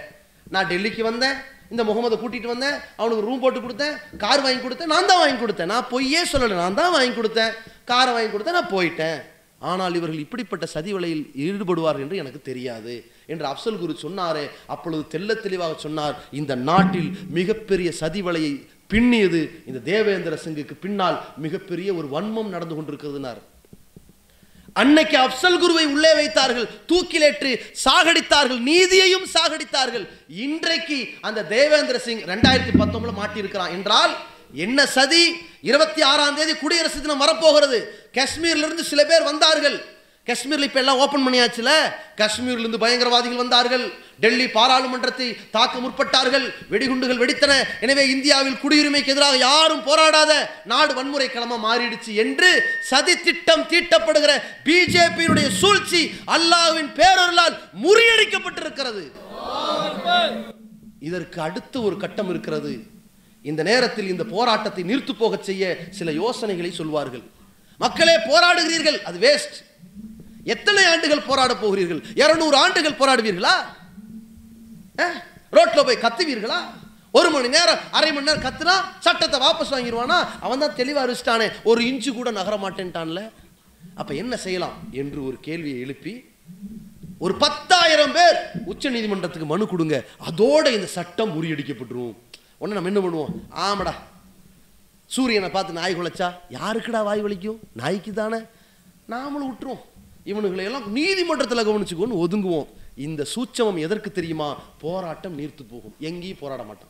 நான் 0.49 0.67
டெல்லிக்கு 0.67 1.01
வந்தேன். 1.01 1.33
இந்த 1.73 1.81
முகமதை 1.89 2.15
கூட்டிட்டு 2.19 2.53
வந்தேன் 2.53 2.77
அவனுக்கு 2.99 3.25
ரூம் 3.27 3.41
போட்டு 3.43 3.59
கொடுத்தேன் 3.65 3.97
கார் 4.23 4.45
வாங்கி 4.45 4.61
கொடுத்தேன் 4.63 4.93
நான் 4.93 5.09
தான் 5.11 5.21
வாங்கி 5.23 5.39
கொடுத்தேன். 5.41 5.71
நான் 5.73 5.89
பொய்யே 5.91 6.21
சொல்லலை 6.31 6.55
நான் 6.63 6.79
தான் 6.79 6.95
வாங்கி 6.95 7.13
கொடுத்தேன். 7.17 7.53
காரை 7.91 8.13
வாங்கி 8.15 8.31
கொடுத்தேன் 8.31 8.57
நான் 8.59 8.73
போயிட்டேன். 8.77 9.19
ஆனால் 9.69 9.95
இவர்கள் 9.99 10.23
இப்படிப்பட்ட 10.23 10.65
சதி 10.73 10.91
வலையில் 10.95 11.23
ஈடுபடுவார் 11.45 12.01
என்று 12.03 12.19
எனக்கு 12.21 12.39
தெரியாது 12.49 12.93
என்று 13.33 13.45
அப்சல் 13.51 13.79
குரு 13.81 13.93
சொன்னாரே. 14.03 14.43
அப்பொழுது 14.73 15.03
தெல்ல 15.13 15.35
தெளிவாக 15.45 15.75
சொன்னார் 15.85 16.15
இந்த 16.39 16.53
நாட்டில் 16.69 17.09
மிகப்பெரிய 17.37 17.91
சதி 18.01 18.21
வலையை 18.27 18.53
பின்னியது 18.93 19.41
இந்த 19.69 19.79
தேவேந்திர 19.89 20.37
சிங்குக்கு 20.43 20.75
பின்னால் 20.85 21.17
மிகப்பெரிய 21.45 21.89
ஒரு 21.99 22.07
வன்மம் 22.15 22.53
நடந்து 22.55 22.75
கொண்டிருக்கிறதுனார். 22.77 23.41
அன்னைக்கு 24.73 25.17
அப்சல் 25.17 25.59
குருவை 25.59 25.85
உள்ளே 25.85 26.13
வைத்தார்கள் 26.13 26.67
தூக்கிலேற்று 26.87 27.59
சாகடித்தார்கள் 27.85 28.59
நீதியையும் 28.59 29.25
சாகடித்தார்கள். 29.33 30.07
இன்றைக்கு 30.27 31.07
அந்த 31.21 31.43
தேவேந்திர 31.43 31.99
சிங் 31.99 32.21
ரெண்டாயிரத்தி 32.21 32.73
பத்தொன்பதுல 32.79 33.13
மாட்டியிருக்கிறான் 33.19 33.69
என்றால் 33.69 34.17
என்ன 34.53 34.85
சதி? 34.85 35.35
இருபத்தி 35.61 36.01
ஆறாம் 36.01 36.35
தேதி 36.35 36.55
குடியரசு 36.55 37.01
தினம் 37.01 37.17
வரப்போகிறது. 37.17 38.09
காஷ்மீர்ல 38.13 38.65
இருந்து 38.67 38.83
சில 38.83 39.05
பேர் 39.05 39.23
வந்தார்கள். 39.23 39.85
காஷ்மீரில் 40.29 40.67
இப்போ 40.67 40.79
எல்லாம் 40.83 40.99
ஓப்பன் 41.03 41.25
பண்ணியாச்சுல? 41.25 41.71
காஷ்மீர்லேருந்து 42.19 42.83
பயங்கரவாதிகள் 42.83 43.41
வந்தார்கள். 43.43 43.85
டெல்லி 44.23 44.45
பாராளுமன்றத்தை 44.55 45.27
தாக்க 45.55 45.75
முற்பட்டார்கள். 45.83 46.45
வெடிகுண்டுகள் 46.71 47.21
வெடித்தன. 47.21 47.53
எனவே 47.85 48.03
இந்தியாவில் 48.15 48.57
குடியுரிமைக்கு 48.63 49.13
எதிராக 49.13 49.37
யாரும் 49.47 49.83
போராடாத 49.87 50.31
நாடு 50.71 50.93
வன்முறை 50.97 51.27
களமா 51.35 51.57
மாறிடுச்சு 51.67 52.11
என்று 52.23 52.49
சதி 52.89 53.15
திட்டம் 53.27 53.65
தீட்டப்படுகிற 53.71 54.33
பிஜேபியினுடைய 54.67 55.47
சூழ்ச்சி 55.61 56.01
அல்லாஹ்வின் 56.35 56.91
பேரொருளால் 56.99 57.55
முறியடிக்கப்பட்டிருக்கிறது. 57.85 59.03
இதற்கு 61.09 61.39
அடுத்து 61.47 61.77
ஒரு 61.87 61.97
கட்டம் 62.03 62.29
இருக்கிறது. 62.33 62.73
இந்த 63.49 63.61
நேரத்தில் 63.69 64.11
இந்த 64.13 64.23
போராட்டத்தை 64.35 64.83
நிறுத்து 64.91 65.13
போகச் 65.23 65.47
செய்ய 65.49 65.63
சில 65.99 66.11
யோசனைகளை 66.21 66.71
சொல்வார்கள். 66.79 67.25
மக்களே 67.83 68.15
போராடுகிறீர்கள். 68.29 68.99
அது 69.09 69.17
வேஸ்ட் 69.25 69.57
எத்தனை 70.43 70.85
ஆண்டுகள் 70.85 71.21
போராட 71.21 71.55
போகிறீர்கள்? 71.55 72.01
இருநூறு 72.15 72.57
ஆண்டுகள் 72.57 72.99
போராடுவீர்களா? 72.99 73.53
அஹ், 74.97 75.17
ரோட்ல 75.53 75.85
போய் 75.85 76.03
கத்துவீர்களா? 76.03 76.59
ஒரு 77.11 77.29
மணி 77.29 77.47
நேரம் 77.47 77.79
அரை 77.91 78.13
மணி 78.13 78.25
நேரம் 78.25 78.43
கத்துனா 78.43 78.73
சட்டத்தை 78.99 79.39
வாபஸ் 79.39 79.71
வாங்கிடுவானா 79.71 80.27
அவன் 80.39 80.59
தான் 80.59 80.75
தெளிவாக 80.75 81.05
அறிச்சிட்டானே 81.05 81.51
ஒரு 81.63 81.81
இன்ச்சு 81.81 82.13
கூட 82.13 82.31
நகர 82.31 82.55
மாட்டேன்ட்டான்ல. 82.57 83.31
அப்ப 83.95 84.13
என்ன 84.13 84.37
செய்யலாம்? 84.37 84.87
என்று 84.91 85.25
ஒரு 85.25 85.37
கேள்வியை 85.41 85.79
எழுப்பி 85.79 86.25
ஒரு 87.19 87.35
பத்தாயிரம் 87.35 88.11
பேர் 88.11 88.37
உச்ச 88.65 88.89
நீதிமன்றத்துக்கு 88.89 89.47
மனு 89.47 89.67
கொடுங்க. 89.67 90.03
அதோட 90.25 90.71
இந்த 90.73 90.85
சட்டம் 90.87 91.33
முறியடிக்கப்பட்டுரும். 91.35 92.13
உடனே 92.57 92.73
நம்ம 92.73 92.89
என்ன 92.89 92.99
பண்ணுவோம்? 92.99 93.31
ஆமாடா. 93.55 93.93
சூரியனை 95.05 95.49
பார்த்து 95.49 95.73
நாய் 95.73 95.95
குலைச்சா? 95.95 96.33
யாருக்குடா 96.49 97.03
வாய் 97.03 97.23
வலிக்கும்? 97.23 97.59
நாய்க்கு 97.73 98.13
தானே 98.13 98.37
நாமளும் 99.09 99.49
விட்டுருவோம் 99.49 99.83
இவனுங்களை 100.29 100.63
எல்லாம் 100.63 100.91
நீதிமன்றத்தில் 100.91 101.67
கவனிச்சுக்கோன்னு 101.67 102.23
ஒதுங்குவோம். 102.23 102.67
இந்த 102.95 103.25
சூட்சமம் 103.35 103.79
எதற்கு 103.79 104.11
தெரியுமா? 104.11 104.61
போராட்டம் 104.81 105.39
நீர்த்து 105.39 105.63
போகும். 105.69 105.95
எங்கேயும் 105.99 106.37
போராட 106.39 106.63
மாட்டோம் 106.63 106.89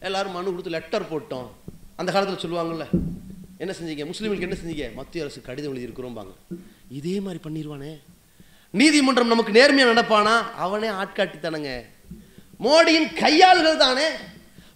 எல்லாரும் 0.00 0.32
மனு 0.32 0.50
கொடுத்து 0.50 0.70
லெட்டர் 0.70 1.10
போட்டோம். 1.12 1.48
அந்த 1.96 2.12
காலத்தில் 2.12 2.50
சொல்லுவாங்கல்ல 2.50 2.86
என்ன 3.58 3.74
செஞ்சீங்க? 3.82 4.10
முஸ்லீம்களுக்கு 4.10 4.40
என்ன 4.40 4.56
செஞ்சீங்க? 4.64 4.94
மத்திய 4.94 5.24
அரசு 5.24 5.40
கடிதம் 5.40 5.76
எழுதியிருக்கிறோம்பாங்க. 5.76 6.32
இதே 6.90 7.20
மாதிரி 7.20 7.40
பண்ணிடுவானே 7.48 8.00
நீதிமன்றம் 8.70 9.28
நமக்கு 9.28 9.52
நேர்மையா 9.52 9.96
நடப்பானா? 9.96 10.54
அவனே 10.56 10.88
ஆட்காட்டித்தானங்க. 10.88 11.84
மோடியின் 12.60 13.14
கையாள்கள் 13.14 13.76
தானே 13.76 14.08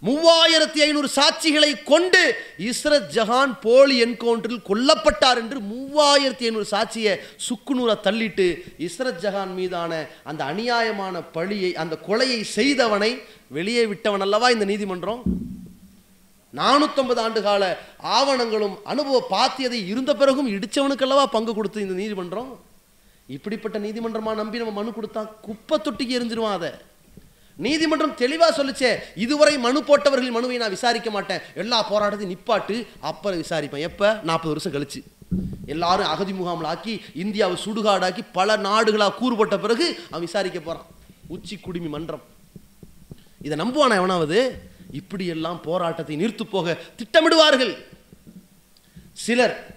மூவாயிரத்தி 0.06 0.80
ஐநூறு 0.82 1.08
சாட்சிகளை 1.16 1.82
கொண்டு 1.82 2.20
இஸ்ரத் 2.58 3.08
ஜஹான் 3.16 3.52
போலி 3.60 4.04
என்கவுண்டரில் 4.04 4.66
கொல்லப்பட்டார் 4.68 5.36
என்று 5.36 5.60
மூவாயிரத்தி 5.60 6.44
ஐநூறு 6.44 6.66
சாட்சியை 6.70 7.18
சுக்குநூரை 7.48 7.96
தள்ளிட்டு 8.02 8.46
இஸ்ரத் 8.78 9.20
ஜஹான் 9.22 9.54
மீதான 9.54 10.06
அந்த 10.22 10.44
அநியாயமான 10.44 11.22
பழியை 11.32 11.76
அந்த 11.76 11.98
கொலையை 12.08 12.44
செய்தவனை 12.56 13.22
வெளியே 13.48 13.86
விட்டவன் 13.86 14.20
அல்லவா 14.20 14.50
இந்த 14.50 14.64
நீதிமன்றம்? 14.64 15.22
நானூத்தொன்பது 16.54 17.18
ஆண்டு 17.18 17.42
கால 17.42 17.62
ஆவணங்களும் 18.02 18.76
அனுபவ 18.84 19.26
பாத்தியதை 19.30 19.86
இருந்த 19.86 20.14
பிறகும் 20.14 20.48
இடிச்சவனுக்கல்லவா 20.48 21.24
பங்கு 21.24 21.54
கொடுத்து 21.54 21.80
இந்த 21.80 21.94
நீதிமன்றம்? 21.94 22.60
இப்படிப்பட்ட 23.26 23.78
நீதிமன்றமா 23.78 24.34
நம்பி 24.34 24.58
நம்ம 24.58 24.72
மனு 24.72 24.90
கொடுத்தா 24.90 25.28
குப்பை 25.40 25.78
தொட்டிக்கு 25.78 26.18
எரிஞ்சிருவான் 26.18 26.52
அதை. 26.52 26.72
நீதிமன்றம் 27.56 28.16
தெளிவா 28.16 28.44
சொல்லுச்சே 28.56 28.98
இதுவரை 29.14 29.58
மனு 29.58 29.84
போட்டவர்கள் 29.84 30.30
மனுவை 30.30 30.56
நான் 30.56 30.68
விசாரிக்க 30.68 31.10
மாட்டேன். 31.10 31.40
எல்லா 31.54 31.92
போராட்டத்தையும் 31.92 32.36
நிப்பாட்டு 32.36 32.86
அப்புறம் 33.00 33.42
விசாரிப்பேன். 33.42 33.78
எப்ப? 33.78 34.20
நாற்பது 34.22 34.60
வருஷம் 34.60 34.72
கழிச்சு. 34.72 35.04
எல்லாரும் 35.66 36.06
அகதி 36.06 36.32
முகாமில் 36.32 36.66
ஆக்கி 36.66 37.02
இந்தியாவை 37.14 37.56
சுடுகாடாக்கி 37.64 38.18
பல 38.32 38.56
நாடுகளா 38.56 39.14
கூறுபட்ட 39.14 39.58
பிறகு 39.58 40.00
அவன் 40.06 40.20
விசாரிக்க 40.20 40.60
போறான். 40.60 40.86
உச்சி 41.26 41.56
குடிமி 41.56 41.88
மன்றம். 41.88 42.22
இதை 43.42 43.58
நம்புவானா 43.58 43.94
எவனாவது? 43.94 44.58
இப்படியெல்லாம் 44.92 45.60
போராட்டத்தை 45.60 46.16
நிறுத்து 46.16 46.42
போக 46.42 46.76
திட்டமிடுவார்கள். 46.96 47.84
சிலர். 49.12 49.74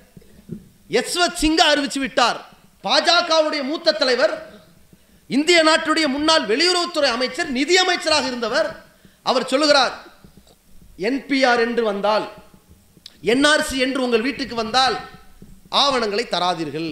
யஸ்வத் 0.90 1.40
சிங்கா 1.42 1.64
அறிவிச்சு 1.76 2.00
விட்டார். 2.00 2.50
பாஜகவுடைய 2.84 3.64
மூத்த 3.64 3.92
தலைவர் 3.92 4.57
இந்திய 5.36 5.60
நாட்டுடைய 5.70 6.06
முன்னாள் 6.16 6.46
வெளியுறவுத்துறை 6.52 7.10
அமைச்சர் 7.16 7.50
நிதி 7.58 7.76
அமைச்சராக 7.84 8.26
இருந்தவர் 8.32 8.70
அவர் 9.30 9.50
சொல்லுகிறார் 9.54 9.96
என்பிஆர் 11.10 11.64
என்று 11.68 11.84
வந்தால் 11.92 12.26
என்ஆர்சி 13.34 13.78
என்று 13.86 14.00
உங்கள் 14.06 14.26
வீட்டுக்கு 14.28 14.56
வந்தால் 14.64 14.96
ஆவணங்களை 15.84 16.26
தராதீர்கள் 16.34 16.90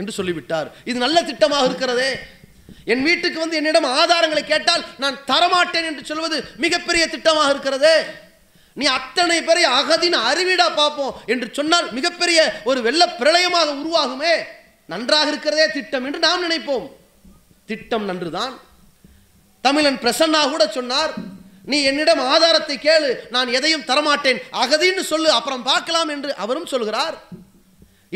என்று 0.00 0.12
சொல்லிவிட்டார். 0.18 0.68
இது 0.90 0.98
நல்ல 1.04 1.18
திட்டமாக 1.22 1.66
இருக்கிறதே. 1.68 2.10
என் 2.92 3.02
வீட்டுக்கு 3.08 3.38
வந்து 3.42 3.58
என்னிடம் 3.60 3.88
ஆதாரங்களை 4.00 4.42
கேட்டால் 4.44 4.84
நான் 5.02 5.16
தரமாட்டேன் 5.30 5.88
என்று 5.90 6.02
சொல்வது 6.10 6.36
மிகப்பெரிய 6.64 7.04
திட்டமாக 7.14 7.50
இருக்கிறதே. 7.54 7.96
நீ 8.76 8.84
அத்தனை 8.98 9.38
பேரை 9.42 9.64
அகதின் 9.78 10.18
அறிவிடா 10.28 10.66
பார்ப்போம் 10.80 11.16
என்று 11.32 11.48
சொன்னால் 11.58 11.86
மிகப்பெரிய 11.98 12.40
ஒரு 12.70 12.80
வெள்ள 12.86 13.02
பிரளயமாக 13.20 13.68
உருவாகுமே. 13.82 14.34
நன்றாக 14.92 15.28
இருக்கிறதே 15.32 15.66
திட்டம் 15.76 16.04
என்று 16.08 16.20
நாம் 16.26 16.44
நினைப்போம். 16.46 16.86
திட்டம் 17.70 18.06
நன்றுதான். 18.08 18.54
தமிழன் 19.66 20.00
பிரசன்னா 20.02 20.40
கூட 20.52 20.64
சொன்னார் 20.76 21.12
நீ 21.70 21.78
என்னிடம் 21.90 22.20
ஆதாரத்தை 22.32 22.76
கேளு 22.86 23.10
நான் 23.34 23.48
எதையும் 23.58 23.86
தரமாட்டேன். 23.88 24.40
அகதின்னு 24.62 25.04
சொல்லு 25.12 25.28
அப்புறம் 25.38 25.66
பார்க்கலாம் 25.70 26.10
என்று 26.14 26.30
அவரும் 26.44 26.70
சொல்கிறார். 26.72 27.16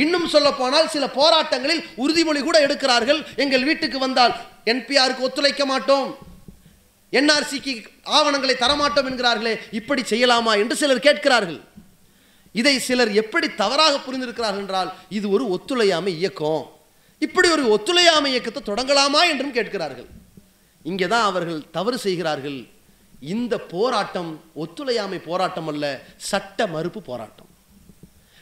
இன்னும் 0.03 0.29
சொல்ல 0.35 0.49
போனால் 0.59 0.91
சில 0.95 1.05
போராட்டங்களில் 1.17 1.83
உறுதிமொழி 2.03 2.41
கூட 2.43 2.59
எடுக்கிறார்கள். 2.67 3.21
எங்கள் 3.43 3.67
வீட்டுக்கு 3.69 3.99
வந்தால் 3.99 4.35
என்பிஆருக்கு 4.73 5.27
ஒத்துழைக்க 5.29 5.65
மாட்டோம். 5.73 6.09
என்ஆர்சிக்கு 7.13 7.73
ஆவணங்களை 8.17 8.55
தரமாட்டோம் 8.61 9.09
என்கிறார்களே 9.11 9.55
இப்படி 9.79 10.03
செய்யலாமா 10.13 10.53
என்று 10.63 10.77
சிலர் 10.83 11.07
கேட்கிறார்கள். 11.07 11.61
இதை 12.61 12.75
சிலர் 12.79 13.13
எப்படி 13.23 13.49
தவறாக 13.63 13.95
புரிந்திருக்கிறார்கள் 14.05 14.63
என்றால் 14.65 14.93
இது 15.19 15.27
ஒரு 15.31 15.45
ஒத்துழையாமை 15.57 16.13
இயக்கம். 16.21 16.63
இப்படி 17.27 17.49
ஒரு 17.57 17.65
ஒத்துழையாமை 17.75 18.31
இயக்கத்தை 18.35 18.63
தொடங்கலாமா 18.71 19.21
என்றும் 19.33 19.57
கேட்கிறார்கள். 19.59 20.09
இங்கே 20.91 21.07
தான் 21.15 21.29
அவர்கள் 21.31 21.59
தவறு 21.77 21.97
செய்கிறார்கள். 22.07 22.59
இந்த 23.35 23.55
போராட்டம் 23.73 24.31
ஒத்துழையாமை 24.63 25.19
போராட்டம் 25.29 25.69
அல்ல 25.73 25.85
சட்ட 26.31 26.67
மறுப்பு 26.75 27.01
போராட்டம். 27.11 27.49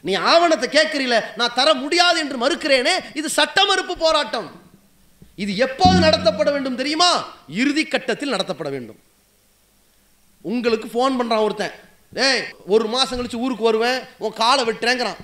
நீ 0.04 0.12
ஆவணத்தை 0.32 0.66
கேட்கிறீல 0.76 1.16
நான் 1.38 1.56
தர 1.58 1.68
முடியாது 1.82 2.18
என்று 2.24 2.36
மறுக்கிறேனே 2.44 2.94
இது 3.20 3.28
சட்ட 3.38 3.64
மறுப்பு 3.70 3.94
போராட்டம். 4.04 4.48
இது 5.44 5.52
எப்போது 5.66 5.98
நடத்தப்பட 6.04 6.48
வேண்டும் 6.54 6.78
தெரியுமா? 6.80 7.10
இறுதி 7.62 7.84
கட்டத்தில் 7.84 8.34
நடத்தப்பட 8.34 8.70
வேண்டும். 8.76 9.00
உங்களுக்கு 10.50 10.88
ஃபோன் 10.92 11.18
பண்றான் 11.18 11.44
ஒருத்தன். 11.46 11.74
ஏய் 12.26 12.42
ஒரு 12.74 12.86
மாசம் 12.94 13.18
கழிச்சு 13.18 13.42
ஊருக்கு 13.44 13.68
வருவேன் 13.68 13.98
உன் 14.24 14.38
காலை 14.42 14.62
வெட்டுறேங்கிறான். 14.68 15.20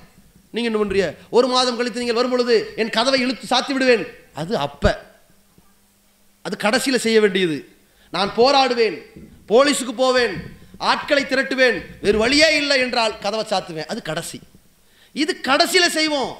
நீங்க 0.55 0.71
என்ன 0.71 0.85
பண்றீங்க? 0.85 1.17
ஒரு 1.31 1.47
மாதம் 1.47 1.77
கழித்து 1.77 1.99
நீங்கள் 1.99 2.17
வரும் 2.17 2.31
பொழுது 2.31 2.73
என் 2.77 2.91
கதவை 2.91 3.21
இழுத்து 3.21 3.57
சாத்தி 3.57 3.73
விடுவேன். 3.73 4.07
அது 4.35 4.57
அப்ப. 4.57 5.05
அது 6.43 6.57
கடைசியில் 6.57 6.99
செய்ய 6.99 7.21
வேண்டியது. 7.21 7.69
நான் 8.11 8.33
போராடுவேன். 8.37 9.03
போலீஸுக்கு 9.49 9.93
போவேன். 9.97 10.33
ஆட்களை 10.79 11.23
திரட்டுவேன். 11.23 11.85
வேறு 12.01 12.19
வழியே 12.19 12.57
இல்லை 12.57 12.81
என்றால் 12.81 13.19
கதவை 13.19 13.47
சாத்துவேன். 13.51 13.85
அது 13.85 14.03
கடைசி. 14.03 14.41
இது 15.13 15.41
கடைசியில் 15.41 15.91
செய்வோம். 15.91 16.37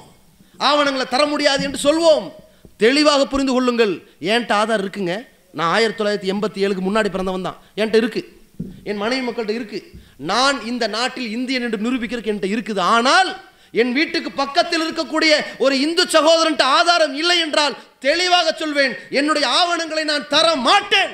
ஆவணங்களை 0.57 1.07
தர 1.07 1.25
முடியாது 1.25 1.63
என்று 1.63 1.79
சொல்வோம். 1.83 2.31
தெளிவாக 2.77 3.25
புரிந்து 3.25 3.53
கொள்ளுங்கள். 3.53 3.93
என்கிட்ட 4.21 4.55
ஆதார் 4.61 4.83
இருக்குங்க? 4.83 5.27
நான் 5.51 5.71
ஆயிரத்தி 5.71 6.03
தொள்ளாயிரத்தி 6.03 6.33
எண்பத்தி 6.33 6.67
ஏழுக்கு 6.67 6.79
முன்னாடி 6.81 7.09
பிறந்தவன் 7.09 7.41
தான். 7.41 7.57
என்கிட்ட 7.77 7.95
இருக்கு. 7.95 8.37
என் 8.83 8.97
மனைவி 8.97 9.27
மக்கள்கிட்ட 9.27 9.49
இருக்கு. 9.49 9.91
நான் 10.17 10.65
இந்த 10.65 10.87
நாட்டில் 10.87 11.31
இந்தியன் 11.31 11.61
என்று 11.61 11.77
நிரூபிக்கிறதுக்கு 11.77 12.33
என்கிட்ட 12.33 12.61
இருக்குது. 12.61 12.79
ஆனால் 12.79 13.43
என் 13.81 13.93
வீட்டுக்கு 13.97 14.31
பக்கத்தில் 14.41 14.83
இருக்கக்கூடிய 14.85 15.33
ஒரு 15.65 15.75
இந்து 15.85 16.03
சகோதரன் 16.15 16.59
ஆதாரம் 16.77 17.15
இல்லை 17.21 17.37
என்றால் 17.45 17.77
தெளிவாக 18.05 18.47
சொல்வேன் 18.61 18.93
என்னுடைய 19.19 19.45
ஆவணங்களை 19.59 20.03
நான் 20.11 20.27
தர 20.33 20.47
மாட்டேன். 20.67 21.13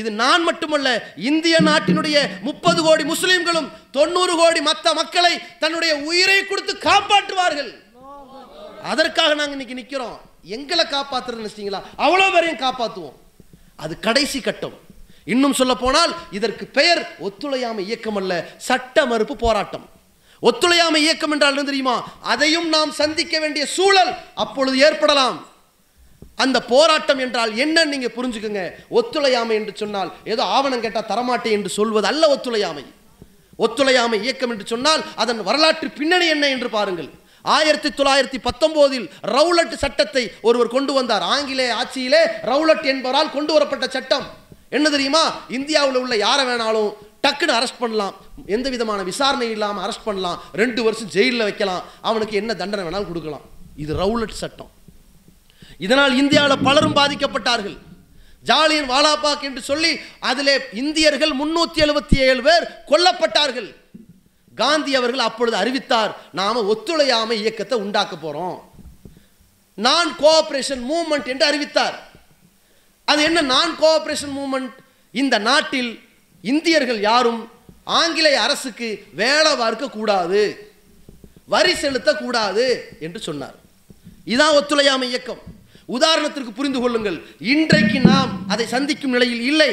இது 0.00 0.10
நான் 0.22 0.42
மட்டுமல்ல 0.48 0.88
இந்திய 1.28 1.56
நாட்டினுடைய 1.68 2.16
முப்பது 2.46 2.80
கோடி 2.86 3.04
முஸ்லிம்களும் 3.10 3.68
தொண்ணூறு 3.96 4.34
கோடி 4.40 4.60
மற்ற 4.70 4.92
மக்களை 5.00 5.34
தன்னுடைய 5.62 5.92
உயிரை 6.08 6.40
கொடுத்து 6.46 6.74
காப்பாற்றுவார்கள். 6.88 7.70
அதற்காக 8.92 9.30
நாங்கள் 9.38 9.56
இன்னைக்கு 9.56 9.78
நிற்கிறோம் 9.80 10.18
எங்களை 10.56 10.84
காப்பாத்துறது 10.90 11.40
நினைச்சிட்டீங்களா? 11.42 11.80
அவ்வளோ 12.04 12.26
பேரையும் 12.34 12.62
காப்பாற்றுவோம் 12.66 13.16
அது 13.84 13.94
கடைசி 14.06 14.38
கட்டம். 14.40 14.76
இன்னும் 15.34 15.56
சொல்ல 15.60 15.74
போனால் 15.84 16.12
இதற்கு 16.38 16.64
பெயர் 16.78 17.00
ஒத்துழையாமை 17.26 17.82
இயக்கம் 17.88 18.18
அல்ல 18.20 18.32
சட்ட 18.68 19.06
மறுப்பு 19.06 19.36
போராட்டம். 19.44 19.86
ஒத்துழையாமை 20.40 21.02
இயக்கம் 21.02 21.30
என்றால் 21.30 21.50
என்ன 21.50 21.62
தெரியுமா? 21.62 22.10
அதையும் 22.20 22.68
நாம் 22.68 22.92
சந்திக்க 22.92 23.38
வேண்டிய 23.38 23.66
சூழல் 23.66 24.14
அப்பொழுது 24.34 24.78
ஏற்படலாம். 24.78 25.46
அந்த 26.36 26.62
போராட்டம் 26.62 27.18
என்றால் 27.18 27.56
என்ன 27.56 27.84
நீங்க 27.84 28.08
புரிஞ்சுக்குங்க? 28.16 28.72
ஒத்துழையாமை 28.88 29.56
என்று 29.56 29.72
சொன்னால் 29.76 30.12
ஏதோ 30.24 30.42
ஆவணம் 30.42 30.80
கேட்டால் 30.80 31.08
தரமாட்டேன் 31.08 31.50
என்று 31.50 31.68
சொல்வது 31.68 32.06
அல்ல 32.06 32.28
ஒத்துழையாமை. 32.28 32.84
ஒத்துழையாமை 33.56 34.22
இயக்கம் 34.22 34.50
என்று 34.50 34.66
சொன்னால் 34.66 35.04
அதன் 35.14 35.42
வரலாற்று 35.42 35.90
பின்னணி 35.90 36.26
என்ன 36.26 36.48
என்று 36.48 36.70
பாருங்கள். 36.70 37.10
ஆயிரத்தி 37.42 37.88
தொள்ளாயிரத்தி 37.88 38.38
பத்தொன்பதில் 38.42 39.10
ரவுலட் 39.22 39.74
சட்டத்தை 39.74 40.30
ஒருவர் 40.42 40.68
கொண்டு 40.68 40.92
வந்தார். 40.92 41.22
ஆங்கிலேய 41.22 41.74
ஆட்சியிலே 41.74 42.24
ரவுலட் 42.42 42.82
என்பவரால் 42.82 43.30
கொண்டு 43.30 43.52
வரப்பட்ட 43.52 43.88
சட்டம். 43.88 44.26
என்ன 44.70 44.90
தெரியுமா? 44.90 45.40
இந்தியாவில் 45.48 45.96
உள்ள 45.96 46.16
யாரை 46.16 46.44
வேணாலும் 46.46 46.92
டக்குன்னு 47.26 47.56
அரெஸ்ட் 47.58 47.78
பண்ணலாம். 47.78 48.14
எந்த 48.46 48.68
விதமான 48.68 49.02
விசாரணை 49.02 49.50
இல்லாமல் 49.50 49.90
அரெஸ்ட் 49.90 50.04
பண்ணலாம். 50.04 50.42
ரெண்டு 50.52 50.82
வருஷம் 50.82 51.08
ஜெயிலில் 51.08 51.42
வைக்கலாம். 51.42 51.82
அவனுக்கு 52.00 52.36
என்ன 52.36 52.54
தண்டனை 52.54 52.84
வேணாலும் 52.84 53.06
கொடுக்கலாம். 53.06 53.40
இது 53.76 53.94
ரவுலட் 53.94 54.30
சட்டம். 54.30 54.70
இதனால் 55.78 56.16
இந்தியாவில் 56.16 56.58
பலரும் 56.58 56.96
பாதிக்கப்பட்டார்கள். 56.96 57.76
ஜாலியன் 58.42 58.90
வாலாபாக் 58.90 59.42
என்று 59.42 59.62
சொல்லி 59.62 60.00
அதிலே 60.20 60.60
இந்தியர்கள் 60.72 61.30
முன்னூத்தி 61.30 61.76
எழுபத்தி 61.76 62.16
ஏழு 62.16 62.42
பேர் 62.42 62.84
கொல்லப்பட்டார்கள். 62.86 63.74
காந்தி 64.54 64.94
அவர்கள் 64.94 65.18
அப்பொழுது 65.18 65.56
அறிவித்தார் 65.56 66.16
நாம 66.32 66.62
ஒத்துழையாமை 66.62 67.38
இயக்கத்தை 67.40 67.78
உண்டாக்க 67.78 68.16
போறோம். 68.16 68.58
நான் 69.74 70.16
கோஆபரேஷன் 70.18 70.90
மூவ்மெண்ட் 70.90 71.26
என்று 71.26 71.46
அறிவித்தார். 71.46 72.07
அது 73.10 73.20
என்ன 73.28 73.40
நான் 73.54 73.72
கோஆப்ரேஷன் 73.82 74.34
மூமெண்ட் 74.38 74.72
இந்த 75.14 75.36
நாட்டில் 75.48 75.90
இந்தியர்கள் 76.52 77.00
யாரும் 77.10 77.40
ஆங்கிலேய 77.98 78.38
அரசுக்கு 78.46 78.88
வேலை 79.20 79.52
பார்க்க 79.60 79.94
கூடாது 79.98 80.42
வரி 81.52 81.72
செலுத்தக்கூடாது 81.82 82.64
என்று 83.06 83.20
சொன்னார். 83.28 83.56
இதான் 84.34 84.56
ஒத்துழையாமை 84.58 85.06
இயக்கம். 85.08 85.40
உதாரணத்திற்கு 85.96 86.52
புரிந்து 86.58 86.80
கொள்ளுங்கள். 86.80 87.18
இன்றைக்கு 87.52 88.00
நாம் 88.00 88.32
அதை 88.48 88.66
சந்திக்கும் 88.74 89.14
நிலையில் 89.16 89.44
இல்லை. 89.50 89.70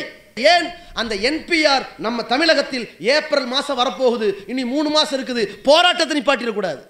ஏன்? 0.53 0.67
அந்த 1.01 1.13
என்பிஆர் 1.29 1.85
நம்ம 2.05 2.23
தமிழகத்தில் 2.33 2.85
ஏப்ரல் 3.15 3.49
மாதம் 3.53 3.79
வரப்போகுது. 3.81 4.27
இனி 4.51 4.63
மூணு 4.73 4.89
மாதம் 4.89 5.17
இருக்குது. 5.19 5.43
போராட்டத்தை 5.69 6.13
நிப்பாட்டிடக்கூடாது 6.19 6.81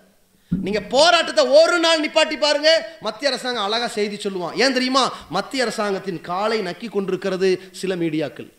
நீங்க 0.50 0.82
போராட்டத்தை 0.82 1.46
ஒரு 1.46 1.80
நாள் 1.80 2.10
நிப்பாட்டி 2.10 2.40
பாருங்க. 2.40 2.98
மத்திய 3.02 3.32
அரசாங்கம் 3.32 3.64
அழகா 3.64 3.88
செய்தி 3.88 4.16
சொல்லுவான். 4.16 4.56
ஏன் 4.56 4.74
தெரியுமா? 4.74 5.28
மத்திய 5.30 5.64
அரசாங்கத்தின் 5.64 6.22
காலை 6.22 6.60
நக்கி 6.60 6.90
கொண்டிருக்கிறது 6.90 7.62
சில 7.72 7.96
மீடியாக்கள். 7.96 8.50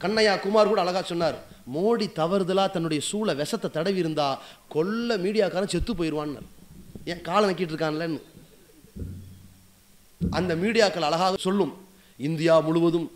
கண்ணையா 0.00 0.40
குமார் 0.40 0.66
கூட 0.66 0.80
அழகா 0.80 1.02
சொன்னார். 1.02 1.44
மோடி 1.74 2.06
தவறுதலா 2.16 2.70
தன்னுடைய 2.70 3.02
சூளை 3.12 3.34
விஷத்தை 3.34 3.70
தடவி 3.70 3.98
இருந்தா 3.98 4.40
கொல்ல 4.68 5.16
மீடியாக்காரன் 5.16 5.66
செத்து 5.66 5.94
போயிடுவான்னு. 5.94 6.36
ஏன் 7.04 7.22
காலை 7.22 7.50
நக்கிட்டு 7.50 7.74
இருக்கான்லன்னு. 7.74 8.20
அந்த 10.30 10.54
மீடியாக்கள் 10.54 11.08
அழகாக 11.08 11.36
சொல்லும். 11.40 11.86
இந்தியா 12.16 12.58
முழுவதும் 12.58 13.10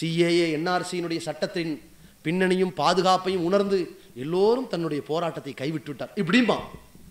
சிஏஏ 0.00 0.46
என்ஆர்சியினுடைய 0.58 1.18
சட்டத்தின் 1.18 1.82
பின்னணியும் 2.24 2.72
பாதுகாப்பையும் 2.76 3.46
உணர்ந்து 3.50 3.98
எல்லோரும் 4.14 4.68
தன்னுடைய 4.68 5.02
போராட்டத்தை 5.06 5.52
கைவிட்டு 5.52 5.90
விட்டார் 5.92 6.12
இப்படிம்பா 6.16 6.56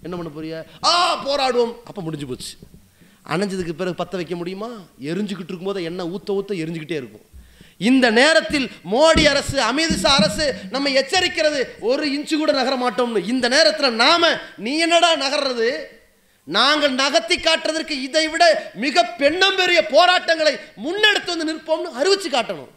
என்ன 0.06 0.16
பண்ண 0.20 0.32
போறிய? 0.36 0.56
ஆ 0.84 0.94
போராடுவோம். 1.26 1.74
அப்போ 1.90 2.02
முடிஞ்சு 2.02 2.28
போச்சு. 2.28 2.54
அணைஞ்சதுக்கு 3.28 3.74
பிறகு 3.74 3.96
பற்ற 3.96 4.18
வைக்க 4.18 4.36
முடியுமா? 4.36 4.70
எரிஞ்சுக்கிட்டு 5.02 5.52
இருக்கும்போது 5.52 5.84
என்ன 5.84 6.06
ஊத்த 6.06 6.32
ஊத்த 6.32 6.54
எரிஞ்சுக்கிட்டே 6.64 7.00
இருக்கும். 7.02 7.26
இந்த 7.78 8.12
நேரத்தில் 8.12 8.72
மோடி 8.92 9.24
அரசு 9.30 9.58
அமித்ஷா 9.70 10.12
அரசு 10.20 10.46
நம்ம 10.70 10.90
எச்சரிக்கிறது 10.90 11.62
ஒரு 11.80 12.06
இன்ச்சு 12.16 12.36
கூட 12.38 12.52
நகர 12.52 12.76
மாட்டோம்னு. 12.84 13.28
இந்த 13.28 13.48
நேரத்தில் 13.48 14.00
நாம 14.04 14.30
நீ 14.58 14.78
என்னடா 14.78 15.10
நகர்றது? 15.16 15.70
நாங்கள் 16.44 16.94
நகர்த்தி 16.94 17.36
காட்டுறதற்கு 17.40 17.96
இதை 18.08 18.28
விட 18.28 18.72
மிக 18.76 19.04
பெண்ணம் 19.04 19.56
பெரிய 19.56 19.86
போராட்டங்களை 19.86 20.54
முன்னெடுத்து 20.86 21.34
வந்து 21.34 21.50
நிற்போம்னு 21.52 21.98
அறிவிச்சு 22.00 22.30
காட்டணும். 22.32 22.72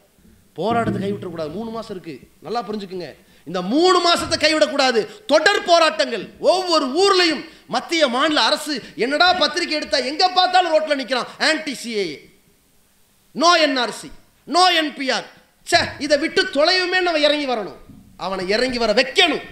போராட்டத்தை 0.53 1.01
கைவிட்டக்கூடாது 1.03 1.53
மூணு 1.53 1.71
மாசம் 1.71 1.95
இருக்கு. 1.97 2.29
நல்லா 2.41 2.69
புரிஞ்சுக்குங்க. 2.69 3.09
இந்த 3.49 3.61
மூணு 3.73 3.99
மாசத்தை 4.07 4.37
கைவிடக்கூடாது. 4.39 5.01
தொடர் 5.33 5.63
போராட்டங்கள். 5.71 6.25
ஒவ்வொரு 6.53 6.87
ஊர்லேயும் 7.03 7.43
மத்திய 7.75 8.09
மாநில 8.15 8.41
அரசு 8.49 8.75
என்னடா 9.05 9.29
பத்திரிக்கை 9.43 9.77
எடுத்தா 9.79 9.99
எங்க 10.11 10.25
பார்த்தாலும் 10.39 10.73
ரோட்ல 10.75 10.97
நிற்கிறான் 11.01 11.31
anti 11.49 11.75
CAA 11.83 12.19
no 13.43 13.51
NRC 13.67 14.11
no 14.55 14.65
NPR 14.81 15.27
ச்சே 15.67 15.81
இதை 16.05 16.17
விட்டு 16.19 16.43
தொலைவுமே 16.57 16.99
நம்ம 17.07 17.19
இறங்கி 17.27 17.47
வரணும். 17.53 17.79
அவனை 18.25 18.45
இறங்கி 18.55 18.79
வர 18.83 18.93
வைக்கணும். 18.99 19.45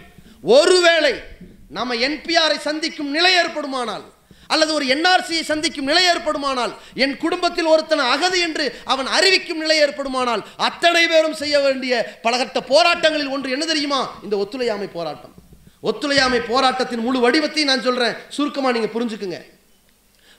ஒருவேளை 0.56 1.14
நம்ம 1.76 1.94
என்பிஆரை 2.08 2.58
சந்திக்கும் 2.68 3.14
நிலை 3.16 3.32
ஏற்படுமானால் 3.40 4.04
அல்லது 4.54 4.72
ஒரு 4.78 4.86
என்ஆர்சியை 4.94 5.44
சந்திக்கும் 5.50 5.88
நிலை 5.90 6.04
ஏற்படுமானால் 6.12 6.72
என் 7.04 7.14
குடும்பத்தில் 7.24 7.70
ஒருத்தன் 7.74 8.04
அகதி 8.14 8.40
என்று 8.48 8.66
அவன் 8.92 9.08
அறிவிக்கும் 9.16 9.62
நிலை 9.64 9.78
ஏற்படுமானால் 9.84 10.42
அத்தனை 10.68 11.04
பேரும் 11.12 11.38
செய்ய 11.42 11.56
வேண்டிய 11.66 11.94
பலகட்ட 12.26 12.60
போராட்டங்களில் 12.72 13.32
ஒன்று 13.36 13.54
என்ன 13.56 13.66
தெரியுமா? 13.72 14.00
இந்த 14.26 14.34
ஒத்துழையாமை 14.42 14.88
போராட்டம். 14.98 15.34
ஒத்துழையாமை 15.90 16.40
போராட்டத்தின் 16.52 17.06
முழு 17.06 17.18
வடிவத்தையும் 17.24 17.70
நான் 17.70 17.86
சொல்கிறேன் 17.88 18.14
சுருக்கமாக 18.36 18.74
நீங்கள் 18.76 18.94
புரிஞ்சுக்குங்க. 18.96 19.40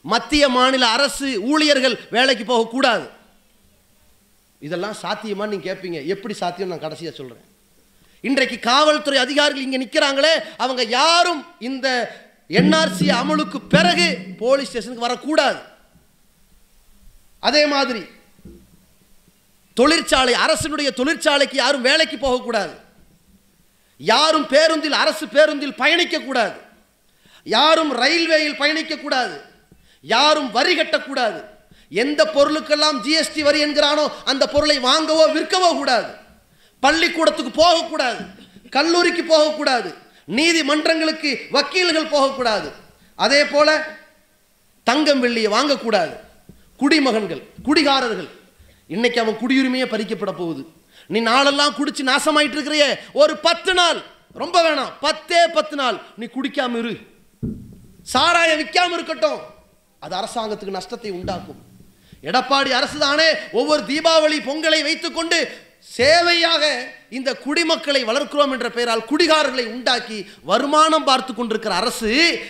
மத்திய 0.06 0.44
மாநில 0.56 0.86
அரசு 0.96 1.28
ஊழியர்கள் 1.52 1.96
வேலைக்கு 2.16 2.44
போகக்கூடாது 2.54 3.06
இதெல்லாம் 4.62 4.98
சாத்தியமா 5.04 5.46
நீங்க 5.52 5.66
கேட்பீங்க 5.70 6.00
எப்படி 6.14 6.34
சாத்தியம் 6.42 6.72
நான் 6.72 6.84
கடைசியாக 6.84 7.14
சொல்றேன். 7.20 7.44
இன்றைக்கு 8.28 8.58
காவல்துறை 8.70 9.18
அதிகாரிகள் 9.24 9.66
இங்கே 9.66 9.80
நிற்கிறாங்களே 9.82 10.32
அவங்க 10.64 10.84
யாரும் 11.00 11.42
இந்த 11.70 11.88
என்ஆர்சி 12.50 13.08
அமலுக்கு 13.10 13.60
பிறகு 13.70 14.18
போலீஸ் 14.38 14.70
ஸ்டேஷனுக்கு 14.70 15.02
வரக்கூடாது. 15.02 15.60
அதே 17.40 17.66
மாதிரி 17.66 18.06
தொழிற்சாலை 19.74 20.34
அரசினுடைய 20.34 20.90
தொழிற்சாலைக்கு 20.94 21.56
யாரும் 21.56 21.82
வேலைக்கு 21.82 22.18
போகக்கூடாது. 22.18 22.74
யாரும் 23.98 24.48
பேருந்தில் 24.48 24.94
அரசு 24.94 25.28
பேருந்தில் 25.28 25.74
பயணிக்கக்கூடாது. 25.74 26.54
யாரும் 27.44 27.92
ரயில்வேயில் 27.94 28.60
பயணிக்கக்கூடாது. 28.60 29.42
யாரும் 30.02 30.52
வரி 30.52 30.80
கட்டக்கூடாது. 30.80 31.44
எந்த 31.90 32.32
பொருளுக்கெல்லாம் 32.36 33.02
ஜிஎஸ்டி 33.06 33.44
வரி 33.44 33.60
என்கிறானோ 33.64 34.12
அந்த 34.26 34.48
பொருளை 34.48 34.80
வாங்கவோ 34.80 35.26
விற்கவோ 35.34 35.70
கூடாது. 35.74 36.14
பள்ளிக்கூடத்துக்கு 36.80 37.52
போகக்கூடாது. 37.52 38.26
கல்லூரிக்கு 38.70 39.24
போகக்கூடாது. 39.24 40.05
நீதிமன்றங்களுக்கு 40.26 41.48
வக்கீல்கள் 41.50 42.06
போகக்கூடாது. 42.06 42.72
அதே 43.16 43.46
போல 43.46 43.98
தங்கம் 44.84 45.24
வெள்ளியை 45.24 45.52
வாங்கக்கூடாது. 45.52 46.20
குடிமகன்கள் 46.78 47.44
குடிகாரர்கள். 47.64 48.28
இன்னைக்கு 48.88 49.22
அவன் 49.22 49.36
குடியுரிமையே 49.36 49.88
பறிக்கப்பட 49.88 50.32
போகுது. 50.32 50.66
நீ 51.08 51.20
நாளெல்லாம் 51.20 51.74
குடிச்சு 51.74 52.00
நாசமாயிட்டு 52.00 52.56
இருக்கிறிய. 52.56 52.98
ஒரு 53.14 53.38
பத்து 53.38 53.74
நாள். 53.74 54.02
ரொம்ப 54.34 54.70
வேணாம். 54.70 54.92
பத்தே 55.02 55.48
பத்து 55.48 55.76
நாள். 55.76 56.02
நீ 56.16 56.26
குடிக்காம 56.26 56.80
இரு. 56.80 57.00
சாராயம் 58.04 58.60
விற்காம 58.60 58.92
இருக்கட்டும். 58.92 59.40
அது 60.00 60.16
அரசாங்கத்துக்கு 60.16 60.70
நஷ்டத்தை 60.70 61.12
உண்டாக்கும். 61.12 61.64
எடப்பாடி 62.24 62.70
அரசு 62.70 63.00
தானே 63.00 63.34
ஒவ்வொரு 63.52 63.84
தீபாவளி 63.84 64.40
பொங்கலை 64.40 64.82
வைத்துக்கொண்டு 64.82 65.65
சேவையாக 65.92 66.64
இந்த 67.18 67.32
குடிமக்களை 67.44 68.00
வளர்க்கிறோம் 68.08 68.54
என்ற 68.56 68.68
பெயரால் 68.76 69.04
குடிகாரர்களை 69.10 69.66
உண்டாக்கி 69.74 70.18
வருமானம் 70.50 71.06
பார்த்து 71.10 71.32
கொண்டிருக்கிற 71.34 71.74
அரசு 71.82 72.10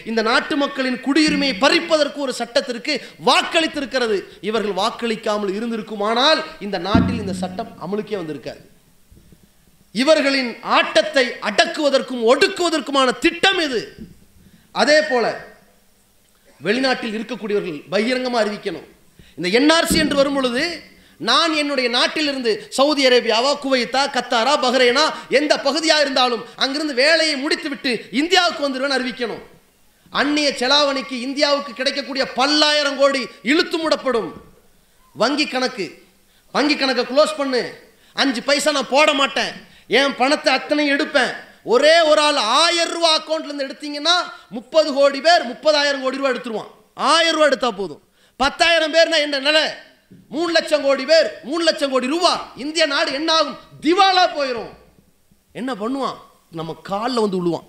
இந்த 0.09 0.21
நாட்டு 0.29 0.55
மக்களின் 0.61 0.97
குடியுரிமையை 1.07 1.55
பறிப்பதற்கு 1.63 2.19
ஒரு 2.25 2.33
சட்டத்திற்கு 2.39 2.93
வாக்களித்திருக்கிறது. 3.29 4.17
இவர்கள் 4.49 4.79
வாக்களிக்காமல் 4.81 5.51
இருந்திருக்குமானால் 5.57 6.41
இந்த 6.67 6.79
நாட்டில் 6.87 7.21
இந்த 7.23 7.35
சட்டம் 7.43 7.71
அமலுக்கே 7.87 8.17
வந்திருக்காது. 8.21 8.63
இவர்களின் 9.95 10.51
ஆட்டத்தை 10.77 11.25
அடக்குவதற்கும் 11.49 12.25
ஒடுக்குவதற்குமான 12.31 13.09
திட்டம் 13.25 13.61
இது 13.67 13.81
அதே 14.81 14.97
போல 15.11 15.25
வெளிநாட்டில் 16.65 17.15
இருக்கக்கூடியவர்கள் 17.17 17.79
பகிரங்கமாக 17.93 18.41
அறிவிக்கணும். 18.43 18.89
இந்த 19.37 19.47
என்ஆர்சி 19.59 19.97
என்று 20.03 20.19
வரும் 20.19 20.37
பொழுது 20.37 20.63
நான் 21.17 21.53
என்னுடைய 21.53 21.89
நாட்டிலிருந்து 21.89 22.65
சவுதி 22.69 23.07
அரேபியாவா 23.07 23.57
குவைத்தா 23.63 24.01
கத்தாரா 24.07 24.53
பஹ்ரைனா 24.61 25.13
எந்த 25.29 25.59
பகுதியாக 25.59 26.01
இருந்தாலும் 26.01 26.45
அங்கிருந்து 26.55 26.93
வேலையை 26.93 27.35
முடித்துவிட்டு 27.35 28.05
இந்தியாவுக்கு 28.11 28.69
வந்துடுவேன் 28.69 28.91
அறிவிக்கணும். 28.91 29.41
அந்நிய 30.09 30.49
செலாவணிக்கு 30.49 31.11
இந்தியாவுக்கு 31.11 31.73
கிடைக்கக்கூடிய 31.73 32.31
பல்லாயிரம் 32.31 32.97
கோடி 32.97 33.27
இழுத்து 33.43 33.77
மூடப்படும். 33.77 34.33
வங்கி 35.13 35.47
கணக்கு. 35.47 36.03
வங்கி 36.51 36.75
கணக்கை 36.75 37.05
க்ளோஸ் 37.05 37.37
பண்ணு. 37.37 37.79
அஞ்சு 38.13 38.41
பைசா 38.41 38.71
நான் 38.71 38.89
போட 38.89 39.13
மாட்டேன். 39.13 39.51
என் 39.87 40.15
பணத்தை 40.15 40.53
அத்தனை 40.53 40.91
எடுப்பேன். 40.91 41.35
ஒரே 41.63 42.01
ஒரு 42.01 42.21
ஆள் 42.21 42.35
ஆயிரம் 42.35 42.93
ரூபா 42.93 43.17
அக்கௌண்ட்லேருந்து 43.17 43.65
எடுத்தீங்கன்னா 43.65 44.31
முப்பது 44.49 44.93
கோடி 44.93 45.21
பேர் 45.21 45.47
முப்பதாயிரம் 45.47 46.01
கோடி 46.01 46.17
ரூபா 46.17 46.29
எடுத்துருவான். 46.29 46.67
ஆயிரம் 46.93 47.33
ரூபா 47.33 47.45
எடுத்தால் 47.45 47.75
போதும். 47.75 48.01
பத்தாயிரம் 48.37 48.93
பேர்னா 48.93 49.17
என்ன 49.17 49.39
நிலை? 49.39 49.93
மூணு 50.29 50.51
லட்சம் 50.51 50.81
கோடி 50.81 51.05
பேர் 51.05 51.27
மூணு 51.43 51.63
லட்சம் 51.63 51.91
கோடி 51.91 52.07
ரூபா. 52.07 52.51
இந்திய 52.55 52.85
நாடு 52.85 53.11
என்ன 53.13 53.33
ஆகும் 53.33 53.57
திவாலா 53.81 54.25
போயிடும் 54.37 54.71
என்ன 55.51 55.73
பண்ணுவான்? 55.73 56.17
நம்ம 56.51 56.75
காலில் 56.83 57.19
வந்து 57.19 57.39
விழுவான் 57.41 57.67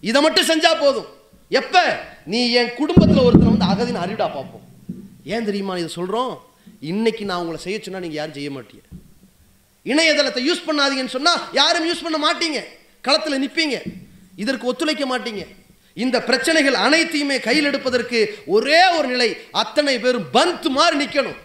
இதை 0.00 0.22
மட்டும் 0.22 0.46
செஞ்சா 0.46 0.80
போதும். 0.80 1.08
எப்ப? 1.48 2.00
நீ 2.24 2.52
என் 2.52 2.74
குடும்பத்தில் 2.74 3.24
ஒருத்தனை 3.24 3.56
வந்து 3.56 3.68
அகதின்னு 3.70 4.04
அறிவிடா 4.04 4.28
பார்ப்போம். 4.36 4.64
ஏன் 5.24 5.44
தெரியுமா 5.44 5.76
இதை 5.76 5.90
சொல்றோம்? 5.94 6.38
இன்னைக்கு 6.80 7.24
நான் 7.24 7.38
உங்களை 7.38 7.60
செய்ய 7.60 7.78
சொன்னா 7.82 7.98
நீங்க 7.98 8.14
யாரும் 8.14 8.32
செய்ய 8.32 8.50
மாட்டீங்க. 8.50 8.84
இணையதளத்தை 9.84 10.40
யூஸ் 10.48 10.66
பண்ணாதீங்கன்னு 10.68 11.16
சொன்னா 11.16 11.32
யாரும் 11.52 11.86
யூஸ் 11.90 12.04
பண்ண 12.06 12.18
மாட்டீங்க. 12.26 12.64
களத்தில் 13.00 13.42
நிற்பீங்க 13.44 13.76
இதற்கு 14.36 14.66
ஒத்துழைக்க 14.66 15.04
மாட்டீங்க. 15.12 15.46
இந்த 15.94 16.22
பிரச்சனைகள் 16.22 16.74
அனைத்தையுமே 16.74 17.40
கையில் 17.40 17.64
எடுப்பதற்கு 17.64 18.18
ஒரே 18.46 18.82
ஒரு 18.98 19.08
நிலை 19.08 19.36
அத்தனை 19.52 19.98
பேரும் 19.98 20.26
பந்த் 20.32 20.68
மாதிரி 20.68 21.04
நிற்கணும் 21.04 21.38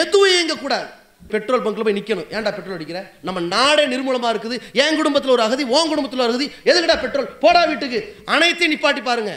எதுவும் 0.00 0.32
இயங்கக்கூடாது. 0.34 0.88
பெட்ரோல் 1.32 1.62
பங்க்ல 1.64 1.84
போய் 1.86 1.98
நிற்கணும் 1.98 2.28
ஏன்டா 2.34 2.50
பெட்ரோல் 2.56 2.76
அடிக்கிற? 2.76 3.00
நம்ம 3.26 3.40
நாடே 3.54 3.84
நிர்மூலமா 3.92 4.28
இருக்குது. 4.34 4.56
என் 4.82 4.96
குடும்பத்தில் 4.96 5.34
ஒரு 5.36 5.42
அகதி 5.42 5.64
உன் 5.76 5.90
குடும்பத்தில் 5.92 6.22
ஒரு 6.26 6.32
அகதி. 6.32 6.46
எதுக்குடா 6.70 6.96
பெட்ரோல்? 7.00 7.28
போடா 7.44 7.64
வீட்டுக்கு. 7.64 8.00
அனைத்தையும் 8.24 8.72
நிப்பாட்டி 8.74 9.02
பாருங்க. 9.02 9.34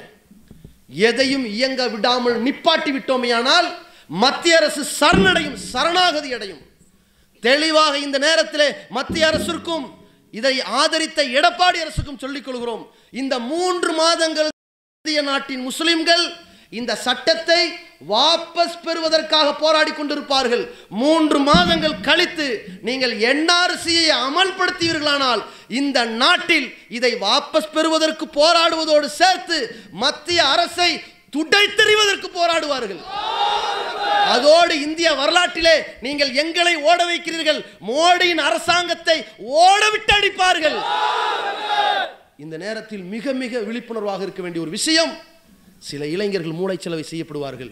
எதையும் 1.10 1.46
இயங்க 1.56 1.88
விடாமல் 1.88 2.38
நிப்பாட்டி 2.44 2.92
விட்டோமேயானால் 2.96 3.68
மத்திய 4.24 4.58
அரசு 4.58 4.82
சரணடையும் 5.00 5.58
சரணாகதி 5.72 6.30
அடையும். 6.34 6.64
தெளிவாக 7.40 7.94
இந்த 8.06 8.18
நேரத்தில் 8.18 8.68
மத்திய 8.90 9.30
அரசிற்கும் 9.32 9.86
இதை 10.40 10.56
ஆதரித்த 10.82 11.20
எடப்பாடி 11.38 11.80
அரசுக்கும் 11.86 12.22
சொல்லிக் 12.24 12.46
கொள்கிறோம். 12.46 12.84
இந்த 13.22 13.36
மூன்று 13.52 13.92
மாதங்கள் 14.02 14.50
இந்திய 15.00 15.22
நாட்டின் 15.32 15.64
முஸ்லிம்கள் 15.70 16.24
இந்த 16.80 16.96
சட்டத்தை 16.96 17.62
வாபஸ் 18.12 18.78
பெறுவதற்காக 18.86 19.48
போராடி 19.64 19.92
கொண்டிருப்பார்கள். 19.92 20.64
மூன்று 21.02 21.40
மாதங்கள் 21.40 22.02
கழித்து 22.08 22.48
நீங்கள் 22.88 23.14
என்ஆர்சியை 23.32 24.06
அமல்படுத்தியீர்களானால் 24.28 25.44
இந்த 25.80 26.06
நாட்டில் 26.06 26.68
இதை 26.98 27.12
வாபஸ் 27.26 27.74
பெறுவதற்கு 27.76 28.28
போராடுவதோடு 28.40 29.10
சேர்த்து 29.22 29.58
மத்திய 30.04 30.40
அரசை 30.54 30.90
துடைத்தெறிவதற்கு 31.36 32.28
போராடுவார்கள். 32.40 33.02
அதோடு 34.36 34.74
இந்திய 34.86 35.10
வரலாற்றிலே 35.14 35.74
நீங்கள் 36.06 36.32
எங்களை 36.44 36.76
ஓட 36.90 37.00
வைக்கிறீர்கள். 37.10 37.60
மோடியின் 37.90 38.44
அரசாங்கத்தை 38.50 39.18
ஓடவிட்டு 39.64 40.14
அடிப்பார்கள். 40.18 40.78
இந்த 42.44 42.56
நேரத்தில் 42.58 43.04
மிக 43.16 43.34
மிக 43.44 43.60
விழிப்புணர்வாக 43.68 44.22
இருக்க 44.22 44.42
வேண்டிய 44.42 44.64
ஒரு 44.66 44.74
விஷயம் 44.80 45.14
சில 45.90 46.06
இளைஞர்கள் 46.16 46.60
மூளைச்சலவை 46.60 47.06
செய்யப்படுவார்கள். 47.12 47.72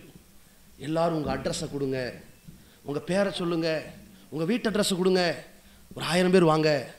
எல்லாரும் 0.84 1.18
உங்கள் 1.18 1.38
அட்ரஸை 1.38 1.68
கொடுங்க. 1.72 2.14
உங்கள் 2.82 3.02
பேரை 3.02 3.32
சொல்லுங்க. 3.32 3.84
உங்கள் 4.30 4.48
வீட்டு 4.48 4.70
அட்ரஸை 4.70 4.96
கொடுங்க. 4.98 5.44
ஒரு 5.96 6.06
ஆயிரம் 6.06 6.32
பேர் 6.32 6.44
வாங்க. 6.44 6.94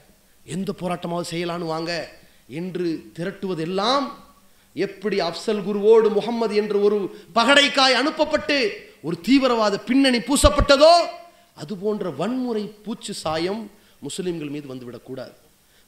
எந்த 0.44 0.74
போராட்டமாவது 0.78 1.24
செய்யலான்னு 1.30 1.72
வாங்க. 1.74 2.10
என்று 2.48 3.10
திரட்டுவதெல்லாம் 3.18 4.06
எப்படி 4.74 5.16
அப்சல் 5.20 5.62
குருவோடு 5.66 6.12
முகம்மது 6.12 6.54
என்ற 6.56 6.78
ஒரு 6.78 7.16
பகடைக்காய் 7.34 7.92
அனுப்பப்பட்டு 7.92 8.56
ஒரு 9.02 9.20
தீவிரவாத 9.20 9.78
பின்னணி 9.78 10.18
பூசப்பட்டதோ 10.18 10.92
அது 11.54 11.76
போன்ற 11.76 12.10
வன்முறை 12.10 12.64
பூச்சு 12.84 13.14
சாயம் 13.14 13.70
முஸ்லிம்கள் 13.98 14.48
மீது 14.48 14.74
வந்துவிடக்கூடாது 14.74 15.32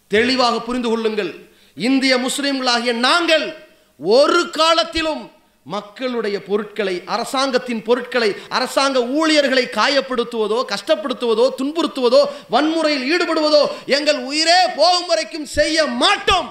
தெளிவாக 0.09 0.61
புரிந்து 0.61 0.89
கொள்ளுங்கள். 0.89 1.33
இந்திய 1.75 2.19
முஸ்லிம்களாகிய 2.19 2.93
நாங்கள் 2.93 3.55
ஒரு 3.99 4.51
காலத்திலும் 4.51 5.31
மக்களுடைய 5.75 6.37
பொருட்களை 6.49 6.95
அரசாங்கத்தின் 7.15 7.83
பொருட்களை 7.89 8.29
அரசாங்க 8.57 8.99
ஊழியர்களை 9.19 9.65
காயப்படுத்துவதோ 9.79 10.59
கஷ்டப்படுத்துவதோ 10.73 11.47
துன்புறுத்துவதோ 11.61 12.23
வன்முறையில் 12.55 13.07
ஈடுபடுவதோ 13.13 13.63
எங்கள் 13.97 14.21
உயிரே 14.31 14.61
போகும் 14.79 15.09
வரைக்கும் 15.11 15.49
செய்ய 15.59 15.87
மாட்டோம். 16.03 16.49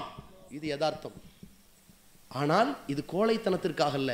இது 0.56 0.66
யதார்த்தம். 0.74 1.16
ஆனால் 2.40 2.70
இது 2.92 3.02
கோழைத்தனத்திற்காக 3.12 3.96
அல்ல. 4.00 4.12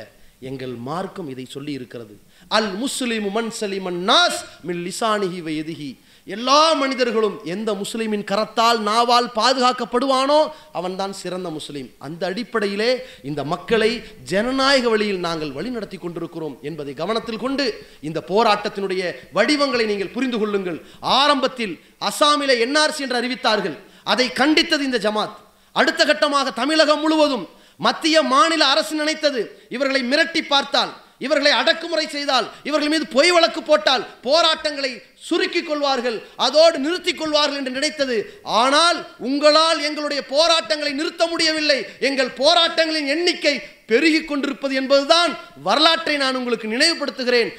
எங்கள் 0.51 0.73
மார்க்கம் 0.87 1.29
இதை 1.33 1.45
சொல்லி 1.55 1.73
இருக்கிறது 1.79 2.15
அல் 2.57 2.71
முஸ்லிம் 2.83 3.27
மன் 3.35 3.51
சலிமன் 3.59 3.99
நாஸ் 4.09 4.39
மில் 4.67 4.81
லிசானிஹி 4.87 5.39
வயதுகி 5.47 5.91
எல்லா 6.25 6.73
மனிதர்களும் 6.73 7.39
எந்த 7.43 7.73
முஸ்லீமின் 7.73 8.25
கரத்தால் 8.31 8.77
நாவால் 8.89 9.27
பாதுகாக்கப்படுவானோ 9.35 10.51
அவன்தான் 10.71 11.13
சிறந்த 11.13 11.49
முஸ்லீம். 11.49 11.89
அந்த 11.99 12.25
அடிப்படையிலே 12.25 13.01
இந்த 13.23 13.43
மக்களை 13.43 14.01
ஜனநாயக 14.23 14.89
வழியில் 14.89 15.19
நாங்கள் 15.19 15.49
வழிநடத்தி 15.49 15.99
கொண்டிருக்கிறோம் 15.99 16.57
என்பதை 16.61 16.93
கவனத்தில் 16.93 17.37
கொண்டு 17.37 17.85
இந்த 18.01 18.23
போராட்டத்தினுடைய 18.27 19.15
வடிவங்களை 19.31 19.85
நீங்கள் 19.85 20.09
புரிந்து 20.09 20.39
கொள்ளுங்கள். 20.39 20.85
ஆரம்பத்தில் 20.99 21.79
அசாமிலே 21.99 22.57
என்ஆர்சி 22.65 22.97
என்று 22.97 23.19
அறிவித்தார்கள். 23.21 23.77
அதை 24.03 24.27
கண்டித்தது 24.27 24.79
இந்த 24.79 24.97
ஜமாத். 24.97 25.35
அடுத்த 25.71 26.05
கட்டமாக 26.05 26.53
தமிழகம் 26.53 26.99
முழுவதும் 26.99 27.47
மத்திய 27.77 28.21
மாநில 28.21 28.65
அரசு 28.65 28.95
நினைத்தது. 28.95 29.65
இவர்களை 29.69 30.01
மிரட்டி 30.03 30.41
பார்த்தால் 30.47 31.01
இவர்களை 31.25 31.51
அடக்குமுறை 31.61 32.05
செய்தால் 32.15 32.47
இவர்கள் 32.69 32.91
மீது 32.93 33.05
பொய் 33.15 33.33
வழக்கு 33.35 33.61
போட்டால் 33.63 34.03
போராட்டங்களை 34.27 34.91
சுருக்கிக் 35.27 35.67
கொள்வார்கள் 35.67 36.17
அதோடு 36.45 36.77
நிறுத்திக் 36.85 37.19
கொள்வார்கள் 37.19 37.59
என்று 37.59 37.75
நினைத்தது. 37.77 38.17
ஆனால் 38.63 38.97
உங்களால் 39.27 39.79
எங்களுடைய 39.87 40.21
போராட்டங்களை 40.33 40.91
நிறுத்த 40.99 41.23
முடியவில்லை. 41.33 41.79
எங்கள் 42.09 42.31
போராட்டங்களின் 42.41 43.11
எண்ணிக்கை 43.15 43.55
பெருகிக் 43.91 44.27
கொண்டிருப்பது 44.29 44.73
என்பதுதான் 44.81 45.31
வரலாற்றை 45.67 46.15
நான் 46.23 46.39
உங்களுக்கு 46.39 46.73
நினைவுபடுத்துகிறேன். 46.73 47.51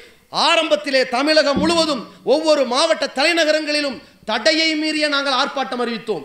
ஆரம்பத்திலே 0.49 1.01
தமிழகம் 1.15 1.59
முழுவதும் 1.63 2.03
ஒவ்வொரு 2.33 2.63
மாவட்ட 2.73 3.05
தலைநகரங்களிலும் 3.17 3.97
தடையை 4.29 4.69
மீறிய 4.81 5.05
நாங்கள் 5.15 5.37
ஆர்ப்பாட்டம் 5.41 5.83
அறிவித்தோம். 5.83 6.23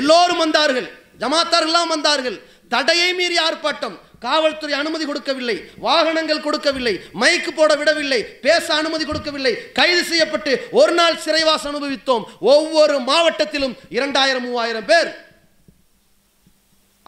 எல்லோரும் 0.00 0.40
வந்தார்கள் 0.44 0.88
ஜமாத்தார்கள்லாம் 1.22 1.92
வந்தார்கள். 1.94 2.38
தடையை 2.74 3.10
மீறிய 3.18 3.40
ஆர்ப்பாட்டம் 3.48 3.96
காவல்துறை 4.24 4.74
அனுமதி 4.78 5.04
கொடுக்கவில்லை 5.06 5.56
வாகனங்கள் 5.84 6.44
கொடுக்கவில்லை 6.46 6.94
மைக்கு 7.20 7.50
போட 7.58 7.70
விடவில்லை 7.80 8.20
பேச 8.46 8.66
அனுமதி 8.80 9.04
கொடுக்கவில்லை 9.04 9.52
கைது 9.78 10.02
செய்யப்பட்டு 10.10 10.52
ஒரு 10.80 10.92
நாள் 10.98 11.20
சிறைவாசம் 11.24 11.70
அனுபவித்தோம். 11.70 12.24
ஒவ்வொரு 12.52 12.96
மாவட்டத்திலும் 13.10 13.74
இரண்டாயிரம் 13.98 14.44
மூவாயிரம் 14.46 14.88
பேர். 14.90 15.10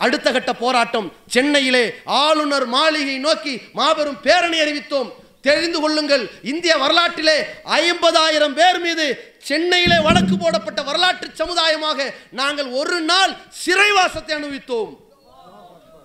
அடுத்த 0.04 0.28
கட்ட 0.34 0.52
போராட்டம் 0.62 1.08
சென்னையிலே 1.34 1.82
ஆளுநர் 2.22 2.66
மாளிகை 2.76 3.16
நோக்கி 3.26 3.54
மாபெரும் 3.80 4.22
பேரணி 4.26 4.58
அறிவித்தோம். 4.64 5.10
தெரிந்து 5.46 5.78
கொள்ளுங்கள் 5.82 6.24
இந்திய 6.52 6.72
வரலாற்றிலே 6.82 7.36
ஐம்பதாயிரம் 7.80 8.56
பேர் 8.60 8.80
மீது 8.86 9.06
சென்னையிலே 9.50 9.98
வழக்கு 10.08 10.34
போடப்பட்ட 10.42 10.80
வரலாற்று 10.88 11.28
சமுதாயமாக 11.42 12.08
நாங்கள் 12.40 12.68
ஒரு 12.80 12.98
நாள் 13.12 13.32
சிறைவாசத்தை 13.62 14.34
அனுபவித்தோம். 14.38 14.92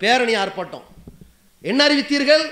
பேரணி 0.02 0.34
ஆர்ப்பாட்டம். 0.42 0.86
என்ன 1.62 1.80
அறிவித்தீர்கள்? 1.88 2.44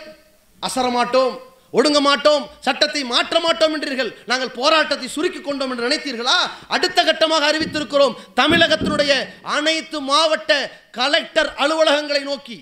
அசரமாட்டோம் 0.62 1.34
ஒடுங்க 1.72 2.00
மாட்டோம் 2.00 2.44
சட்டத்தை 2.66 3.04
மாற்ற 3.04 3.40
மாட்டோம் 3.40 3.74
என்றீர்கள். 3.76 4.10
நாங்கள் 4.30 4.52
போராட்டத்தை 4.58 5.08
சுருக்கி 5.08 5.40
கொண்டோம் 5.40 5.70
என்று 5.70 5.86
நினைத்தீர்களா? 5.88 6.36
அடுத்த 6.68 6.98
கட்டமாக 7.02 7.46
அறிவித்திருக்கிறோம் 7.50 8.16
தமிழகத்தினுடைய 8.40 9.12
அனைத்து 9.56 10.00
மாவட்ட 10.00 10.52
கலெக்டர் 10.98 11.50
அலுவலகங்களை 11.64 12.22
நோக்கி. 12.30 12.58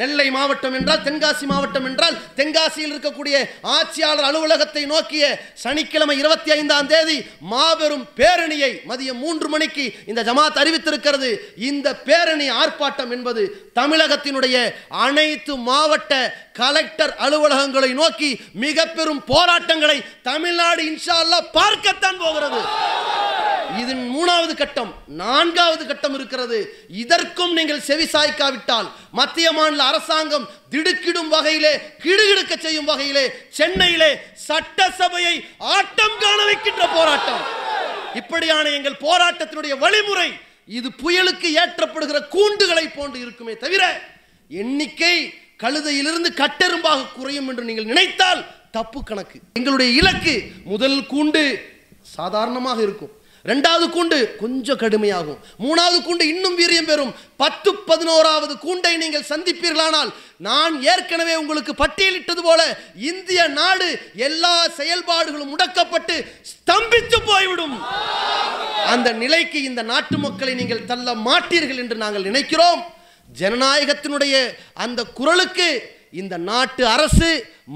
நெல்லை 0.00 0.30
மாவட்டம் 0.30 0.74
என்றால் 0.74 1.02
தென்காசி 1.06 1.44
மாவட்டம் 1.50 1.84
என்றால் 1.84 2.16
தென்காசியில் 2.38 2.92
இருக்கக்கூடிய 2.94 3.36
ஆட்சியாளர் 3.74 4.26
அலுவலகத்தை 4.28 4.82
நோக்கிய 4.92 5.24
சனிக்கிழமை 5.54 6.16
இருபத்தி 6.18 6.50
ஐந்தாம் 6.50 6.88
தேதி 6.92 7.18
மாபெரும் 7.52 8.06
பேரணியை 8.16 8.70
மதியம் 8.88 9.20
மூன்று 9.24 9.48
மணிக்கு 9.48 9.84
இந்த 10.06 10.24
ஜமாத் 10.28 10.58
அறிவித்திருக்கிறது. 10.62 11.30
இந்த 11.56 11.94
பேரணி 12.08 12.48
ஆர்ப்பாட்டம் 12.50 13.12
என்பது 13.16 13.44
தமிழகத்தினுடைய 13.74 14.56
அனைத்து 14.88 15.56
மாவட்ட 15.68 16.12
கலெக்டர் 16.52 17.14
அலுவலகங்களை 17.26 17.92
நோக்கி 18.00 18.32
மிக 18.64 18.86
பெரும் 18.86 19.22
போராட்டங்களை 19.24 19.98
தமிழ்நாடு 20.22 20.82
இன்ஷா 20.90 21.18
பார்க்கத்தான் 21.52 22.18
போகிறது. 22.18 22.60
இதன் 23.82 24.02
மூணாவது 24.16 24.54
கட்டம் 24.56 24.90
நான்காவது 25.06 25.86
கட்டம் 25.86 26.14
இருக்கிறது. 26.14 26.58
இதற்கும் 26.88 27.52
நீங்கள் 27.52 27.86
செவி 27.88 28.06
சாய்க்காவிட்டால் 28.12 28.90
மத்திய 29.18 29.48
மாநில 29.52 29.83
அரசாங்கம் 29.88 30.46
திடுக்கிடும் 30.72 31.30
வகையிலே 31.34 31.72
கிடுகிடுக்க 32.04 32.54
செய்யும் 32.66 32.88
வகையிலே 32.92 33.24
சென்னையிலே 33.58 34.10
சட்டசபையை 34.48 35.34
ஆட்டம் 35.76 36.18
காண 36.24 36.38
வைக்கின்ற 36.50 36.84
போராட்டம். 36.96 37.44
இப்படியான 38.20 38.70
எங்கள் 38.78 39.02
போராட்டத்தினுடைய 39.06 39.76
வழிமுறை 39.84 40.28
இது 40.78 40.88
புயலுக்கு 41.02 41.48
ஏற்றப்படுகிற 41.62 42.18
கூண்டுகளை 42.34 42.84
போன்று 42.98 43.18
இருக்குமே 43.24 43.54
தவிர 43.64 43.82
எண்ணிக்கை 44.62 45.16
கழுதையிலிருந்து 45.62 46.30
கட்டெரும்பாக 46.42 47.10
குறையும் 47.16 47.48
என்று 47.50 47.64
நீங்கள் 47.68 47.90
நினைத்தால் 47.92 48.40
தப்பு 48.76 49.00
கணக்கு. 49.10 49.38
எங்களுடைய 49.58 49.90
இலக்கு 50.00 50.34
முதல் 50.72 50.98
கூண்டு 51.12 51.42
சாதாரணமாக 52.16 52.78
இருக்கும். 52.86 53.12
ரெண்டாவது 53.44 53.86
கூண்டு 53.94 54.36
கொஞ்சம் 54.36 54.78
கடுமையாகும். 54.78 55.40
மூணாவது 55.64 55.98
கூண்டு 56.04 56.22
இன்னும் 56.32 56.58
வீரியம் 56.58 56.88
பெறும். 56.90 57.14
பத்து 57.36 57.74
பதினோராவது 57.74 58.54
கூண்டை 58.64 58.96
நீங்கள் 58.96 59.26
சந்திப்பீர்களானால் 59.28 60.10
நான் 60.36 60.82
ஏற்கனவே 60.82 61.34
உங்களுக்கு 61.36 61.72
பட்டியலிட்டது 61.82 62.42
போல 62.42 62.60
இந்திய 63.10 63.48
நாடு 63.48 63.88
எல்லா 64.14 64.54
செயல்பாடுகளும் 64.78 65.52
முடக்கப்பட்டு 65.54 66.16
ஸ்தம்பித்து 66.52 67.20
போய்விடும். 67.26 67.76
அந்த 68.86 69.12
நிலைக்கு 69.12 69.62
இந்த 69.62 69.82
நாட்டு 69.82 70.18
மக்களை 70.18 70.54
நீங்கள் 70.54 70.86
தள்ள 70.86 71.14
மாட்டீர்கள் 71.14 71.82
என்று 71.84 71.96
நாங்கள் 71.96 72.22
நினைக்கிறோம். 72.22 72.82
ஜனநாயகத்தினுடைய 73.40 74.34
அந்த 74.74 75.04
குரலுக்கு 75.18 75.68
இந்த 76.22 76.34
நாட்டு 76.48 76.82
அரசு 76.86 77.30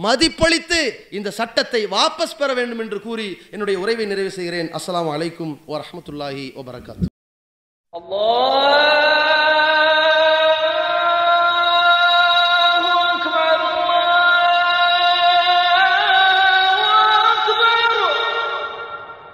மதிப்பளித்து 0.05 0.80
இந்த 1.11 1.28
சட்டத்தை 1.30 1.80
வாபஸ் 1.86 2.39
பெற 2.39 2.51
வேண்டும் 2.55 2.82
என்று 2.84 2.99
கூறி 3.01 3.28
என்னுடைய 3.51 3.76
உரைவை 3.82 4.07
நிறைவு 4.07 4.30
செய்கிறேன். 4.30 4.68
அஸ்லாம் 4.78 5.11
அலைக்கும் 5.16 5.55
வரமத்துல்லாஹி 5.72 6.45
வபரகாத் 6.59 7.07
அல்லாஹ்! 7.93 8.76